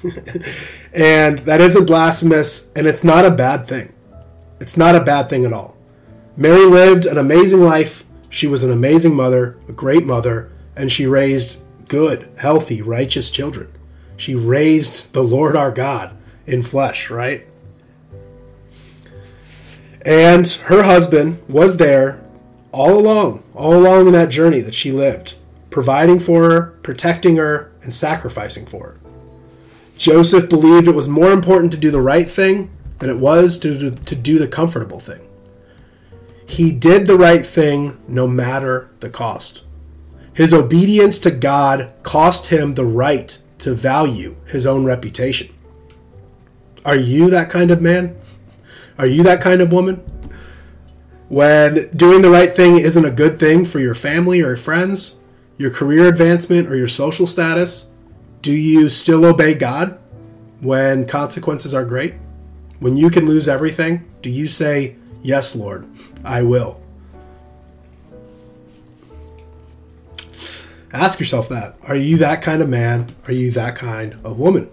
and 0.94 1.40
that 1.40 1.62
isn't 1.62 1.86
blasphemous, 1.86 2.72
and 2.76 2.88
it's 2.88 3.04
not 3.04 3.26
a 3.26 3.32
bad 3.32 3.68
thing. 3.68 3.94
It's 4.60 4.78
not 4.78 4.96
a 4.96 5.04
bad 5.04 5.30
thing 5.30 5.46
at 5.46 5.54
all. 5.54 5.76
Mary 6.38 6.66
lived 6.66 7.06
an 7.06 7.18
amazing 7.18 7.62
life. 7.62 8.04
She 8.30 8.48
was 8.48 8.64
an 8.64 8.72
amazing 8.72 9.16
mother, 9.16 9.58
a 9.68 9.72
great 9.72 10.06
mother, 10.06 10.52
and 10.76 10.92
she 10.92 11.06
raised 11.06 11.62
good, 11.88 12.30
healthy, 12.38 12.82
righteous 12.82 13.30
children. 13.30 13.72
She 14.18 14.36
raised 14.36 15.14
the 15.14 15.24
Lord 15.24 15.56
our 15.56 15.72
God 15.72 16.16
in 16.46 16.62
flesh, 16.62 17.10
right? 17.10 17.48
And 20.06 20.48
her 20.66 20.84
husband 20.84 21.42
was 21.48 21.78
there 21.78 22.24
all 22.72 22.98
along, 23.00 23.44
all 23.54 23.74
along 23.74 24.08
in 24.08 24.14
that 24.14 24.30
journey 24.30 24.60
that 24.60 24.76
she 24.76 24.92
lived, 24.92 25.36
providing 25.70 26.20
for 26.20 26.50
her, 26.50 26.62
protecting 26.84 27.38
her, 27.38 27.72
and 27.82 27.94
sacrificing 27.94 28.66
for 28.66 28.84
her. 28.84 29.05
Joseph 29.98 30.50
believed 30.50 30.88
it 30.88 30.96
was 30.96 31.08
more 31.08 31.32
important 31.32 31.72
to 31.74 31.80
do 31.80 31.92
the 31.92 32.02
right 32.02 32.30
thing 32.30 32.70
than 33.00 33.10
it 33.10 33.18
was 33.18 33.58
to, 33.60 33.92
to 33.92 34.16
do 34.16 34.40
the 34.40 34.48
comfortable 34.48 35.00
thing. 35.00 35.28
He 36.48 36.72
did 36.72 37.08
the 37.08 37.18
right 37.18 37.46
thing 37.46 37.98
no 38.08 38.28
matter 38.28 38.90
the 39.00 39.10
cost. 39.10 39.64
His 40.34 40.54
obedience 40.54 41.18
to 41.20 41.32
God 41.32 41.92
cost 42.04 42.48
him 42.48 42.74
the 42.74 42.86
right 42.86 43.38
to 43.60 43.74
value 43.74 44.36
his 44.46 44.68
own 44.68 44.86
reputation. 44.86 45.54
Are 46.84 46.96
you 46.96 47.30
that 47.30 47.50
kind 47.50 47.72
of 47.72 47.82
man? 47.82 48.16
Are 48.98 49.08
you 49.08 49.24
that 49.24 49.42
kind 49.42 49.62
of 49.62 49.72
woman? 49.72 49.98
When 51.30 51.90
doing 51.96 52.22
the 52.22 52.30
right 52.30 52.56
thing 52.56 52.78
isn't 52.78 53.06
a 53.06 53.12
good 53.12 53.40
thing 53.40 53.66
for 53.66 53.80
your 53.80 53.96
family 53.96 54.42
or 54.42 54.56
friends, 54.56 55.16
your 55.58 55.72
career 55.72 56.08
advancement 56.08 56.68
or 56.68 56.76
your 56.76 56.88
social 56.88 57.26
status, 57.26 57.92
do 58.46 58.54
you 58.54 58.92
still 58.92 59.26
obey 59.26 59.56
God 59.56 59.98
when 60.60 61.08
consequences 61.08 61.74
are 61.74 61.84
great? 61.84 62.14
When 62.80 62.96
you 62.96 63.10
can 63.10 63.26
lose 63.26 63.48
everything, 63.48 64.06
do 64.22 64.30
you 64.30 64.48
say, 64.48 64.98
Yes, 65.24 65.56
Lord, 65.56 65.88
I 66.24 66.44
will? 66.44 66.80
Ask 70.94 71.20
yourself 71.20 71.50
that. 71.50 71.76
Are 71.90 71.96
you 71.96 72.18
that 72.18 72.44
kind 72.44 72.62
of 72.62 72.70
man? 72.70 73.16
Are 73.26 73.34
you 73.34 73.50
that 73.50 73.76
kind 73.76 74.14
of 74.24 74.38
woman? 74.38 74.70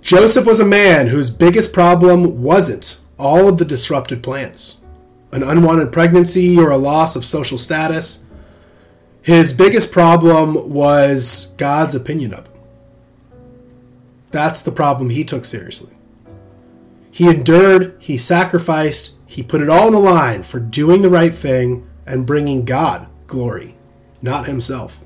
Joseph 0.00 0.46
was 0.46 0.60
a 0.60 0.64
man 0.64 1.08
whose 1.08 1.30
biggest 1.30 1.72
problem 1.72 2.44
wasn't 2.44 3.00
all 3.18 3.48
of 3.48 3.58
the 3.58 3.64
disrupted 3.64 4.22
plans, 4.22 4.76
an 5.32 5.42
unwanted 5.42 5.90
pregnancy 5.90 6.56
or 6.56 6.70
a 6.70 6.76
loss 6.76 7.16
of 7.16 7.24
social 7.24 7.58
status. 7.58 8.25
His 9.26 9.52
biggest 9.52 9.90
problem 9.90 10.70
was 10.70 11.52
God's 11.56 11.96
opinion 11.96 12.32
of 12.32 12.46
him. 12.46 12.60
That's 14.30 14.62
the 14.62 14.70
problem 14.70 15.10
he 15.10 15.24
took 15.24 15.44
seriously. 15.44 15.92
He 17.10 17.28
endured, 17.28 17.96
he 17.98 18.18
sacrificed, 18.18 19.16
he 19.26 19.42
put 19.42 19.62
it 19.62 19.68
all 19.68 19.88
on 19.88 19.92
the 19.94 19.98
line 19.98 20.44
for 20.44 20.60
doing 20.60 21.02
the 21.02 21.10
right 21.10 21.34
thing 21.34 21.90
and 22.06 22.24
bringing 22.24 22.64
God 22.64 23.08
glory 23.26 23.74
not 24.22 24.46
himself. 24.46 25.04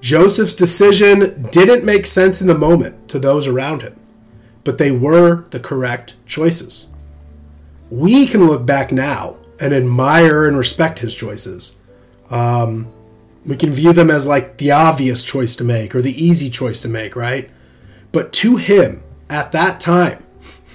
Joseph's 0.00 0.54
decision 0.54 1.48
didn't 1.50 1.84
make 1.84 2.06
sense 2.06 2.40
in 2.40 2.46
the 2.46 2.54
moment 2.54 3.08
to 3.08 3.18
those 3.18 3.48
around 3.48 3.82
him, 3.82 3.98
but 4.62 4.78
they 4.78 4.92
were 4.92 5.48
the 5.50 5.58
correct 5.58 6.14
choices. 6.26 6.92
We 7.90 8.24
can 8.24 8.46
look 8.46 8.64
back 8.64 8.92
now 8.92 9.38
and 9.60 9.74
admire 9.74 10.46
and 10.46 10.56
respect 10.56 11.00
his 11.00 11.16
choices. 11.16 11.77
Um, 12.30 12.92
we 13.44 13.56
can 13.56 13.72
view 13.72 13.92
them 13.92 14.10
as 14.10 14.26
like 14.26 14.58
the 14.58 14.70
obvious 14.70 15.24
choice 15.24 15.56
to 15.56 15.64
make 15.64 15.94
or 15.94 16.02
the 16.02 16.22
easy 16.22 16.50
choice 16.50 16.80
to 16.82 16.88
make, 16.88 17.16
right? 17.16 17.48
But 18.12 18.32
to 18.34 18.56
him, 18.56 19.02
at 19.30 19.52
that 19.52 19.80
time, 19.80 20.24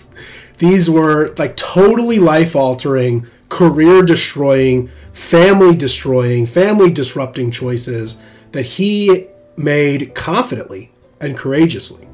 these 0.57 0.89
were 0.89 1.33
like 1.37 1.55
totally 1.55 2.19
life 2.19 2.55
altering, 2.55 3.27
career 3.49 4.01
destroying, 4.01 4.89
family 5.13 5.75
destroying, 5.75 6.45
family 6.45 6.91
disrupting 6.91 7.51
choices 7.51 8.21
that 8.51 8.65
he 8.65 9.27
made 9.55 10.15
confidently 10.15 10.91
and 11.21 11.37
courageously, 11.37 12.07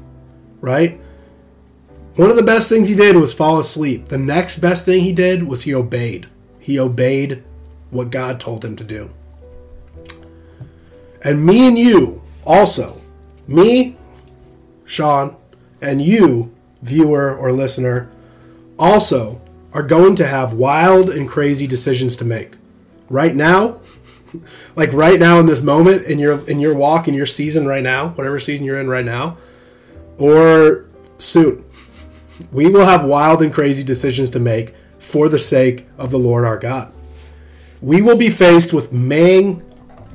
right? 0.60 1.00
One 2.16 2.30
of 2.30 2.36
the 2.36 2.42
best 2.42 2.68
things 2.68 2.88
he 2.88 2.94
did 2.94 3.16
was 3.16 3.32
fall 3.32 3.58
asleep. 3.58 4.08
The 4.08 4.18
next 4.18 4.58
best 4.58 4.84
thing 4.84 5.00
he 5.00 5.12
did 5.12 5.44
was 5.44 5.62
he 5.62 5.74
obeyed. 5.74 6.28
He 6.58 6.78
obeyed 6.78 7.42
what 7.90 8.10
God 8.10 8.38
told 8.38 8.64
him 8.64 8.76
to 8.76 8.84
do. 8.84 9.10
And 11.22 11.44
me 11.44 11.66
and 11.66 11.78
you 11.78 12.22
also, 12.44 13.00
me, 13.46 13.96
Sean, 14.84 15.36
and 15.82 16.00
you, 16.00 16.54
viewer 16.82 17.34
or 17.34 17.52
listener, 17.52 18.10
also 18.78 19.40
are 19.72 19.82
going 19.82 20.16
to 20.16 20.26
have 20.26 20.52
wild 20.52 21.10
and 21.10 21.28
crazy 21.28 21.66
decisions 21.66 22.16
to 22.16 22.24
make 22.24 22.56
right 23.08 23.34
now, 23.34 23.80
like 24.76 24.92
right 24.92 25.20
now 25.20 25.38
in 25.38 25.46
this 25.46 25.62
moment 25.62 26.06
in 26.06 26.18
your 26.18 26.48
in 26.48 26.60
your 26.60 26.74
walk 26.74 27.06
in 27.06 27.14
your 27.14 27.26
season 27.26 27.66
right 27.66 27.82
now, 27.82 28.08
whatever 28.10 28.38
season 28.40 28.64
you're 28.64 28.80
in 28.80 28.88
right 28.88 29.04
now, 29.04 29.36
or 30.18 30.86
soon, 31.18 31.64
we 32.52 32.68
will 32.68 32.84
have 32.84 33.04
wild 33.04 33.42
and 33.42 33.52
crazy 33.52 33.84
decisions 33.84 34.30
to 34.30 34.40
make 34.40 34.74
for 34.98 35.28
the 35.28 35.38
sake 35.38 35.86
of 35.98 36.10
the 36.10 36.18
Lord 36.18 36.44
our 36.44 36.58
God. 36.58 36.92
We 37.82 38.02
will 38.02 38.16
be 38.16 38.30
faced 38.30 38.72
with 38.72 38.92
making 38.92 39.69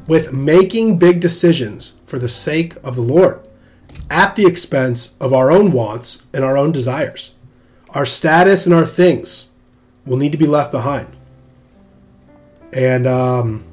with 0.07 0.33
making 0.33 0.97
big 0.97 1.19
decisions 1.19 1.99
for 2.05 2.19
the 2.19 2.29
sake 2.29 2.75
of 2.83 2.95
the 2.95 3.01
Lord 3.01 3.45
at 4.09 4.35
the 4.35 4.45
expense 4.45 5.17
of 5.19 5.33
our 5.33 5.51
own 5.51 5.71
wants 5.71 6.27
and 6.33 6.43
our 6.43 6.57
own 6.57 6.71
desires. 6.71 7.33
Our 7.89 8.05
status 8.05 8.65
and 8.65 8.75
our 8.75 8.85
things 8.85 9.51
will 10.05 10.17
need 10.17 10.31
to 10.33 10.37
be 10.37 10.47
left 10.47 10.71
behind. 10.71 11.07
And 12.73 13.07
um, 13.07 13.63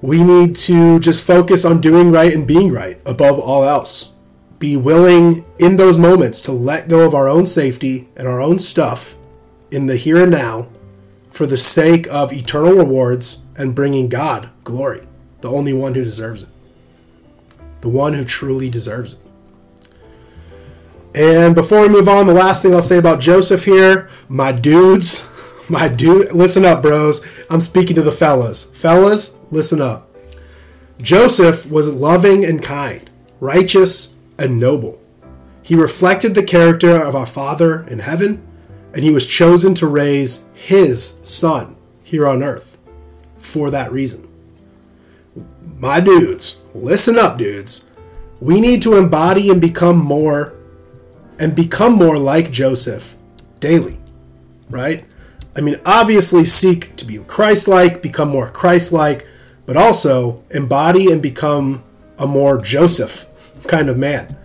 we 0.00 0.22
need 0.22 0.56
to 0.56 1.00
just 1.00 1.24
focus 1.24 1.64
on 1.64 1.80
doing 1.80 2.10
right 2.10 2.32
and 2.32 2.46
being 2.46 2.72
right 2.72 3.00
above 3.04 3.38
all 3.38 3.64
else. 3.64 4.12
Be 4.58 4.76
willing 4.76 5.44
in 5.58 5.76
those 5.76 5.98
moments 5.98 6.40
to 6.42 6.52
let 6.52 6.88
go 6.88 7.00
of 7.00 7.14
our 7.14 7.28
own 7.28 7.46
safety 7.46 8.08
and 8.16 8.28
our 8.28 8.40
own 8.40 8.58
stuff 8.58 9.16
in 9.70 9.86
the 9.86 9.96
here 9.96 10.22
and 10.22 10.30
now 10.30 10.68
for 11.42 11.46
the 11.48 11.58
sake 11.58 12.06
of 12.06 12.32
eternal 12.32 12.72
rewards 12.72 13.42
and 13.56 13.74
bringing 13.74 14.08
God 14.08 14.48
glory, 14.62 15.08
the 15.40 15.50
only 15.50 15.72
one 15.72 15.92
who 15.92 16.04
deserves 16.04 16.44
it, 16.44 16.48
the 17.80 17.88
one 17.88 18.12
who 18.12 18.24
truly 18.24 18.70
deserves 18.70 19.14
it. 19.14 19.18
And 21.16 21.52
before 21.52 21.82
we 21.82 21.88
move 21.88 22.08
on, 22.08 22.26
the 22.26 22.32
last 22.32 22.62
thing 22.62 22.72
I'll 22.72 22.80
say 22.80 22.96
about 22.96 23.18
Joseph 23.18 23.64
here, 23.64 24.08
my 24.28 24.52
dudes, 24.52 25.26
my 25.68 25.88
dude, 25.88 26.30
listen 26.30 26.64
up, 26.64 26.80
bros. 26.80 27.26
I'm 27.50 27.60
speaking 27.60 27.96
to 27.96 28.02
the 28.02 28.12
fellas. 28.12 28.64
Fellas, 28.66 29.36
listen 29.50 29.80
up. 29.80 30.08
Joseph 31.02 31.68
was 31.68 31.92
loving 31.92 32.44
and 32.44 32.62
kind, 32.62 33.10
righteous 33.40 34.16
and 34.38 34.60
noble. 34.60 35.02
He 35.60 35.74
reflected 35.74 36.36
the 36.36 36.44
character 36.44 36.96
of 36.96 37.16
our 37.16 37.26
Father 37.26 37.84
in 37.88 37.98
heaven, 37.98 38.46
and 38.94 39.02
he 39.02 39.10
was 39.10 39.26
chosen 39.26 39.74
to 39.74 39.86
raise 39.86 40.48
his 40.54 41.18
son 41.22 41.76
here 42.04 42.26
on 42.26 42.42
earth 42.42 42.78
for 43.38 43.70
that 43.70 43.92
reason. 43.92 44.28
My 45.78 46.00
dudes, 46.00 46.58
listen 46.74 47.18
up, 47.18 47.38
dudes. 47.38 47.88
We 48.40 48.60
need 48.60 48.82
to 48.82 48.96
embody 48.96 49.50
and 49.50 49.60
become 49.60 49.96
more 49.96 50.54
and 51.38 51.56
become 51.56 51.94
more 51.94 52.18
like 52.18 52.50
Joseph 52.50 53.16
daily, 53.60 53.98
right? 54.70 55.04
I 55.56 55.60
mean, 55.60 55.76
obviously 55.84 56.44
seek 56.44 56.94
to 56.96 57.04
be 57.04 57.18
Christ 57.18 57.68
like, 57.68 58.02
become 58.02 58.28
more 58.28 58.48
Christ 58.48 58.92
like, 58.92 59.26
but 59.66 59.76
also 59.76 60.42
embody 60.50 61.10
and 61.10 61.22
become 61.22 61.82
a 62.18 62.26
more 62.26 62.58
Joseph 62.60 63.26
kind 63.66 63.88
of 63.88 63.98
man. 63.98 64.36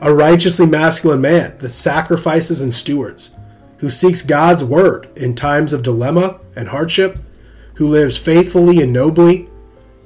A 0.00 0.12
righteously 0.12 0.66
masculine 0.66 1.20
man 1.20 1.58
that 1.58 1.70
sacrifices 1.70 2.60
and 2.60 2.72
stewards, 2.72 3.33
who 3.84 3.90
seeks 3.90 4.22
God's 4.22 4.64
word 4.64 5.10
in 5.14 5.34
times 5.34 5.74
of 5.74 5.82
dilemma 5.82 6.40
and 6.56 6.68
hardship, 6.68 7.18
who 7.74 7.86
lives 7.86 8.16
faithfully 8.16 8.80
and 8.80 8.94
nobly, 8.94 9.46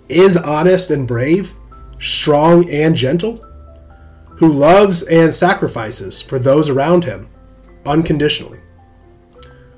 is 0.08 0.36
honest 0.36 0.90
and 0.90 1.06
brave, 1.06 1.54
strong 2.00 2.68
and 2.68 2.96
gentle, 2.96 3.36
who 4.30 4.48
loves 4.48 5.04
and 5.04 5.32
sacrifices 5.32 6.20
for 6.20 6.40
those 6.40 6.68
around 6.68 7.04
him 7.04 7.28
unconditionally 7.86 8.58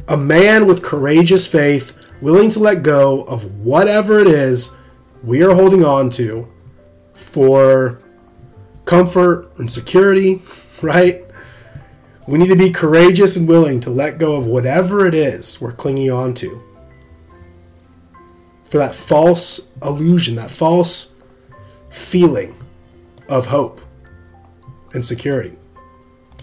a 0.08 0.16
man 0.16 0.66
with 0.66 0.82
courageous 0.82 1.46
faith, 1.46 1.96
willing 2.20 2.50
to 2.50 2.58
let 2.58 2.82
go 2.82 3.22
of 3.24 3.44
whatever 3.60 4.18
it 4.18 4.26
is 4.26 4.76
we 5.22 5.42
are 5.42 5.54
holding 5.54 5.84
on 5.84 6.10
to 6.10 6.48
for 7.12 8.00
comfort 8.86 9.52
and 9.58 9.70
security, 9.70 10.42
right? 10.82 11.29
We 12.30 12.38
need 12.38 12.46
to 12.46 12.56
be 12.56 12.70
courageous 12.70 13.34
and 13.34 13.48
willing 13.48 13.80
to 13.80 13.90
let 13.90 14.18
go 14.18 14.36
of 14.36 14.46
whatever 14.46 15.04
it 15.04 15.14
is 15.14 15.60
we're 15.60 15.72
clinging 15.72 16.12
on 16.12 16.32
to. 16.34 16.62
For 18.62 18.78
that 18.78 18.94
false 18.94 19.68
illusion, 19.82 20.36
that 20.36 20.52
false 20.52 21.16
feeling 21.90 22.54
of 23.28 23.46
hope 23.46 23.80
and 24.94 25.04
security 25.04 25.56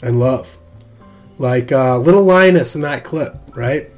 and 0.03 0.19
love. 0.19 0.57
Like 1.37 1.71
uh, 1.71 1.99
little 1.99 2.23
Linus 2.23 2.75
in 2.75 2.81
that 2.81 3.05
clip, 3.05 3.37
right? 3.55 3.89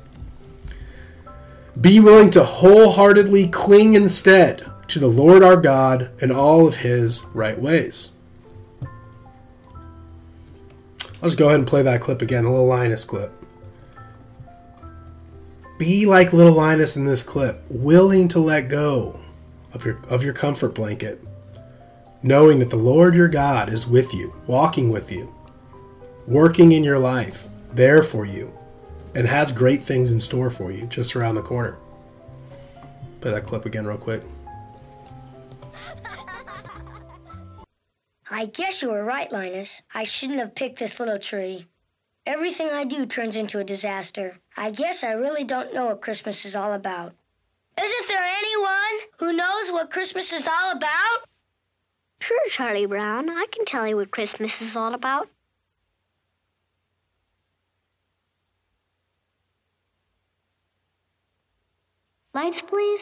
Be 1.82 2.00
willing 2.00 2.30
to 2.32 2.44
wholeheartedly 2.44 3.48
cling 3.48 3.96
instead 3.96 4.64
to 4.90 5.00
the 5.00 5.08
Lord 5.08 5.42
our 5.42 5.58
God 5.58 6.12
and 6.22 6.32
all 6.32 6.68
of 6.68 6.76
his 6.76 7.26
right 7.34 7.60
ways. 7.60 8.12
Let's 11.22 11.36
go 11.36 11.48
ahead 11.48 11.60
and 11.60 11.68
play 11.68 11.82
that 11.82 12.00
clip 12.00 12.22
again, 12.22 12.46
a 12.46 12.50
little 12.50 12.68
Linus 12.68 13.04
clip. 13.04 13.32
Be 15.78 16.06
like 16.06 16.32
little 16.32 16.54
Linus 16.54 16.96
in 16.96 17.06
this 17.06 17.24
clip, 17.24 17.62
willing 17.70 18.30
to 18.30 18.40
let 18.40 18.70
go 18.70 19.20
of 19.74 19.86
your 19.86 20.00
of 20.08 20.24
your 20.24 20.34
comfort 20.34 20.74
blanket, 20.74 21.22
knowing 22.24 22.60
that 22.60 22.70
the 22.70 22.78
Lord 22.78 23.16
your 23.16 23.28
God 23.28 23.72
is 23.72 23.86
with 23.86 24.14
you, 24.14 24.34
walking 24.48 24.90
with 24.90 25.12
you, 25.12 25.34
working 26.26 26.72
in 26.72 26.84
your 26.86 27.00
life, 27.00 27.48
there 27.74 28.02
for 28.02 28.26
you, 28.26 28.58
and 29.14 29.28
has 29.28 29.52
great 29.52 29.84
things 29.84 30.12
in 30.12 30.20
store 30.22 30.50
for 30.50 30.72
you 30.72 30.86
just 30.88 31.16
around 31.16 31.36
the 31.36 31.42
corner. 31.42 31.78
Play 33.20 33.32
that 33.32 33.46
clip 33.46 33.66
again 33.66 33.86
real 33.86 33.98
quick. 33.98 34.22
I 38.32 38.46
guess 38.46 38.82
you 38.82 38.92
were 38.92 39.04
right, 39.04 39.32
Linus. 39.32 39.82
I 39.94 40.04
shouldn't 40.04 40.40
have 40.40 40.54
picked 40.54 40.78
this 40.78 41.00
little 41.00 41.18
tree. 41.18 41.66
Everything 42.28 42.70
I 42.70 42.84
do 42.84 43.08
turns 43.08 43.36
into 43.36 43.58
a 43.58 43.64
disaster. 43.64 44.38
I 44.56 44.70
guess 44.70 45.04
I 45.04 45.14
really 45.14 45.44
don't 45.44 45.74
know 45.74 45.88
what 45.88 46.02
Christmas 46.02 46.46
is 46.46 46.56
all 46.56 46.74
about. 46.74 47.16
Isn't 47.82 48.08
there 48.08 48.24
anyone 48.24 49.10
who 49.18 49.34
knows 49.34 49.72
what 49.72 49.90
Christmas 49.90 50.32
is 50.32 50.48
all 50.48 50.72
about? 50.72 51.28
Sure, 52.20 52.50
Charlie 52.52 52.86
Brown. 52.86 53.30
I 53.30 53.48
can 53.52 53.66
tell 53.66 53.88
you 53.88 53.96
what 53.96 54.12
Christmas 54.12 54.52
is 54.62 54.76
all 54.76 54.94
about. 54.94 55.28
Lights, 62.36 62.62
please. 62.68 63.02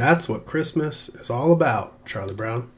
That's 0.00 0.30
what 0.30 0.46
Christmas 0.46 1.10
is 1.10 1.28
all 1.28 1.52
about, 1.52 2.06
Charlie 2.06 2.34
Brown. 2.34 2.70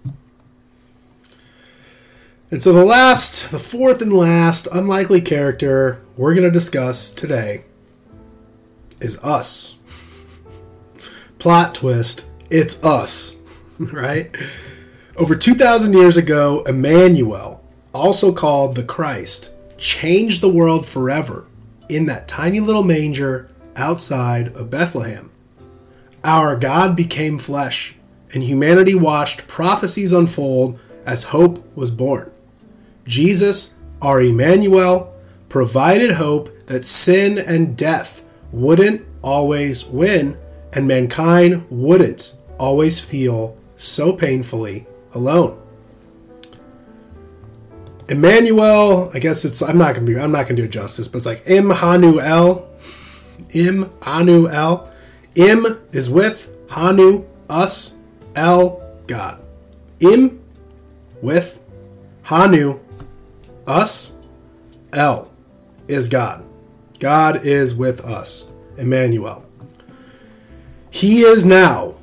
And 2.51 2.61
so 2.61 2.73
the 2.73 2.85
last, 2.85 3.53
the 3.53 3.61
fourth 3.61 4.03
and 4.03 4.13
last 4.13 4.67
unlikely 4.73 5.21
character 5.21 6.03
we're 6.17 6.35
going 6.35 6.43
to 6.43 6.51
discuss 6.51 7.13
today 7.13 7.63
is 9.01 9.19
us. 9.19 9.77
Plot 11.39 11.77
twist, 11.77 12.27
it's 12.51 12.83
us, 12.83 13.37
right? 13.93 14.37
Over 15.17 15.37
2,000 15.37 15.93
years 15.93 16.17
ago, 16.17 16.65
Emmanuel, 16.67 17.65
also 17.95 18.33
called 18.33 18.75
the 18.75 18.83
Christ, 18.83 19.53
changed 19.79 20.41
the 20.41 20.53
world 20.53 20.85
forever 20.87 21.47
in 21.89 22.07
that 22.07 22.27
tiny 22.27 22.59
little 22.59 22.83
manger 22.83 23.49
outside 23.77 24.49
of 24.57 24.71
Bethlehem. 24.71 25.32
Our 26.25 26.57
God 26.57 26.95
became 26.95 27.39
flesh, 27.39 27.97
and 28.33 28.43
humanity 28.43 28.95
watched 28.95 29.49
prophecies 29.49 30.13
unfold 30.13 30.79
as 31.05 31.25
hope 31.25 31.65
was 31.77 31.91
born. 31.91 32.31
Jesus, 33.07 33.77
our 34.01 34.23
Emmanuel, 34.23 35.13
provided 35.49 36.13
hope 36.13 36.67
that 36.67 36.85
sin 36.85 37.39
and 37.39 37.77
death 37.77 38.23
wouldn't 38.53 39.05
always 39.23 39.85
win, 39.85 40.39
and 40.73 40.87
mankind 40.87 41.67
wouldn't 41.71 42.37
always 42.59 43.01
feel 43.01 43.57
so 43.77 44.13
painfully 44.13 44.87
alone. 45.15 45.59
Emmanuel, 48.09 49.11
I 49.15 49.19
guess 49.19 49.45
it's 49.45 49.63
I'm 49.63 49.79
not 49.79 49.95
gonna 49.95 50.07
be 50.07 50.19
I'm 50.19 50.33
not 50.33 50.47
gonna 50.47 50.57
do 50.61 50.65
it 50.65 50.71
justice, 50.71 51.09
but 51.09 51.19
it's 51.19 51.27
like 51.27 51.43
Immanuel. 51.47 52.69
Immanuel. 53.51 54.92
Im 55.35 55.67
is 55.93 56.11
with, 56.11 56.55
Hanu, 56.71 57.25
us, 57.49 57.99
El, 58.35 58.83
God. 59.07 59.43
Im 60.01 60.41
with, 61.21 61.61
Hanu, 62.23 62.81
us, 63.67 64.13
El 64.93 65.31
is 65.89 66.09
God. 66.09 66.45
God 66.99 67.45
is 67.45 67.75
with 67.75 68.05
us. 68.05 68.53
Emmanuel. 68.77 69.45
He 70.91 71.23
is 71.23 71.47
now 71.47 71.95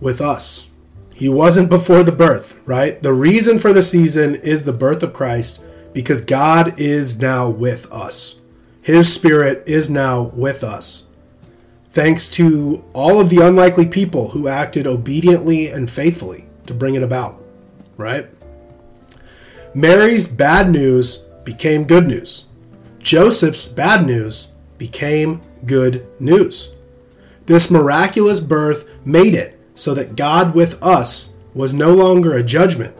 with 0.00 0.20
us. 0.20 0.68
He 1.14 1.28
wasn't 1.28 1.68
before 1.68 2.04
the 2.04 2.12
birth, 2.12 2.60
right? 2.64 3.02
The 3.02 3.12
reason 3.12 3.58
for 3.58 3.72
the 3.72 3.82
season 3.82 4.36
is 4.36 4.64
the 4.64 4.72
birth 4.72 5.02
of 5.02 5.12
Christ 5.12 5.60
because 5.92 6.20
God 6.20 6.78
is 6.78 7.20
now 7.20 7.48
with 7.48 7.90
us. 7.92 8.36
His 8.80 9.12
Spirit 9.12 9.64
is 9.66 9.90
now 9.90 10.22
with 10.34 10.62
us. 10.62 11.07
Thanks 11.98 12.28
to 12.28 12.84
all 12.92 13.18
of 13.18 13.28
the 13.28 13.44
unlikely 13.44 13.84
people 13.84 14.28
who 14.28 14.46
acted 14.46 14.86
obediently 14.86 15.66
and 15.66 15.90
faithfully 15.90 16.46
to 16.66 16.72
bring 16.72 16.94
it 16.94 17.02
about, 17.02 17.42
right? 17.96 18.28
Mary's 19.74 20.28
bad 20.28 20.70
news 20.70 21.26
became 21.42 21.82
good 21.82 22.06
news. 22.06 22.50
Joseph's 23.00 23.66
bad 23.66 24.06
news 24.06 24.52
became 24.78 25.40
good 25.66 26.06
news. 26.20 26.76
This 27.46 27.68
miraculous 27.68 28.38
birth 28.38 28.88
made 29.04 29.34
it 29.34 29.58
so 29.74 29.92
that 29.94 30.14
God 30.14 30.54
with 30.54 30.80
us 30.80 31.36
was 31.52 31.74
no 31.74 31.92
longer 31.92 32.36
a 32.36 32.44
judgment, 32.44 32.96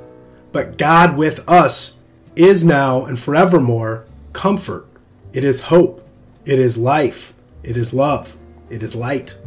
but 0.51 0.77
God 0.77 1.17
with 1.17 1.49
us 1.49 2.01
is 2.35 2.65
now 2.65 3.05
and 3.05 3.17
forevermore 3.17 4.07
comfort. 4.33 4.89
It 5.33 5.45
is 5.45 5.61
hope. 5.61 6.05
It 6.45 6.59
is 6.59 6.77
life. 6.77 7.33
It 7.63 7.77
is 7.77 7.95
love. 7.95 8.37
It 8.71 8.83
is 8.83 8.95
light, 8.95 9.39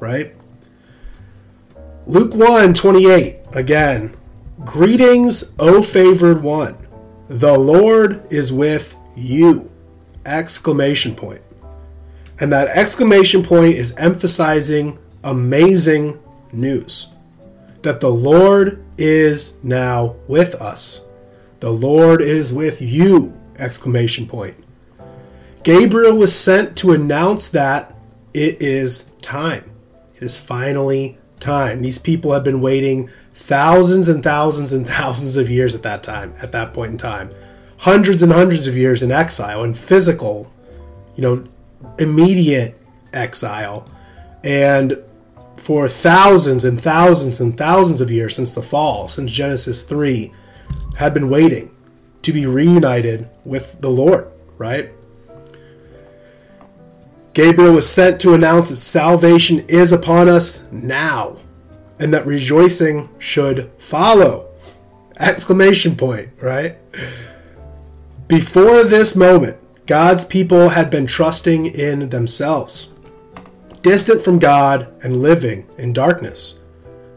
right? 0.00 0.34
Luke 2.06 2.34
1 2.34 2.74
28, 2.74 3.38
again. 3.54 4.16
Greetings, 4.64 5.54
O 5.58 5.82
favored 5.82 6.42
one. 6.42 6.76
The 7.28 7.58
Lord 7.58 8.32
is 8.32 8.52
with 8.52 8.94
you! 9.16 9.70
Exclamation 10.24 11.14
point. 11.14 11.42
And 12.40 12.52
that 12.52 12.68
exclamation 12.68 13.42
point 13.42 13.74
is 13.74 13.96
emphasizing 13.96 14.98
amazing 15.24 16.20
news 16.52 17.08
that 17.82 18.00
the 18.00 18.10
Lord 18.10 18.84
is 18.96 19.62
now 19.62 20.16
with 20.28 20.54
us. 20.56 21.04
The 21.60 21.70
Lord 21.70 22.20
is 22.20 22.52
with 22.52 22.80
you! 22.82 23.32
Exclamation 23.58 24.26
point. 24.26 24.56
Gabriel 25.62 26.16
was 26.16 26.34
sent 26.34 26.76
to 26.78 26.92
announce 26.92 27.48
that 27.48 27.95
it 28.36 28.60
is 28.60 29.10
time. 29.22 29.70
It 30.14 30.22
is 30.22 30.38
finally 30.38 31.16
time. 31.40 31.80
These 31.80 31.98
people 31.98 32.34
have 32.34 32.44
been 32.44 32.60
waiting 32.60 33.08
thousands 33.32 34.08
and 34.08 34.22
thousands 34.22 34.74
and 34.74 34.86
thousands 34.86 35.38
of 35.38 35.48
years 35.48 35.74
at 35.74 35.82
that 35.84 36.02
time, 36.02 36.34
at 36.42 36.52
that 36.52 36.74
point 36.74 36.92
in 36.92 36.98
time. 36.98 37.30
Hundreds 37.78 38.22
and 38.22 38.30
hundreds 38.30 38.66
of 38.66 38.76
years 38.76 39.02
in 39.02 39.10
exile, 39.10 39.64
and 39.64 39.76
physical, 39.76 40.52
you 41.14 41.22
know, 41.22 41.44
immediate 41.98 42.78
exile. 43.14 43.88
And 44.44 45.02
for 45.56 45.88
thousands 45.88 46.66
and 46.66 46.78
thousands 46.78 47.40
and 47.40 47.56
thousands 47.56 48.02
of 48.02 48.10
years 48.10 48.36
since 48.36 48.54
the 48.54 48.62
fall, 48.62 49.08
since 49.08 49.32
Genesis 49.32 49.82
3, 49.82 50.32
had 50.96 51.14
been 51.14 51.30
waiting 51.30 51.74
to 52.20 52.32
be 52.34 52.44
reunited 52.44 53.30
with 53.44 53.80
the 53.80 53.90
Lord, 53.90 54.30
right? 54.58 54.90
Gabriel 57.36 57.74
was 57.74 57.86
sent 57.86 58.18
to 58.18 58.32
announce 58.32 58.70
that 58.70 58.76
salvation 58.78 59.60
is 59.68 59.92
upon 59.92 60.26
us 60.26 60.66
now 60.72 61.36
and 62.00 62.14
that 62.14 62.24
rejoicing 62.24 63.10
should 63.18 63.70
follow. 63.76 64.48
Exclamation 65.20 65.96
point, 65.96 66.30
right? 66.40 66.78
Before 68.26 68.84
this 68.84 69.14
moment, 69.14 69.58
God's 69.84 70.24
people 70.24 70.70
had 70.70 70.88
been 70.88 71.06
trusting 71.06 71.66
in 71.66 72.08
themselves, 72.08 72.94
distant 73.82 74.22
from 74.22 74.38
God 74.38 74.88
and 75.04 75.20
living 75.20 75.68
in 75.76 75.92
darkness, 75.92 76.58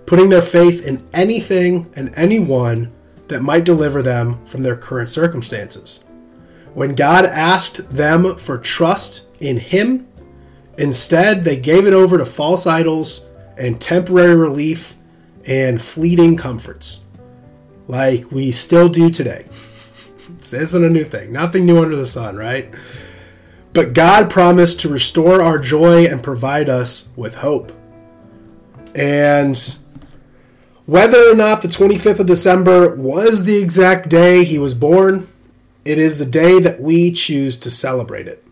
putting 0.05 0.27
their 0.27 0.41
faith 0.41 0.85
in 0.85 1.07
anything 1.13 1.89
and 1.95 2.11
anyone 2.17 2.91
that 3.29 3.41
might 3.41 3.63
deliver 3.63 4.01
them 4.01 4.45
from 4.45 4.63
their 4.63 4.75
current 4.75 5.07
circumstances. 5.07 6.03
When 6.73 6.93
God 6.93 7.23
asked 7.23 7.89
them 7.89 8.35
for 8.35 8.57
trust 8.57 9.25
in 9.39 9.57
Him, 9.57 10.08
instead 10.79 11.43
they 11.43 11.57
gave 11.57 11.85
it 11.85 11.93
over 11.93 12.17
to 12.17 12.25
false 12.25 12.65
idols 12.65 13.27
and 13.57 13.79
temporary 13.79 14.35
relief 14.35 14.95
and 15.47 15.81
fleeting 15.81 16.37
comforts, 16.37 17.03
like 17.87 18.31
we 18.31 18.51
still 18.51 18.89
do 18.89 19.09
today. 19.09 19.43
this 20.37 20.53
isn't 20.53 20.83
a 20.83 20.89
new 20.89 21.03
thing, 21.03 21.31
nothing 21.31 21.65
new 21.65 21.81
under 21.81 21.95
the 21.95 22.05
sun, 22.05 22.37
right? 22.37 22.73
But 23.73 23.93
God 23.93 24.29
promised 24.29 24.79
to 24.81 24.89
restore 24.89 25.41
our 25.41 25.59
joy 25.59 26.05
and 26.05 26.23
provide 26.23 26.69
us 26.69 27.09
with 27.15 27.35
hope. 27.35 27.71
And 28.95 29.57
whether 30.85 31.29
or 31.29 31.35
not 31.35 31.61
the 31.61 31.67
25th 31.67 32.19
of 32.19 32.25
December 32.25 32.95
was 32.95 33.43
the 33.43 33.61
exact 33.61 34.09
day 34.09 34.43
he 34.43 34.57
was 34.57 34.73
born, 34.73 35.27
it 35.85 35.99
is 35.99 36.17
the 36.17 36.25
day 36.25 36.59
that 36.59 36.81
we 36.81 37.11
choose 37.11 37.57
to 37.57 37.69
celebrate 37.69 38.27
it. 38.27 38.43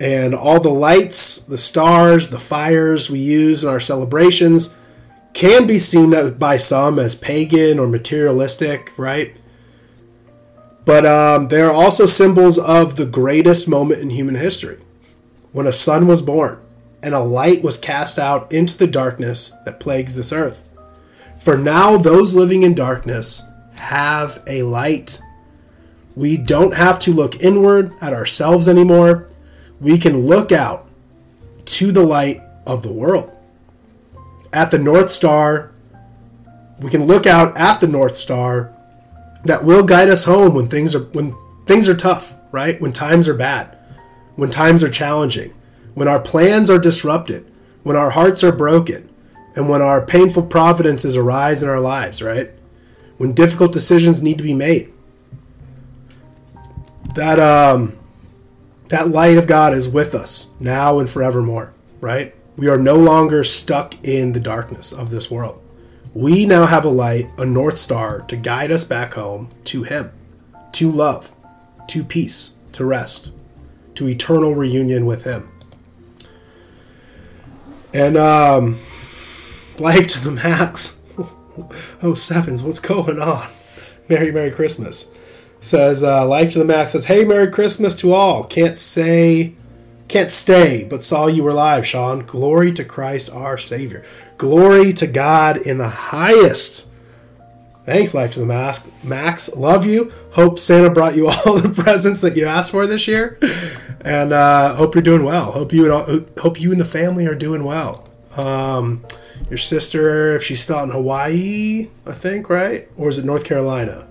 And 0.00 0.34
all 0.34 0.60
the 0.60 0.70
lights, 0.70 1.40
the 1.40 1.58
stars, 1.58 2.30
the 2.30 2.38
fires 2.38 3.10
we 3.10 3.18
use 3.18 3.62
in 3.62 3.68
our 3.68 3.80
celebrations 3.80 4.74
can 5.34 5.66
be 5.66 5.78
seen 5.78 6.34
by 6.38 6.56
some 6.56 6.98
as 6.98 7.14
pagan 7.14 7.78
or 7.78 7.86
materialistic, 7.86 8.92
right? 8.96 9.36
But 10.84 11.04
um, 11.04 11.48
they 11.48 11.60
are 11.60 11.72
also 11.72 12.06
symbols 12.06 12.58
of 12.58 12.96
the 12.96 13.06
greatest 13.06 13.68
moment 13.68 14.00
in 14.00 14.10
human 14.10 14.34
history 14.36 14.78
when 15.52 15.66
a 15.66 15.72
son 15.72 16.06
was 16.06 16.22
born 16.22 16.60
and 17.02 17.14
a 17.14 17.20
light 17.20 17.62
was 17.62 17.76
cast 17.76 18.18
out 18.18 18.50
into 18.52 18.76
the 18.76 18.86
darkness 18.86 19.54
that 19.64 19.80
plagues 19.80 20.16
this 20.16 20.32
earth. 20.32 20.68
For 21.38 21.56
now, 21.56 21.96
those 21.96 22.34
living 22.34 22.62
in 22.62 22.74
darkness 22.74 23.42
have 23.76 24.42
a 24.46 24.62
light. 24.62 25.20
We 26.14 26.36
don't 26.36 26.74
have 26.74 26.98
to 27.00 27.12
look 27.12 27.40
inward 27.40 27.92
at 28.00 28.12
ourselves 28.12 28.68
anymore. 28.68 29.26
We 29.80 29.98
can 29.98 30.26
look 30.26 30.52
out 30.52 30.86
to 31.66 31.92
the 31.92 32.02
light 32.02 32.42
of 32.66 32.82
the 32.82 32.92
world. 32.92 33.30
At 34.52 34.70
the 34.70 34.78
North 34.78 35.10
Star, 35.10 35.72
we 36.80 36.90
can 36.90 37.06
look 37.06 37.26
out 37.26 37.56
at 37.56 37.80
the 37.80 37.86
North 37.86 38.16
Star 38.16 38.74
that 39.44 39.64
will 39.64 39.82
guide 39.82 40.08
us 40.08 40.24
home 40.24 40.54
when 40.54 40.68
things 40.68 40.94
are 40.94 41.04
when 41.12 41.34
things 41.66 41.88
are 41.88 41.94
tough, 41.94 42.36
right? 42.52 42.80
When 42.80 42.92
times 42.92 43.28
are 43.28 43.34
bad, 43.34 43.76
when 44.36 44.50
times 44.50 44.82
are 44.82 44.90
challenging, 44.90 45.54
when 45.94 46.08
our 46.08 46.20
plans 46.20 46.68
are 46.68 46.78
disrupted, 46.78 47.50
when 47.82 47.96
our 47.96 48.10
hearts 48.10 48.42
are 48.44 48.52
broken, 48.52 49.08
and 49.54 49.68
when 49.68 49.82
our 49.82 50.04
painful 50.04 50.44
providences 50.44 51.16
arise 51.16 51.62
in 51.62 51.68
our 51.68 51.80
lives, 51.80 52.22
right? 52.22 52.50
When 53.18 53.32
difficult 53.32 53.72
decisions 53.72 54.22
need 54.22 54.38
to 54.38 54.44
be 54.44 54.54
made. 54.54 54.92
That 57.14 57.38
um 57.38 57.99
that 58.90 59.08
light 59.08 59.38
of 59.38 59.46
God 59.46 59.72
is 59.72 59.88
with 59.88 60.14
us 60.14 60.50
now 60.60 60.98
and 60.98 61.08
forevermore, 61.08 61.72
right? 62.00 62.34
We 62.56 62.68
are 62.68 62.78
no 62.78 62.96
longer 62.96 63.44
stuck 63.44 63.94
in 64.06 64.32
the 64.32 64.40
darkness 64.40 64.92
of 64.92 65.10
this 65.10 65.30
world. 65.30 65.62
We 66.12 66.44
now 66.44 66.66
have 66.66 66.84
a 66.84 66.90
light, 66.90 67.26
a 67.38 67.46
north 67.46 67.78
star 67.78 68.22
to 68.22 68.36
guide 68.36 68.72
us 68.72 68.82
back 68.82 69.14
home 69.14 69.48
to 69.64 69.84
him, 69.84 70.10
to 70.72 70.90
love, 70.90 71.32
to 71.88 72.02
peace, 72.02 72.56
to 72.72 72.84
rest, 72.84 73.32
to 73.94 74.08
eternal 74.08 74.54
reunion 74.56 75.06
with 75.06 75.22
him. 75.24 75.48
And 77.94 78.16
um 78.16 78.76
life 79.78 80.08
to 80.08 80.24
the 80.24 80.32
max. 80.32 81.00
oh, 82.02 82.14
sevens, 82.14 82.62
what's 82.62 82.80
going 82.80 83.20
on? 83.20 83.48
Merry, 84.08 84.32
Merry 84.32 84.50
Christmas. 84.50 85.10
Says, 85.60 86.02
uh, 86.02 86.26
life 86.26 86.52
to 86.52 86.58
the 86.58 86.64
max 86.64 86.92
says, 86.92 87.04
hey, 87.04 87.24
Merry 87.24 87.50
Christmas 87.50 87.94
to 87.96 88.12
all. 88.12 88.44
Can't 88.44 88.78
say, 88.78 89.54
can't 90.08 90.30
stay, 90.30 90.86
but 90.88 91.04
saw 91.04 91.26
you 91.26 91.42
were 91.42 91.52
live, 91.52 91.86
Sean. 91.86 92.20
Glory 92.20 92.72
to 92.72 92.84
Christ 92.84 93.30
our 93.30 93.58
Savior. 93.58 94.04
Glory 94.38 94.92
to 94.94 95.06
God 95.06 95.58
in 95.58 95.78
the 95.78 95.88
highest. 95.88 96.88
Thanks, 97.84 98.14
Life 98.14 98.32
to 98.32 98.40
the 98.40 98.46
Max. 98.46 98.88
Max, 99.02 99.54
love 99.56 99.86
you. 99.86 100.12
Hope 100.32 100.58
Santa 100.58 100.90
brought 100.90 101.16
you 101.16 101.28
all 101.46 101.58
the 101.58 101.68
presents 101.68 102.20
that 102.22 102.36
you 102.36 102.46
asked 102.46 102.70
for 102.70 102.86
this 102.86 103.06
year, 103.06 103.38
and 104.00 104.32
uh, 104.32 104.74
hope 104.74 104.94
you're 104.94 105.02
doing 105.02 105.24
well. 105.24 105.52
Hope 105.52 105.72
you 105.72 105.84
and 105.84 105.92
all, 105.92 106.24
hope 106.40 106.60
you 106.60 106.72
and 106.72 106.80
the 106.80 106.84
family 106.84 107.26
are 107.26 107.34
doing 107.34 107.64
well. 107.64 108.08
Um, 108.36 109.04
your 109.48 109.58
sister, 109.58 110.36
if 110.36 110.42
she's 110.42 110.60
still 110.60 110.82
in 110.82 110.90
Hawaii, 110.90 111.88
I 112.06 112.12
think, 112.12 112.48
right? 112.48 112.88
Or 112.96 113.08
is 113.08 113.18
it 113.18 113.24
North 113.24 113.44
Carolina? 113.44 114.06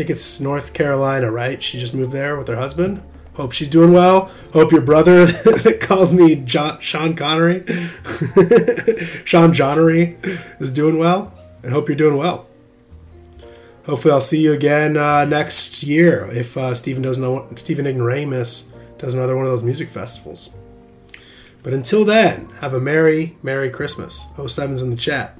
Think 0.00 0.08
it's 0.08 0.40
North 0.40 0.72
Carolina, 0.72 1.30
right? 1.30 1.62
She 1.62 1.78
just 1.78 1.92
moved 1.92 2.12
there 2.12 2.38
with 2.38 2.48
her 2.48 2.56
husband. 2.56 3.02
Hope 3.34 3.52
she's 3.52 3.68
doing 3.68 3.92
well. 3.92 4.30
Hope 4.54 4.72
your 4.72 4.80
brother 4.80 5.26
that 5.26 5.76
calls 5.82 6.14
me 6.14 6.36
John, 6.36 6.80
Sean 6.80 7.14
Connery, 7.14 7.66
Sean 9.26 9.52
Johnnery, 9.52 10.16
is 10.58 10.72
doing 10.72 10.96
well. 10.96 11.34
And 11.62 11.70
hope 11.70 11.86
you're 11.86 11.98
doing 11.98 12.16
well. 12.16 12.46
Hopefully, 13.84 14.12
I'll 14.12 14.22
see 14.22 14.42
you 14.42 14.54
again 14.54 14.96
uh, 14.96 15.26
next 15.26 15.82
year 15.82 16.30
if 16.32 16.56
uh, 16.56 16.74
Stephen 16.74 17.02
doesn't 17.02 17.22
know 17.22 17.46
Stephen 17.56 17.86
Ignoramus 17.86 18.72
does 18.96 19.12
another 19.12 19.36
one 19.36 19.44
of 19.44 19.50
those 19.50 19.62
music 19.62 19.90
festivals. 19.90 20.48
But 21.62 21.74
until 21.74 22.06
then, 22.06 22.48
have 22.62 22.72
a 22.72 22.80
merry, 22.80 23.36
merry 23.42 23.68
Christmas. 23.68 24.28
07's 24.38 24.80
in 24.80 24.88
the 24.88 24.96
chat. 24.96 25.38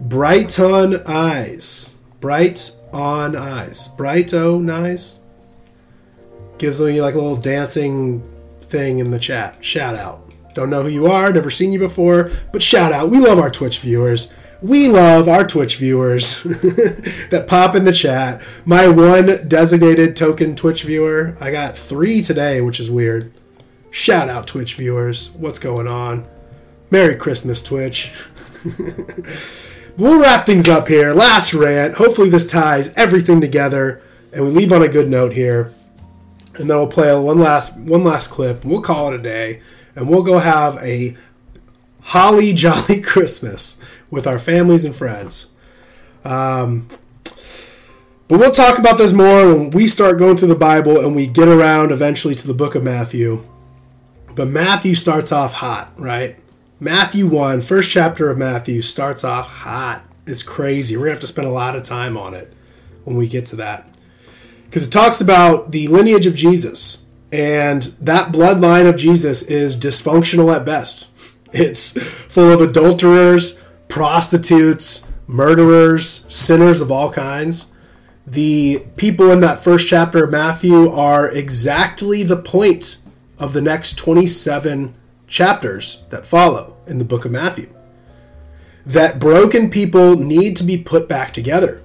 Bright 0.00 0.58
on 0.58 1.06
eyes. 1.06 1.96
Bright 2.20 2.72
on 2.96 3.36
eyes. 3.36 3.88
Bright 3.88 4.32
on 4.32 4.68
eyes. 4.70 5.20
Gives 6.58 6.80
me 6.80 7.00
like 7.02 7.14
a 7.14 7.18
little 7.18 7.36
dancing 7.36 8.22
thing 8.62 8.98
in 8.98 9.10
the 9.10 9.18
chat. 9.18 9.62
Shout 9.64 9.94
out. 9.94 10.22
Don't 10.54 10.70
know 10.70 10.82
who 10.82 10.88
you 10.88 11.06
are, 11.06 11.30
never 11.32 11.50
seen 11.50 11.70
you 11.70 11.78
before, 11.78 12.30
but 12.50 12.62
shout 12.62 12.90
out. 12.90 13.10
We 13.10 13.18
love 13.18 13.38
our 13.38 13.50
Twitch 13.50 13.80
viewers. 13.80 14.32
We 14.62 14.88
love 14.88 15.28
our 15.28 15.46
Twitch 15.46 15.76
viewers 15.76 16.42
that 16.44 17.44
pop 17.46 17.74
in 17.74 17.84
the 17.84 17.92
chat. 17.92 18.42
My 18.64 18.88
one 18.88 19.46
designated 19.48 20.16
token 20.16 20.56
Twitch 20.56 20.84
viewer, 20.84 21.36
I 21.42 21.50
got 21.50 21.76
three 21.76 22.22
today, 22.22 22.62
which 22.62 22.80
is 22.80 22.90
weird. 22.90 23.34
Shout 23.90 24.30
out 24.30 24.46
Twitch 24.46 24.74
viewers. 24.76 25.30
What's 25.32 25.58
going 25.58 25.86
on? 25.86 26.26
Merry 26.90 27.16
Christmas, 27.16 27.62
Twitch. 27.62 28.14
we'll 29.96 30.20
wrap 30.20 30.46
things 30.46 30.68
up 30.68 30.88
here. 30.88 31.12
Last 31.12 31.54
rant. 31.54 31.96
Hopefully, 31.96 32.28
this 32.28 32.46
ties 32.46 32.92
everything 32.94 33.40
together, 33.40 34.02
and 34.32 34.44
we 34.44 34.50
leave 34.50 34.72
on 34.72 34.82
a 34.82 34.88
good 34.88 35.08
note 35.08 35.32
here. 35.32 35.72
And 36.56 36.70
then 36.70 36.76
we'll 36.78 36.86
play 36.86 37.14
one 37.18 37.38
last 37.38 37.76
one 37.76 38.04
last 38.04 38.28
clip. 38.28 38.64
We'll 38.64 38.80
call 38.80 39.12
it 39.12 39.20
a 39.20 39.22
day, 39.22 39.60
and 39.94 40.08
we'll 40.08 40.22
go 40.22 40.38
have 40.38 40.76
a 40.78 41.16
holly 42.00 42.52
jolly 42.54 43.00
Christmas 43.00 43.80
with 44.10 44.26
our 44.26 44.38
families 44.38 44.84
and 44.84 44.94
friends. 44.94 45.50
Um, 46.24 46.88
but 48.28 48.40
we'll 48.40 48.52
talk 48.52 48.78
about 48.78 48.98
this 48.98 49.12
more 49.12 49.46
when 49.46 49.70
we 49.70 49.86
start 49.86 50.18
going 50.18 50.36
through 50.36 50.48
the 50.48 50.56
Bible 50.56 50.98
and 50.98 51.14
we 51.14 51.28
get 51.28 51.46
around 51.46 51.92
eventually 51.92 52.34
to 52.34 52.46
the 52.46 52.54
book 52.54 52.74
of 52.74 52.82
Matthew. 52.82 53.46
But 54.34 54.48
Matthew 54.48 54.96
starts 54.96 55.30
off 55.30 55.52
hot, 55.52 55.92
right? 55.96 56.36
Matthew 56.78 57.26
1, 57.26 57.62
first 57.62 57.90
chapter 57.90 58.30
of 58.30 58.36
Matthew, 58.36 58.82
starts 58.82 59.24
off 59.24 59.46
hot. 59.46 60.02
It's 60.26 60.42
crazy. 60.42 60.94
We're 60.96 61.04
going 61.06 61.12
to 61.12 61.14
have 61.14 61.20
to 61.20 61.26
spend 61.26 61.46
a 61.46 61.50
lot 61.50 61.74
of 61.74 61.84
time 61.84 62.16
on 62.18 62.34
it 62.34 62.52
when 63.04 63.16
we 63.16 63.28
get 63.28 63.46
to 63.46 63.56
that. 63.56 63.96
because 64.66 64.86
it 64.86 64.90
talks 64.90 65.20
about 65.20 65.72
the 65.72 65.88
lineage 65.88 66.26
of 66.26 66.34
Jesus, 66.34 67.06
and 67.32 67.84
that 68.00 68.32
bloodline 68.32 68.88
of 68.88 68.96
Jesus 68.96 69.42
is 69.42 69.76
dysfunctional 69.76 70.54
at 70.54 70.64
best. 70.64 71.08
It's 71.52 71.92
full 72.30 72.50
of 72.52 72.60
adulterers, 72.60 73.58
prostitutes, 73.88 75.06
murderers, 75.26 76.26
sinners 76.28 76.80
of 76.80 76.90
all 76.90 77.10
kinds. 77.10 77.66
The 78.26 78.84
people 78.96 79.30
in 79.30 79.40
that 79.40 79.60
first 79.60 79.86
chapter 79.88 80.24
of 80.24 80.30
Matthew 80.32 80.90
are 80.90 81.30
exactly 81.30 82.24
the 82.24 82.36
point 82.36 82.98
of 83.38 83.52
the 83.52 83.62
next 83.62 83.96
27 83.96 84.94
chapters 85.26 86.02
that 86.10 86.26
follow 86.26 86.76
in 86.86 86.98
the 86.98 87.04
book 87.04 87.24
of 87.24 87.32
Matthew. 87.32 87.68
That 88.84 89.18
broken 89.18 89.70
people 89.70 90.16
need 90.16 90.56
to 90.56 90.64
be 90.64 90.76
put 90.76 91.08
back 91.08 91.32
together 91.32 91.82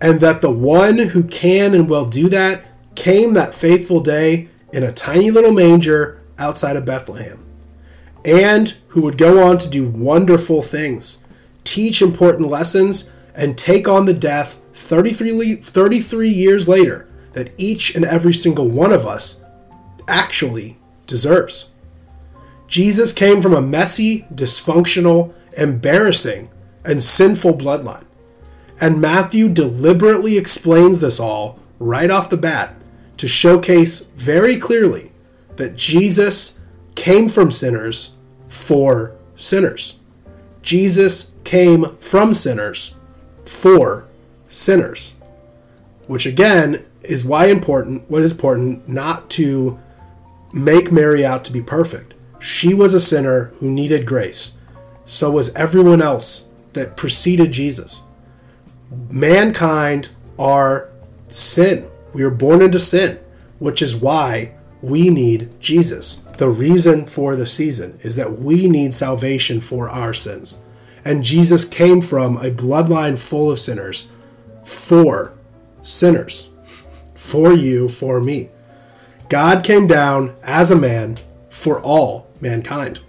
and 0.00 0.20
that 0.20 0.40
the 0.40 0.50
one 0.50 0.98
who 0.98 1.24
can 1.24 1.74
and 1.74 1.88
will 1.88 2.06
do 2.06 2.28
that 2.28 2.64
came 2.94 3.34
that 3.34 3.54
faithful 3.54 4.00
day 4.00 4.48
in 4.72 4.82
a 4.82 4.92
tiny 4.92 5.30
little 5.30 5.52
manger 5.52 6.20
outside 6.38 6.76
of 6.76 6.84
Bethlehem, 6.84 7.44
and 8.24 8.76
who 8.88 9.02
would 9.02 9.18
go 9.18 9.46
on 9.46 9.58
to 9.58 9.68
do 9.68 9.88
wonderful 9.88 10.62
things, 10.62 11.24
teach 11.64 12.02
important 12.02 12.48
lessons, 12.48 13.12
and 13.34 13.56
take 13.56 13.88
on 13.88 14.04
the 14.04 14.14
death 14.14 14.60
33, 14.74 15.56
33 15.56 16.28
years 16.28 16.68
later 16.68 17.08
that 17.32 17.52
each 17.56 17.94
and 17.94 18.04
every 18.04 18.32
single 18.32 18.68
one 18.68 18.92
of 18.92 19.06
us 19.06 19.44
actually 20.06 20.76
deserves. 21.06 21.72
Jesus 22.68 23.12
came 23.12 23.42
from 23.42 23.54
a 23.54 23.62
messy, 23.62 24.22
dysfunctional, 24.32 25.32
embarrassing, 25.56 26.50
and 26.84 27.02
sinful 27.02 27.54
bloodline. 27.54 28.04
And 28.80 29.00
Matthew 29.00 29.48
deliberately 29.48 30.38
explains 30.38 31.00
this 31.00 31.18
all 31.18 31.58
right 31.80 32.10
off 32.10 32.30
the 32.30 32.36
bat 32.36 32.74
to 33.16 33.26
showcase 33.26 34.00
very 34.16 34.56
clearly 34.56 35.10
that 35.56 35.74
Jesus 35.74 36.60
came 36.94 37.28
from 37.28 37.50
sinners 37.50 38.16
for 38.48 39.16
sinners. 39.34 39.98
Jesus 40.62 41.34
came 41.44 41.96
from 41.96 42.34
sinners 42.34 42.94
for 43.44 44.06
sinners. 44.48 45.14
Which 46.06 46.26
again 46.26 46.86
is 47.02 47.24
why 47.24 47.46
important 47.46 48.08
what 48.10 48.22
is 48.22 48.32
important 48.32 48.88
not 48.88 49.30
to 49.30 49.78
make 50.52 50.92
Mary 50.92 51.24
out 51.24 51.44
to 51.44 51.52
be 51.52 51.62
perfect. 51.62 52.14
She 52.40 52.74
was 52.74 52.94
a 52.94 53.00
sinner 53.00 53.52
who 53.56 53.70
needed 53.70 54.06
grace. 54.06 54.58
So 55.06 55.30
was 55.30 55.54
everyone 55.54 56.02
else 56.02 56.48
that 56.74 56.96
preceded 56.96 57.52
Jesus 57.52 58.04
mankind 59.10 60.10
are 60.38 60.90
sin. 61.28 61.88
We 62.12 62.22
are 62.22 62.30
born 62.30 62.62
into 62.62 62.80
sin, 62.80 63.18
which 63.58 63.82
is 63.82 63.96
why 63.96 64.54
we 64.82 65.10
need 65.10 65.60
Jesus. 65.60 66.24
The 66.38 66.48
reason 66.48 67.06
for 67.06 67.36
the 67.36 67.46
season 67.46 67.98
is 68.02 68.16
that 68.16 68.38
we 68.38 68.68
need 68.68 68.94
salvation 68.94 69.60
for 69.60 69.90
our 69.90 70.14
sins. 70.14 70.60
And 71.04 71.24
Jesus 71.24 71.64
came 71.64 72.00
from 72.00 72.36
a 72.36 72.50
bloodline 72.50 73.18
full 73.18 73.50
of 73.50 73.60
sinners 73.60 74.12
for 74.64 75.34
sinners. 75.82 76.48
For 77.14 77.52
you, 77.52 77.88
for 77.88 78.20
me. 78.20 78.50
God 79.28 79.64
came 79.64 79.86
down 79.86 80.36
as 80.42 80.70
a 80.70 80.76
man 80.76 81.18
for 81.50 81.80
all 81.80 82.27
mankind. 82.40 83.00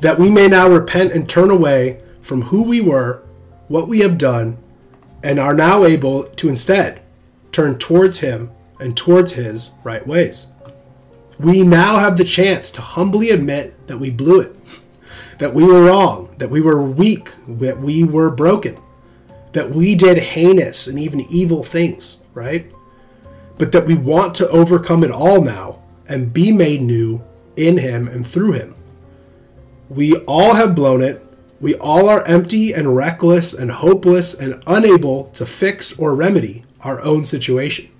That 0.00 0.18
we 0.18 0.30
may 0.30 0.48
now 0.48 0.68
repent 0.68 1.12
and 1.12 1.28
turn 1.28 1.50
away 1.50 2.00
from 2.22 2.42
who 2.42 2.62
we 2.62 2.80
were 2.80 3.22
what 3.68 3.86
we 3.86 4.00
have 4.00 4.18
done 4.18 4.58
and 5.22 5.38
are 5.38 5.54
now 5.54 5.84
able 5.84 6.24
to 6.24 6.48
instead 6.48 7.00
turn 7.52 7.78
towards 7.78 8.18
Him 8.18 8.50
and 8.80 8.96
towards 8.96 9.32
His 9.32 9.72
right 9.84 10.04
ways. 10.06 10.48
We 11.38 11.62
now 11.62 11.98
have 11.98 12.16
the 12.16 12.24
chance 12.24 12.70
to 12.72 12.80
humbly 12.80 13.30
admit 13.30 13.86
that 13.86 13.98
we 13.98 14.10
blew 14.10 14.40
it, 14.40 14.82
that 15.38 15.54
we 15.54 15.64
were 15.64 15.84
wrong, 15.84 16.34
that 16.38 16.50
we 16.50 16.60
were 16.60 16.82
weak, 16.82 17.32
that 17.46 17.78
we 17.80 18.02
were 18.02 18.30
broken, 18.30 18.76
that 19.52 19.70
we 19.70 19.94
did 19.94 20.18
heinous 20.18 20.86
and 20.86 20.98
even 20.98 21.26
evil 21.30 21.62
things, 21.62 22.18
right? 22.34 22.70
But 23.56 23.72
that 23.72 23.86
we 23.86 23.94
want 23.94 24.34
to 24.36 24.48
overcome 24.48 25.04
it 25.04 25.10
all 25.10 25.42
now 25.42 25.80
and 26.08 26.32
be 26.32 26.50
made 26.52 26.82
new 26.82 27.22
in 27.68 27.78
Him 27.78 28.08
and 28.08 28.26
through 28.26 28.52
Him. 28.52 28.74
We 29.88 30.16
all 30.26 30.54
have 30.54 30.74
blown 30.74 31.02
it 31.02 31.24
we 31.60 31.74
all 31.74 32.08
are 32.08 32.26
empty 32.26 32.72
and 32.72 32.96
reckless 32.96 33.52
and 33.52 33.70
hopeless 33.70 34.32
and 34.32 34.62
unable 34.66 35.24
to 35.30 35.44
fix 35.44 35.98
or 35.98 36.14
remedy 36.14 36.64
our 36.80 37.02
own 37.02 37.26
situation. 37.26 37.90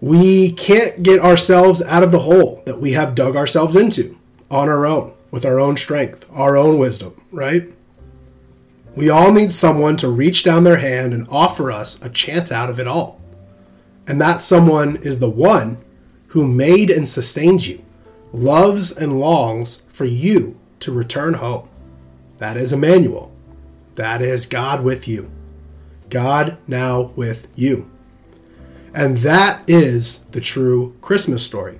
We 0.00 0.52
can't 0.52 1.02
get 1.02 1.20
ourselves 1.20 1.82
out 1.82 2.04
of 2.04 2.12
the 2.12 2.20
hole 2.20 2.62
that 2.66 2.80
we 2.80 2.92
have 2.92 3.16
dug 3.16 3.34
ourselves 3.34 3.74
into 3.74 4.16
on 4.50 4.68
our 4.68 4.86
own, 4.86 5.14
with 5.32 5.44
our 5.44 5.58
own 5.58 5.76
strength, 5.76 6.24
our 6.30 6.56
own 6.56 6.78
wisdom, 6.78 7.20
right? 7.32 7.72
We 8.94 9.10
all 9.10 9.32
need 9.32 9.50
someone 9.50 9.96
to 9.96 10.08
reach 10.08 10.44
down 10.44 10.62
their 10.62 10.76
hand 10.76 11.12
and 11.12 11.26
offer 11.28 11.72
us 11.72 12.00
a 12.04 12.08
chance 12.08 12.52
out 12.52 12.70
of 12.70 12.78
it 12.78 12.86
all. 12.86 13.20
And 14.06 14.20
that 14.20 14.42
someone 14.42 14.96
is 14.96 15.18
the 15.18 15.30
one 15.30 15.82
who 16.34 16.48
made 16.48 16.90
and 16.90 17.06
sustained 17.06 17.64
you, 17.64 17.80
loves 18.32 18.90
and 18.96 19.20
longs 19.20 19.82
for 19.88 20.04
you 20.04 20.58
to 20.80 20.90
return 20.90 21.34
home. 21.34 21.68
That 22.38 22.56
is 22.56 22.72
Emmanuel. 22.72 23.32
That 23.94 24.20
is 24.20 24.44
God 24.44 24.82
with 24.82 25.06
you. 25.06 25.30
God 26.10 26.58
now 26.66 27.12
with 27.14 27.46
you. 27.54 27.88
And 28.92 29.18
that 29.18 29.62
is 29.68 30.24
the 30.32 30.40
true 30.40 30.96
Christmas 31.00 31.46
story. 31.46 31.78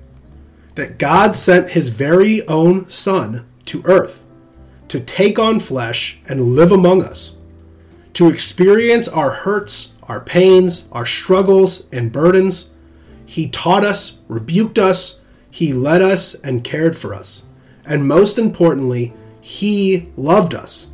That 0.75 0.99
God 0.99 1.35
sent 1.35 1.71
his 1.71 1.89
very 1.89 2.47
own 2.47 2.87
Son 2.87 3.45
to 3.65 3.81
earth 3.83 4.25
to 4.87 5.01
take 5.01 5.37
on 5.37 5.59
flesh 5.59 6.19
and 6.29 6.55
live 6.55 6.71
among 6.71 7.03
us, 7.03 7.35
to 8.13 8.29
experience 8.29 9.09
our 9.09 9.31
hurts, 9.31 9.95
our 10.03 10.21
pains, 10.21 10.87
our 10.93 11.05
struggles, 11.05 11.89
and 11.91 12.13
burdens. 12.13 12.71
He 13.25 13.49
taught 13.49 13.83
us, 13.83 14.21
rebuked 14.27 14.77
us, 14.77 15.21
he 15.49 15.73
led 15.73 16.01
us, 16.01 16.33
and 16.35 16.63
cared 16.63 16.97
for 16.97 17.13
us 17.13 17.45
and 17.85 18.07
most 18.07 18.37
importantly, 18.37 19.13
He 19.41 20.09
loved 20.17 20.53
us 20.53 20.91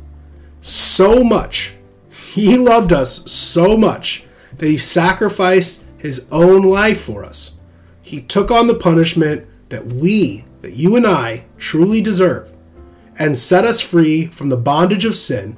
so 0.60 1.24
much. 1.24 1.74
He 2.10 2.56
loved 2.56 2.92
us 2.92 3.30
so 3.30 3.76
much 3.76 4.24
that 4.58 4.66
He 4.66 4.78
sacrificed 4.78 5.84
His 5.98 6.26
own 6.30 6.62
life 6.62 7.00
for 7.00 7.24
us. 7.24 7.52
He 8.02 8.20
took 8.20 8.50
on 8.50 8.66
the 8.66 8.74
punishment 8.74 9.46
that 9.70 9.86
we, 9.86 10.44
that 10.60 10.74
you 10.74 10.96
and 10.96 11.06
I, 11.06 11.44
truly 11.56 12.00
deserve, 12.00 12.52
and 13.18 13.36
set 13.36 13.64
us 13.64 13.80
free 13.80 14.26
from 14.26 14.48
the 14.48 14.56
bondage 14.56 15.04
of 15.04 15.16
sin 15.16 15.56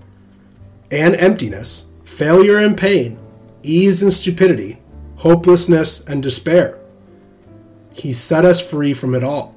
and 0.91 1.17
emptiness, 1.17 1.89
failure 2.05 2.59
and 2.59 2.77
pain, 2.77 3.19
ease 3.63 4.03
and 4.03 4.13
stupidity, 4.13 4.79
hopelessness 5.25 6.07
and 6.07 6.23
despair. 6.23 6.79
He 7.95 8.13
set 8.13 8.45
us 8.45 8.61
free 8.61 8.93
from 8.93 9.15
it 9.15 9.25
all. 9.25 9.55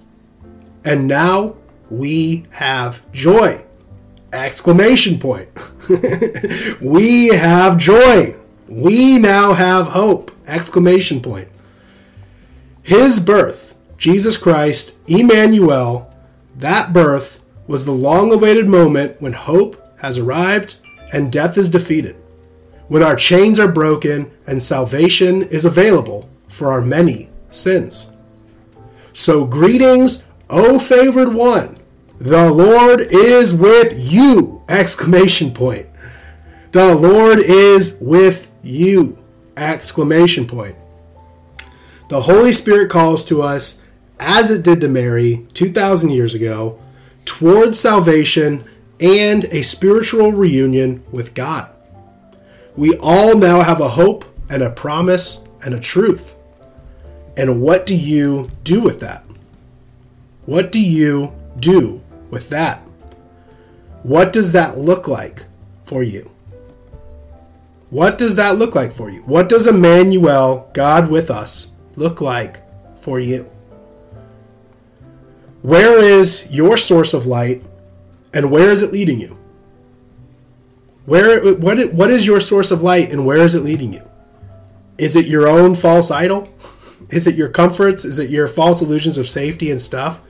And 0.85 1.07
now 1.07 1.57
we 1.89 2.45
have 2.52 3.02
joy. 3.11 3.65
Exclamation 4.31 5.19
point. 5.19 5.49
we 6.81 7.27
have 7.27 7.77
joy. 7.77 8.38
We 8.69 9.18
now 9.18 9.52
have 9.52 9.88
hope. 9.88 10.31
Exclamation 10.48 11.19
point. 11.19 11.49
His 12.81 13.19
birth, 13.19 13.76
Jesus 13.98 14.38
Christ, 14.38 14.95
Emmanuel, 15.06 16.10
that 16.56 16.94
birth 16.94 17.44
was 17.68 17.84
the 17.84 17.91
long 17.91 18.34
awaited 18.34 18.69
moment 18.69 19.22
when 19.22 19.34
hope 19.34 19.76
has 19.99 20.18
arrived 20.18 20.77
and 21.11 21.30
death 21.30 21.57
is 21.57 21.68
defeated, 21.68 22.15
when 22.88 23.03
our 23.03 23.15
chains 23.15 23.59
are 23.59 23.72
broken 23.72 24.31
and 24.45 24.61
salvation 24.61 25.43
is 25.43 25.65
available 25.65 26.30
for 26.47 26.72
our 26.72 26.81
many 26.81 27.30
sins. 27.49 28.09
So, 29.14 29.45
greetings, 29.45 30.26
O 30.49 30.80
favored 30.80 31.34
one, 31.34 31.77
the 32.19 32.51
Lord 32.51 33.01
is 33.01 33.53
with 33.53 33.93
you! 33.95 34.64
Exclamation 34.69 35.53
point. 35.53 35.88
The 36.72 36.95
Lord 36.95 37.39
is 37.39 37.97
with 37.99 38.49
you! 38.64 39.18
Exclamation 39.55 40.47
point. 40.47 40.76
The 42.09 42.22
Holy 42.22 42.53
Spirit 42.53 42.89
calls 42.89 43.26
to 43.26 43.41
us, 43.41 43.84
as 44.19 44.49
it 44.49 44.64
did 44.64 44.81
to 44.81 44.88
Mary 44.88 45.45
2,000 45.53 46.09
years 46.09 46.34
ago, 46.34 46.80
towards 47.26 47.80
salvation 47.80 48.64
and 48.99 49.45
a 49.45 49.61
spiritual 49.61 50.31
reunion 50.31 51.03
with 51.11 51.34
God. 51.34 51.69
We 52.77 52.95
all 53.01 53.35
now 53.35 53.61
have 53.61 53.81
a 53.81 53.89
hope 53.89 54.23
and 54.49 54.63
a 54.63 54.69
promise 54.69 55.45
and 55.65 55.73
a 55.73 55.79
truth. 55.79 56.35
And 57.35 57.61
what 57.61 57.85
do 57.85 57.95
you 57.95 58.49
do 58.63 58.81
with 58.81 59.01
that? 59.01 59.25
What 60.45 60.71
do 60.71 60.79
you 60.79 61.33
do 61.59 62.01
with 62.29 62.49
that. 62.49 62.81
What 64.03 64.33
does 64.33 64.51
that 64.51 64.77
look 64.77 65.07
like 65.07 65.45
for 65.83 66.03
you? 66.03 66.31
What 67.89 68.17
does 68.17 68.35
that 68.35 68.57
look 68.57 68.75
like 68.75 68.93
for 68.93 69.09
you? 69.09 69.21
What 69.21 69.49
does 69.49 69.65
Emmanuel, 69.65 70.69
God 70.73 71.09
with 71.09 71.31
us, 71.31 71.71
look 71.95 72.21
like 72.21 72.61
for 73.01 73.19
you? 73.19 73.49
Where 75.61 75.97
is 75.99 76.47
your 76.51 76.77
source 76.77 77.13
of 77.13 77.25
light 77.25 77.63
and 78.33 78.51
where 78.51 78.71
is 78.71 78.81
it 78.81 78.91
leading 78.91 79.19
you? 79.19 79.37
Where 81.07 81.53
what 81.55 81.93
what 81.93 82.11
is 82.11 82.27
your 82.27 82.41
source 82.41 82.69
of 82.69 82.84
light 82.84 83.11
and 83.11 83.25
where 83.25 83.38
is 83.38 83.55
it 83.55 83.63
leading 83.63 83.93
you? 83.93 84.01
Is 84.97 85.15
it 85.15 85.25
your 85.25 85.47
own 85.47 85.73
false 85.73 86.11
idol? 86.11 86.53
Is 87.09 87.27
it 87.27 87.35
your 87.35 87.47
comforts? 87.47 88.03
Is 88.03 88.19
it 88.19 88.29
your 88.29 88.45
false 88.45 88.81
illusions 88.81 89.17
of 89.17 89.29
safety 89.29 89.71
and 89.71 89.79
stuff? 89.79 90.21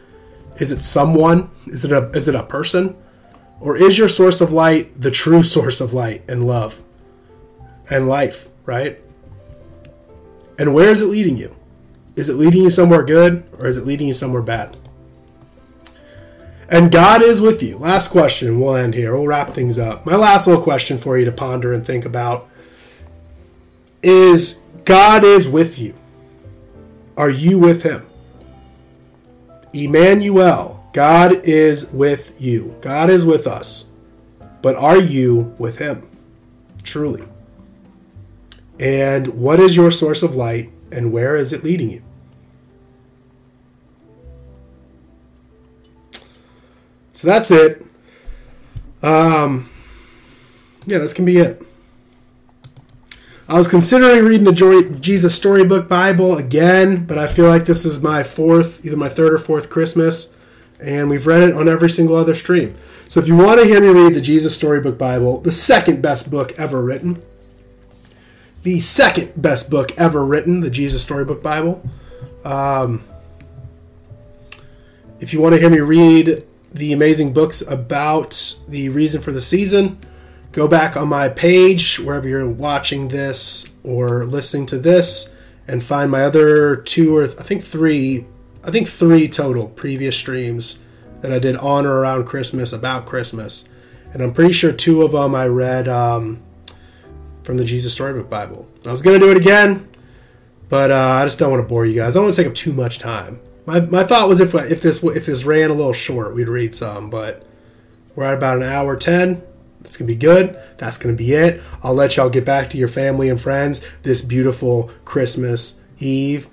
Is 0.57 0.71
it 0.71 0.79
someone? 0.79 1.49
Is 1.65 1.83
it 1.83 1.91
a 1.91 2.11
is 2.11 2.27
it 2.27 2.35
a 2.35 2.43
person? 2.43 2.95
Or 3.59 3.75
is 3.75 3.97
your 3.97 4.07
source 4.07 4.39
of 4.39 4.53
light 4.53 5.01
the 5.01 5.09
true 5.09 5.41
source 5.55 5.81
of 5.81 5.95
light 5.95 6.23
and 6.27 6.45
love 6.45 6.83
and 7.89 8.07
life, 8.07 8.47
right? 8.63 8.99
And 10.59 10.75
where 10.75 10.91
is 10.91 11.01
it 11.01 11.07
leading 11.07 11.37
you? 11.37 11.55
Is 12.15 12.29
it 12.29 12.35
leading 12.35 12.61
you 12.61 12.69
somewhere 12.69 13.01
good 13.01 13.49
or 13.57 13.65
is 13.65 13.77
it 13.77 13.87
leading 13.87 14.09
you 14.09 14.13
somewhere 14.13 14.43
bad? 14.43 14.77
And 16.69 16.91
God 16.91 17.21
is 17.21 17.39
with 17.39 17.63
you. 17.63 17.77
Last 17.77 18.09
question. 18.09 18.59
We'll 18.59 18.75
end 18.75 18.93
here. 18.93 19.15
We'll 19.15 19.27
wrap 19.27 19.53
things 19.53 19.79
up. 19.79 20.05
My 20.05 20.15
last 20.15 20.47
little 20.47 20.61
question 20.61 20.97
for 20.97 21.17
you 21.17 21.25
to 21.25 21.31
ponder 21.31 21.73
and 21.73 21.85
think 21.85 22.05
about 22.05 22.49
is 24.03 24.59
God 24.83 25.23
is 25.23 25.47
with 25.47 25.79
you. 25.79 25.95
Are 27.15 27.29
you 27.29 27.57
with 27.57 27.83
him? 27.83 28.05
Emmanuel, 29.73 30.87
God 30.93 31.45
is 31.45 31.91
with 31.91 32.39
you. 32.41 32.75
God 32.81 33.09
is 33.09 33.25
with 33.25 33.47
us. 33.47 33.85
But 34.61 34.75
are 34.75 34.99
you 34.99 35.55
with 35.57 35.79
him? 35.79 36.07
Truly. 36.83 37.23
And 38.79 39.27
what 39.27 39.59
is 39.59 39.75
your 39.75 39.91
source 39.91 40.21
of 40.21 40.35
light 40.35 40.69
and 40.91 41.11
where 41.11 41.35
is 41.35 41.53
it 41.53 41.63
leading 41.63 41.89
you? 41.89 42.03
So 47.17 47.27
that's 47.27 47.49
it. 47.49 47.83
Um, 49.01 49.67
yeah, 50.85 50.99
this 50.99 51.15
gonna 51.15 51.25
be 51.25 51.39
it. 51.39 51.59
I 53.49 53.57
was 53.57 53.67
considering 53.67 54.23
reading 54.23 54.43
the 54.43 54.51
Joy- 54.51 54.83
Jesus 54.99 55.33
Storybook 55.33 55.89
Bible 55.89 56.37
again, 56.37 57.05
but 57.05 57.17
I 57.17 57.25
feel 57.25 57.47
like 57.47 57.65
this 57.65 57.85
is 57.85 58.03
my 58.03 58.21
fourth, 58.21 58.85
either 58.85 58.95
my 58.97 59.09
third 59.09 59.33
or 59.33 59.39
fourth 59.39 59.67
Christmas, 59.67 60.35
and 60.79 61.09
we've 61.09 61.25
read 61.25 61.41
it 61.41 61.55
on 61.55 61.67
every 61.67 61.89
single 61.89 62.15
other 62.15 62.35
stream. 62.35 62.75
So 63.07 63.19
if 63.19 63.27
you 63.27 63.35
want 63.35 63.61
to 63.61 63.65
hear 63.65 63.81
me 63.81 63.87
read 63.87 64.13
the 64.13 64.21
Jesus 64.21 64.55
Storybook 64.55 64.99
Bible, 64.99 65.41
the 65.41 65.51
second 65.51 66.03
best 66.03 66.29
book 66.29 66.51
ever 66.59 66.83
written, 66.83 67.23
the 68.61 68.79
second 68.79 69.41
best 69.41 69.71
book 69.71 69.91
ever 69.97 70.23
written, 70.23 70.59
the 70.59 70.69
Jesus 70.69 71.01
Storybook 71.01 71.41
Bible. 71.41 71.81
Um, 72.45 73.01
if 75.19 75.33
you 75.33 75.41
want 75.41 75.55
to 75.55 75.59
hear 75.59 75.71
me 75.71 75.79
read 75.79 76.43
the 76.71 76.93
amazing 76.93 77.33
books 77.33 77.61
about 77.61 78.57
the 78.67 78.89
reason 78.89 79.21
for 79.21 79.31
the 79.31 79.41
season, 79.41 79.99
go 80.51 80.67
back 80.67 80.97
on 80.97 81.07
my 81.07 81.29
page 81.29 81.99
wherever 81.99 82.27
you're 82.27 82.47
watching 82.47 83.07
this 83.07 83.73
or 83.83 84.25
listening 84.25 84.65
to 84.67 84.77
this 84.77 85.35
and 85.67 85.83
find 85.83 86.11
my 86.11 86.23
other 86.23 86.75
two 86.75 87.15
or 87.15 87.23
I 87.23 87.43
think 87.43 87.63
three, 87.63 88.25
I 88.63 88.71
think 88.71 88.87
three 88.87 89.27
total 89.27 89.67
previous 89.67 90.17
streams 90.17 90.83
that 91.21 91.31
I 91.31 91.39
did 91.39 91.55
on 91.57 91.85
or 91.85 91.99
around 91.99 92.25
Christmas 92.25 92.73
about 92.73 93.05
Christmas. 93.05 93.67
And 94.13 94.21
I'm 94.21 94.33
pretty 94.33 94.53
sure 94.53 94.71
two 94.71 95.01
of 95.01 95.11
them 95.11 95.35
I 95.35 95.47
read 95.47 95.87
um, 95.87 96.43
from 97.43 97.57
the 97.57 97.65
Jesus 97.65 97.93
Storybook 97.93 98.29
Bible. 98.29 98.67
I 98.85 98.91
was 98.91 99.01
going 99.01 99.19
to 99.19 99.25
do 99.25 99.31
it 99.31 99.37
again, 99.37 99.89
but 100.69 100.91
uh, 100.91 101.19
I 101.21 101.25
just 101.25 101.39
don't 101.39 101.51
want 101.51 101.61
to 101.61 101.67
bore 101.67 101.85
you 101.85 101.95
guys. 101.95 102.15
I 102.15 102.19
don't 102.19 102.25
want 102.25 102.35
to 102.35 102.41
take 102.41 102.49
up 102.49 102.55
too 102.55 102.73
much 102.73 102.99
time. 102.99 103.39
My, 103.67 103.81
my 103.81 104.03
thought 104.05 104.29
was 104.29 104.39
if 104.39 104.55
if 104.55 104.81
this 104.81 105.03
if 105.03 105.25
this 105.25 105.43
ran 105.43 105.69
a 105.69 105.73
little 105.73 105.91
short, 105.91 106.33
we'd 106.33 106.47
read 106.47 106.73
some, 106.73 107.09
but 107.09 107.45
we're 108.15 108.23
at 108.23 108.33
about 108.33 108.55
an 108.57 108.63
hour 108.63 108.95
ten. 108.95 109.43
It's 109.83 109.97
gonna 109.97 110.07
be 110.07 110.15
good. 110.15 110.57
That's 110.77 110.97
gonna 110.97 111.15
be 111.15 111.33
it. 111.33 111.61
I'll 111.83 111.93
let 111.93 112.15
y'all 112.15 112.29
get 112.29 112.45
back 112.45 112.69
to 112.69 112.77
your 112.77 112.87
family 112.87 113.27
and 113.27 113.37
friends 113.39 113.85
this 114.03 114.21
beautiful 114.21 114.89
Christmas 115.03 115.81
Eve. 115.99 116.47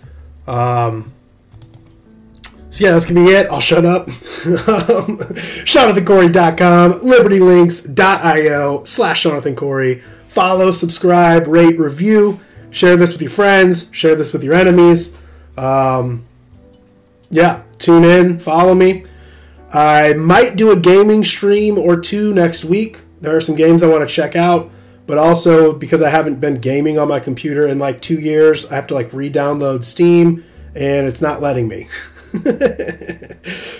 Um, 0.48 1.12
so 2.68 2.84
yeah, 2.84 2.90
that's 2.90 3.04
gonna 3.04 3.24
be 3.24 3.30
it. 3.30 3.46
I'll 3.48 3.60
shut 3.60 3.84
up. 3.84 4.06
SeanathanCory.com, 4.08 6.92
libertylinks.io 6.94 8.82
slash 8.82 9.22
Seanathan 9.22 9.56
Cory. 9.56 10.00
Follow, 10.26 10.72
subscribe, 10.72 11.46
rate, 11.46 11.78
review, 11.78 12.40
share 12.72 12.96
this 12.96 13.12
with 13.12 13.22
your 13.22 13.30
friends, 13.30 13.88
share 13.92 14.16
this 14.16 14.32
with 14.32 14.42
your 14.42 14.54
enemies. 14.54 15.16
Um, 15.56 16.26
yeah, 17.34 17.62
tune 17.78 18.04
in, 18.04 18.38
follow 18.38 18.74
me. 18.74 19.04
I 19.72 20.12
might 20.12 20.54
do 20.54 20.70
a 20.70 20.76
gaming 20.76 21.24
stream 21.24 21.76
or 21.76 21.98
two 21.98 22.32
next 22.32 22.64
week. 22.64 23.02
There 23.20 23.36
are 23.36 23.40
some 23.40 23.56
games 23.56 23.82
I 23.82 23.88
want 23.88 24.08
to 24.08 24.14
check 24.14 24.36
out, 24.36 24.70
but 25.06 25.18
also 25.18 25.72
because 25.72 26.00
I 26.00 26.10
haven't 26.10 26.40
been 26.40 26.60
gaming 26.60 26.96
on 26.96 27.08
my 27.08 27.18
computer 27.18 27.66
in 27.66 27.80
like 27.80 28.00
two 28.00 28.20
years, 28.20 28.70
I 28.70 28.76
have 28.76 28.86
to 28.86 28.94
like 28.94 29.12
re 29.12 29.28
download 29.28 29.82
Steam 29.82 30.44
and 30.76 31.08
it's 31.08 31.20
not 31.20 31.42
letting 31.42 31.66
me. 31.66 31.88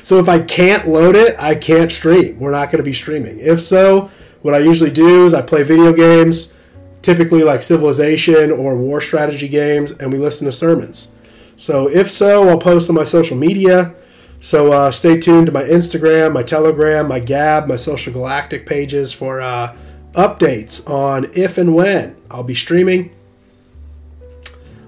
so 0.02 0.18
if 0.18 0.28
I 0.28 0.40
can't 0.42 0.88
load 0.88 1.14
it, 1.14 1.36
I 1.38 1.54
can't 1.54 1.92
stream. 1.92 2.40
We're 2.40 2.50
not 2.50 2.70
going 2.70 2.78
to 2.78 2.84
be 2.84 2.92
streaming. 2.92 3.38
If 3.38 3.60
so, 3.60 4.10
what 4.42 4.54
I 4.54 4.58
usually 4.58 4.90
do 4.90 5.26
is 5.26 5.32
I 5.32 5.42
play 5.42 5.62
video 5.62 5.92
games, 5.92 6.56
typically 7.02 7.44
like 7.44 7.62
Civilization 7.62 8.50
or 8.50 8.76
war 8.76 9.00
strategy 9.00 9.48
games, 9.48 9.92
and 9.92 10.12
we 10.12 10.18
listen 10.18 10.46
to 10.46 10.52
sermons. 10.52 11.13
So 11.56 11.88
if 11.88 12.10
so, 12.10 12.48
I'll 12.48 12.58
post 12.58 12.88
on 12.88 12.96
my 12.96 13.04
social 13.04 13.36
media. 13.36 13.94
So 14.40 14.72
uh, 14.72 14.90
stay 14.90 15.18
tuned 15.18 15.46
to 15.46 15.52
my 15.52 15.62
Instagram, 15.62 16.32
my 16.32 16.42
Telegram, 16.42 17.08
my 17.08 17.20
Gab, 17.20 17.66
my 17.66 17.76
Social 17.76 18.12
Galactic 18.12 18.66
pages 18.66 19.12
for 19.12 19.40
uh, 19.40 19.74
updates 20.12 20.88
on 20.88 21.30
if 21.34 21.56
and 21.56 21.74
when 21.74 22.16
I'll 22.30 22.42
be 22.42 22.54
streaming. 22.54 23.10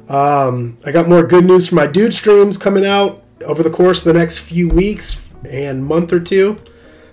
Um, 0.09 0.77
I 0.85 0.93
got 0.93 1.09
more 1.09 1.27
good 1.27 1.45
news 1.45 1.69
for 1.69 1.75
my 1.75 1.87
dude 1.87 2.15
streams 2.15 2.57
coming 2.57 2.87
out 2.87 3.23
over 3.45 3.63
the 3.63 3.71
course 3.71 4.07
of 4.07 4.13
the 4.13 4.19
next 4.19 4.39
few 4.39 4.69
weeks 4.69 5.35
and 5.51 5.85
month 5.85 6.13
or 6.13 6.21
two. 6.21 6.61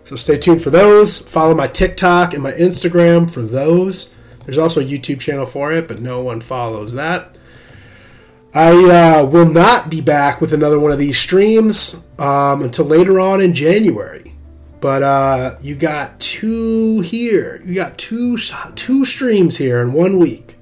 So 0.03 0.15
stay 0.15 0.37
tuned 0.37 0.61
for 0.61 0.69
those. 0.69 1.21
Follow 1.21 1.55
my 1.55 1.67
TikTok 1.67 2.33
and 2.33 2.43
my 2.43 2.51
Instagram 2.51 3.31
for 3.31 3.41
those. 3.41 4.13
There's 4.45 4.57
also 4.57 4.81
a 4.81 4.83
YouTube 4.83 5.21
channel 5.21 5.45
for 5.45 5.71
it, 5.71 5.87
but 5.87 6.01
no 6.01 6.21
one 6.21 6.41
follows 6.41 6.93
that. 6.93 7.37
I 8.55 8.71
uh, 8.71 9.25
will 9.25 9.49
not 9.49 9.89
be 9.89 9.99
back 9.99 10.39
with 10.39 10.53
another 10.53 10.79
one 10.79 10.91
of 10.91 10.99
these 10.99 11.17
streams 11.17 12.05
um, 12.19 12.61
until 12.61 12.85
later 12.85 13.19
on 13.19 13.41
in 13.41 13.53
January. 13.53 14.35
But 14.79 15.01
uh, 15.01 15.55
you 15.61 15.75
got 15.75 16.19
two 16.19 16.99
here. 17.01 17.61
You 17.65 17.73
got 17.73 17.97
two 17.97 18.37
two 18.75 19.05
streams 19.05 19.57
here 19.57 19.81
in 19.81 19.93
one 19.93 20.19
week. 20.19 20.55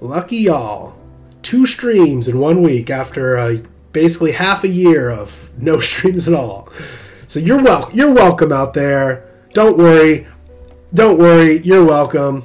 Lucky 0.00 0.38
y'all. 0.38 0.98
Two 1.42 1.66
streams 1.66 2.26
in 2.26 2.40
one 2.40 2.62
week 2.62 2.90
after 2.90 3.36
uh, 3.36 3.58
basically 3.92 4.32
half 4.32 4.64
a 4.64 4.68
year 4.68 5.10
of 5.10 5.52
no 5.58 5.78
streams 5.78 6.26
at 6.26 6.34
all. 6.34 6.68
So 7.28 7.38
you're 7.38 7.62
wel- 7.62 7.90
you're 7.92 8.12
welcome 8.12 8.50
out 8.50 8.74
there. 8.74 9.28
Don't 9.52 9.78
worry. 9.78 10.26
Don't 10.92 11.18
worry. 11.18 11.58
You're 11.60 11.84
welcome. 11.84 12.44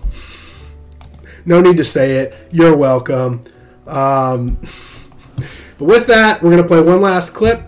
No 1.45 1.59
need 1.61 1.77
to 1.77 1.85
say 1.85 2.17
it. 2.17 2.35
You're 2.51 2.75
welcome. 2.75 3.43
Um, 3.87 4.55
but 5.77 5.85
with 5.85 6.07
that, 6.07 6.41
we're 6.41 6.51
going 6.51 6.61
to 6.61 6.67
play 6.67 6.81
one 6.81 7.01
last 7.01 7.31
clip. 7.31 7.61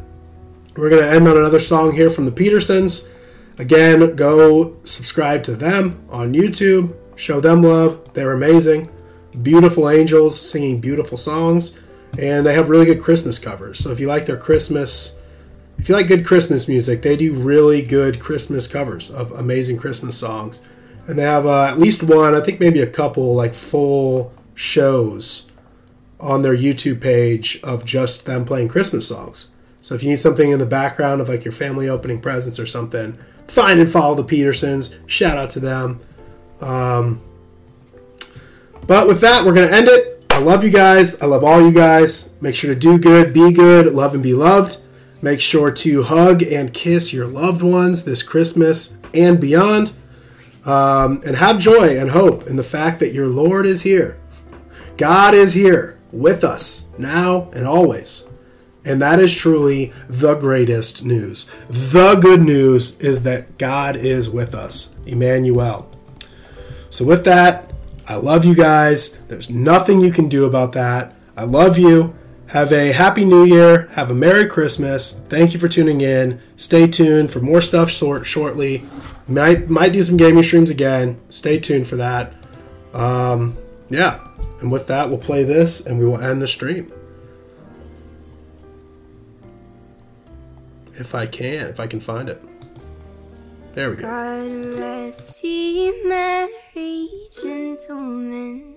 We're 0.76 0.90
going 0.90 1.02
to 1.02 1.10
end 1.10 1.28
on 1.28 1.38
another 1.38 1.60
song 1.60 1.94
here 1.94 2.10
from 2.10 2.26
the 2.26 2.32
Petersons. 2.32 3.10
Again, 3.58 4.16
go 4.16 4.78
subscribe 4.86 5.44
to 5.44 5.56
them 5.56 6.06
on 6.10 6.34
YouTube. 6.34 6.96
Show 7.16 7.41
them 7.41 7.62
love. 7.62 8.14
They're 8.14 8.32
amazing. 8.32 8.90
Beautiful 9.41 9.90
angels 9.90 10.40
singing 10.40 10.80
beautiful 10.80 11.18
songs. 11.18 11.78
And 12.18 12.46
they 12.46 12.54
have 12.54 12.70
really 12.70 12.86
good 12.86 13.02
Christmas 13.02 13.38
covers. 13.38 13.80
So 13.80 13.91
if 13.91 14.00
you 14.00 14.08
like 14.08 14.26
their 14.26 14.38
Christmas, 14.38 15.22
if 15.78 15.90
you 15.90 15.96
like 15.96 16.08
good 16.08 16.26
Christmas 16.26 16.68
music, 16.68 17.02
they 17.02 17.18
do 17.18 17.34
really 17.34 17.82
good 17.82 18.20
Christmas 18.20 18.68
covers 18.68 19.12
of 19.12 19.32
amazing 19.34 19.78
Christmas 19.78 20.18
songs. 20.18 20.62
And 21.08 21.20
they 21.20 21.24
have 21.24 21.46
uh, 21.46 21.66
at 21.66 21.78
least 21.78 22.04
one, 22.04 22.36
I 22.36 22.40
think 22.40 22.60
maybe 22.62 22.82
a 22.82 22.88
couple, 22.88 23.36
like 23.36 23.54
full 23.54 24.34
shows 24.56 25.48
on 26.20 26.41
their 26.41 26.56
YouTube 26.56 27.02
page 27.02 27.60
of 27.64 27.86
just 27.86 28.26
them 28.26 28.46
playing 28.46 28.68
Christmas 28.68 29.08
songs. 29.08 29.50
So 29.82 29.96
if 29.96 30.04
you 30.04 30.10
need 30.10 30.20
something 30.20 30.52
in 30.52 30.60
the 30.60 30.66
background 30.66 31.22
of 31.22 31.30
like 31.30 31.46
your 31.46 31.52
family 31.52 31.88
opening 31.88 32.20
presents 32.20 32.60
or 32.60 32.66
something, 32.66 33.18
find 33.48 33.80
and 33.80 33.90
follow 33.90 34.16
the 34.16 34.24
Petersons. 34.24 34.96
Shout 35.08 35.38
out 35.38 35.50
to 35.52 35.60
them. 35.60 36.00
Um, 36.62 37.22
but 38.86 39.08
with 39.08 39.22
that, 39.22 39.46
we're 39.46 39.54
going 39.54 39.70
to 39.70 39.76
end 39.76 39.88
it. 39.88 40.26
I 40.30 40.40
love 40.40 40.64
you 40.64 40.70
guys. 40.70 41.22
I 41.22 41.26
love 41.26 41.44
all 41.44 41.62
you 41.62 41.72
guys. 41.72 42.34
Make 42.41 42.56
sure 42.56 42.74
to 42.74 42.80
do 42.80 42.98
good, 42.98 43.34
be 43.34 43.54
good, 43.54 43.94
love 43.94 44.14
and 44.14 44.24
be 44.24 44.34
loved. 44.34 44.78
Make 45.22 45.41
sure 45.41 45.72
to 45.72 46.04
hug 46.04 46.44
and 46.44 46.74
kiss 46.74 47.14
your 47.14 47.28
loved 47.28 47.62
ones 47.62 48.06
this 48.06 48.24
Christmas 48.24 48.98
and 49.14 49.40
beyond. 49.40 49.94
Um, 50.66 51.22
and 51.26 51.38
have 51.38 51.58
joy 51.58 51.98
and 51.98 52.12
hope 52.12 52.48
in 52.48 52.58
the 52.58 52.64
fact 52.64 53.00
that 53.00 53.14
your 53.14 53.28
Lord 53.28 53.66
is 53.66 53.82
here. 53.82 54.20
God 54.98 55.34
is 55.34 55.54
here 55.54 55.98
with 56.11 56.44
us 56.44 56.88
now 56.98 57.49
and 57.53 57.65
always. 57.65 58.27
And 58.86 59.02
that 59.02 59.19
is 59.19 59.34
truly 59.34 59.91
the 60.07 60.36
greatest 60.36 61.03
news. 61.03 61.49
The 61.68 62.15
good 62.15 62.41
news 62.41 62.99
is 62.99 63.23
that 63.23 63.57
God 63.57 63.95
is 63.95 64.30
with 64.30 64.56
us, 64.56 64.95
Emmanuel. 65.06 65.90
So, 66.90 67.06
with 67.06 67.26
that, 67.26 67.72
I 68.07 68.15
love 68.15 68.45
you 68.45 68.56
guys. 68.56 69.19
There's 69.27 69.49
nothing 69.49 70.02
you 70.02 70.11
can 70.11 70.30
do 70.30 70.45
about 70.45 70.73
that. 70.73 71.14
I 71.38 71.44
love 71.44 71.77
you. 71.77 72.15
Have 72.48 72.72
a 72.72 72.91
happy 72.91 73.26
new 73.26 73.44
year. 73.44 73.88
Have 73.91 74.10
a 74.10 74.15
Merry 74.15 74.48
Christmas. 74.48 75.19
Thank 75.30 75.53
you 75.53 75.60
for 75.60 75.68
tuning 75.68 76.02
in. 76.02 76.41
Stay 76.56 76.88
tuned 76.88 77.31
for 77.31 77.41
more 77.41 77.61
stuff 77.61 77.91
short, 77.91 78.26
shortly. 78.26 78.84
Might, 79.27 79.69
might 79.69 79.94
do 79.94 80.02
some 80.02 80.18
gaming 80.18 80.41
streams 80.41 80.72
again. 80.72 81.22
Stay 81.30 81.60
tuned 81.60 81.86
for 81.86 81.98
that. 81.98 82.34
Um, 82.94 83.56
yeah. 83.90 84.28
And 84.61 84.72
with 84.72 84.88
that, 84.88 85.10
we'll 85.10 85.19
play 85.19 85.44
this 85.44 85.86
and 85.86 85.99
we 85.99 86.06
will 86.06 86.19
end 86.19 86.41
the 86.41 86.48
stream. 86.48 86.91
If 90.94 91.15
I 91.15 91.26
can, 91.26 91.68
if 91.68 91.80
I 91.80 91.88
can 91.88 92.02
find 92.02 92.27
it. 92.27 92.44
There 93.73 93.90
we 93.90 93.95
go. 93.95 94.03
God 94.03 94.80
rest 94.80 95.44
ye 95.44 96.03
merry 96.03 97.07
gentlemen, 97.41 98.76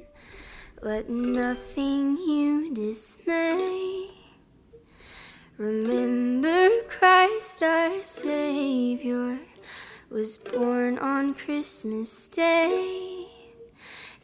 let 0.83 1.09
nothing 1.09 2.17
you 2.19 2.73
dismay. 2.75 4.11
Remember 5.59 6.69
Christ 6.89 7.63
our 7.63 8.01
Savior 8.01 9.39
was 10.11 10.37
born 10.37 10.99
on 10.99 11.35
Christmas 11.35 12.29
Day 12.29 13.22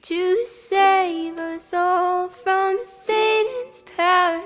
to 0.09 0.43
save 0.47 1.37
us 1.37 1.75
all 1.75 2.31
from 2.31 2.79
Satan's 2.83 3.85
power 3.95 4.41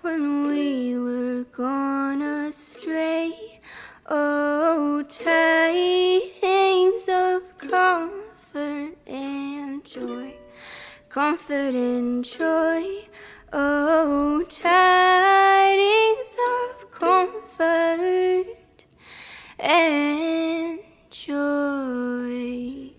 when 0.00 0.48
we 0.48 0.98
were 0.98 1.44
gone 1.44 2.22
astray. 2.22 3.60
Oh, 4.06 5.04
tidings 5.08 6.28
of 7.08 7.56
comfort 7.56 8.96
and 9.06 9.84
joy, 9.84 10.34
comfort 11.08 11.76
and 11.76 12.24
joy. 12.24 13.06
Oh, 13.52 14.44
tidings 14.50 16.34
of 16.50 16.90
comfort 16.90 18.46
and 19.60 20.80
joy. 21.10 22.95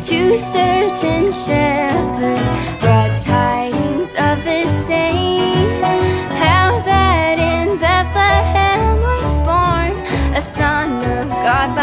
Unto 0.00 0.38
certain 0.38 1.30
shepherds 1.30 2.50
brought 2.80 3.14
tidings 3.20 4.14
of 4.14 4.42
the 4.44 4.66
same. 4.66 5.82
How 6.40 6.80
that 6.86 7.36
in 7.38 7.76
Bethlehem 7.76 8.96
was 9.02 9.38
born 9.40 9.92
a 10.34 10.40
Son 10.40 11.02
of 11.18 11.28
God 11.44 11.76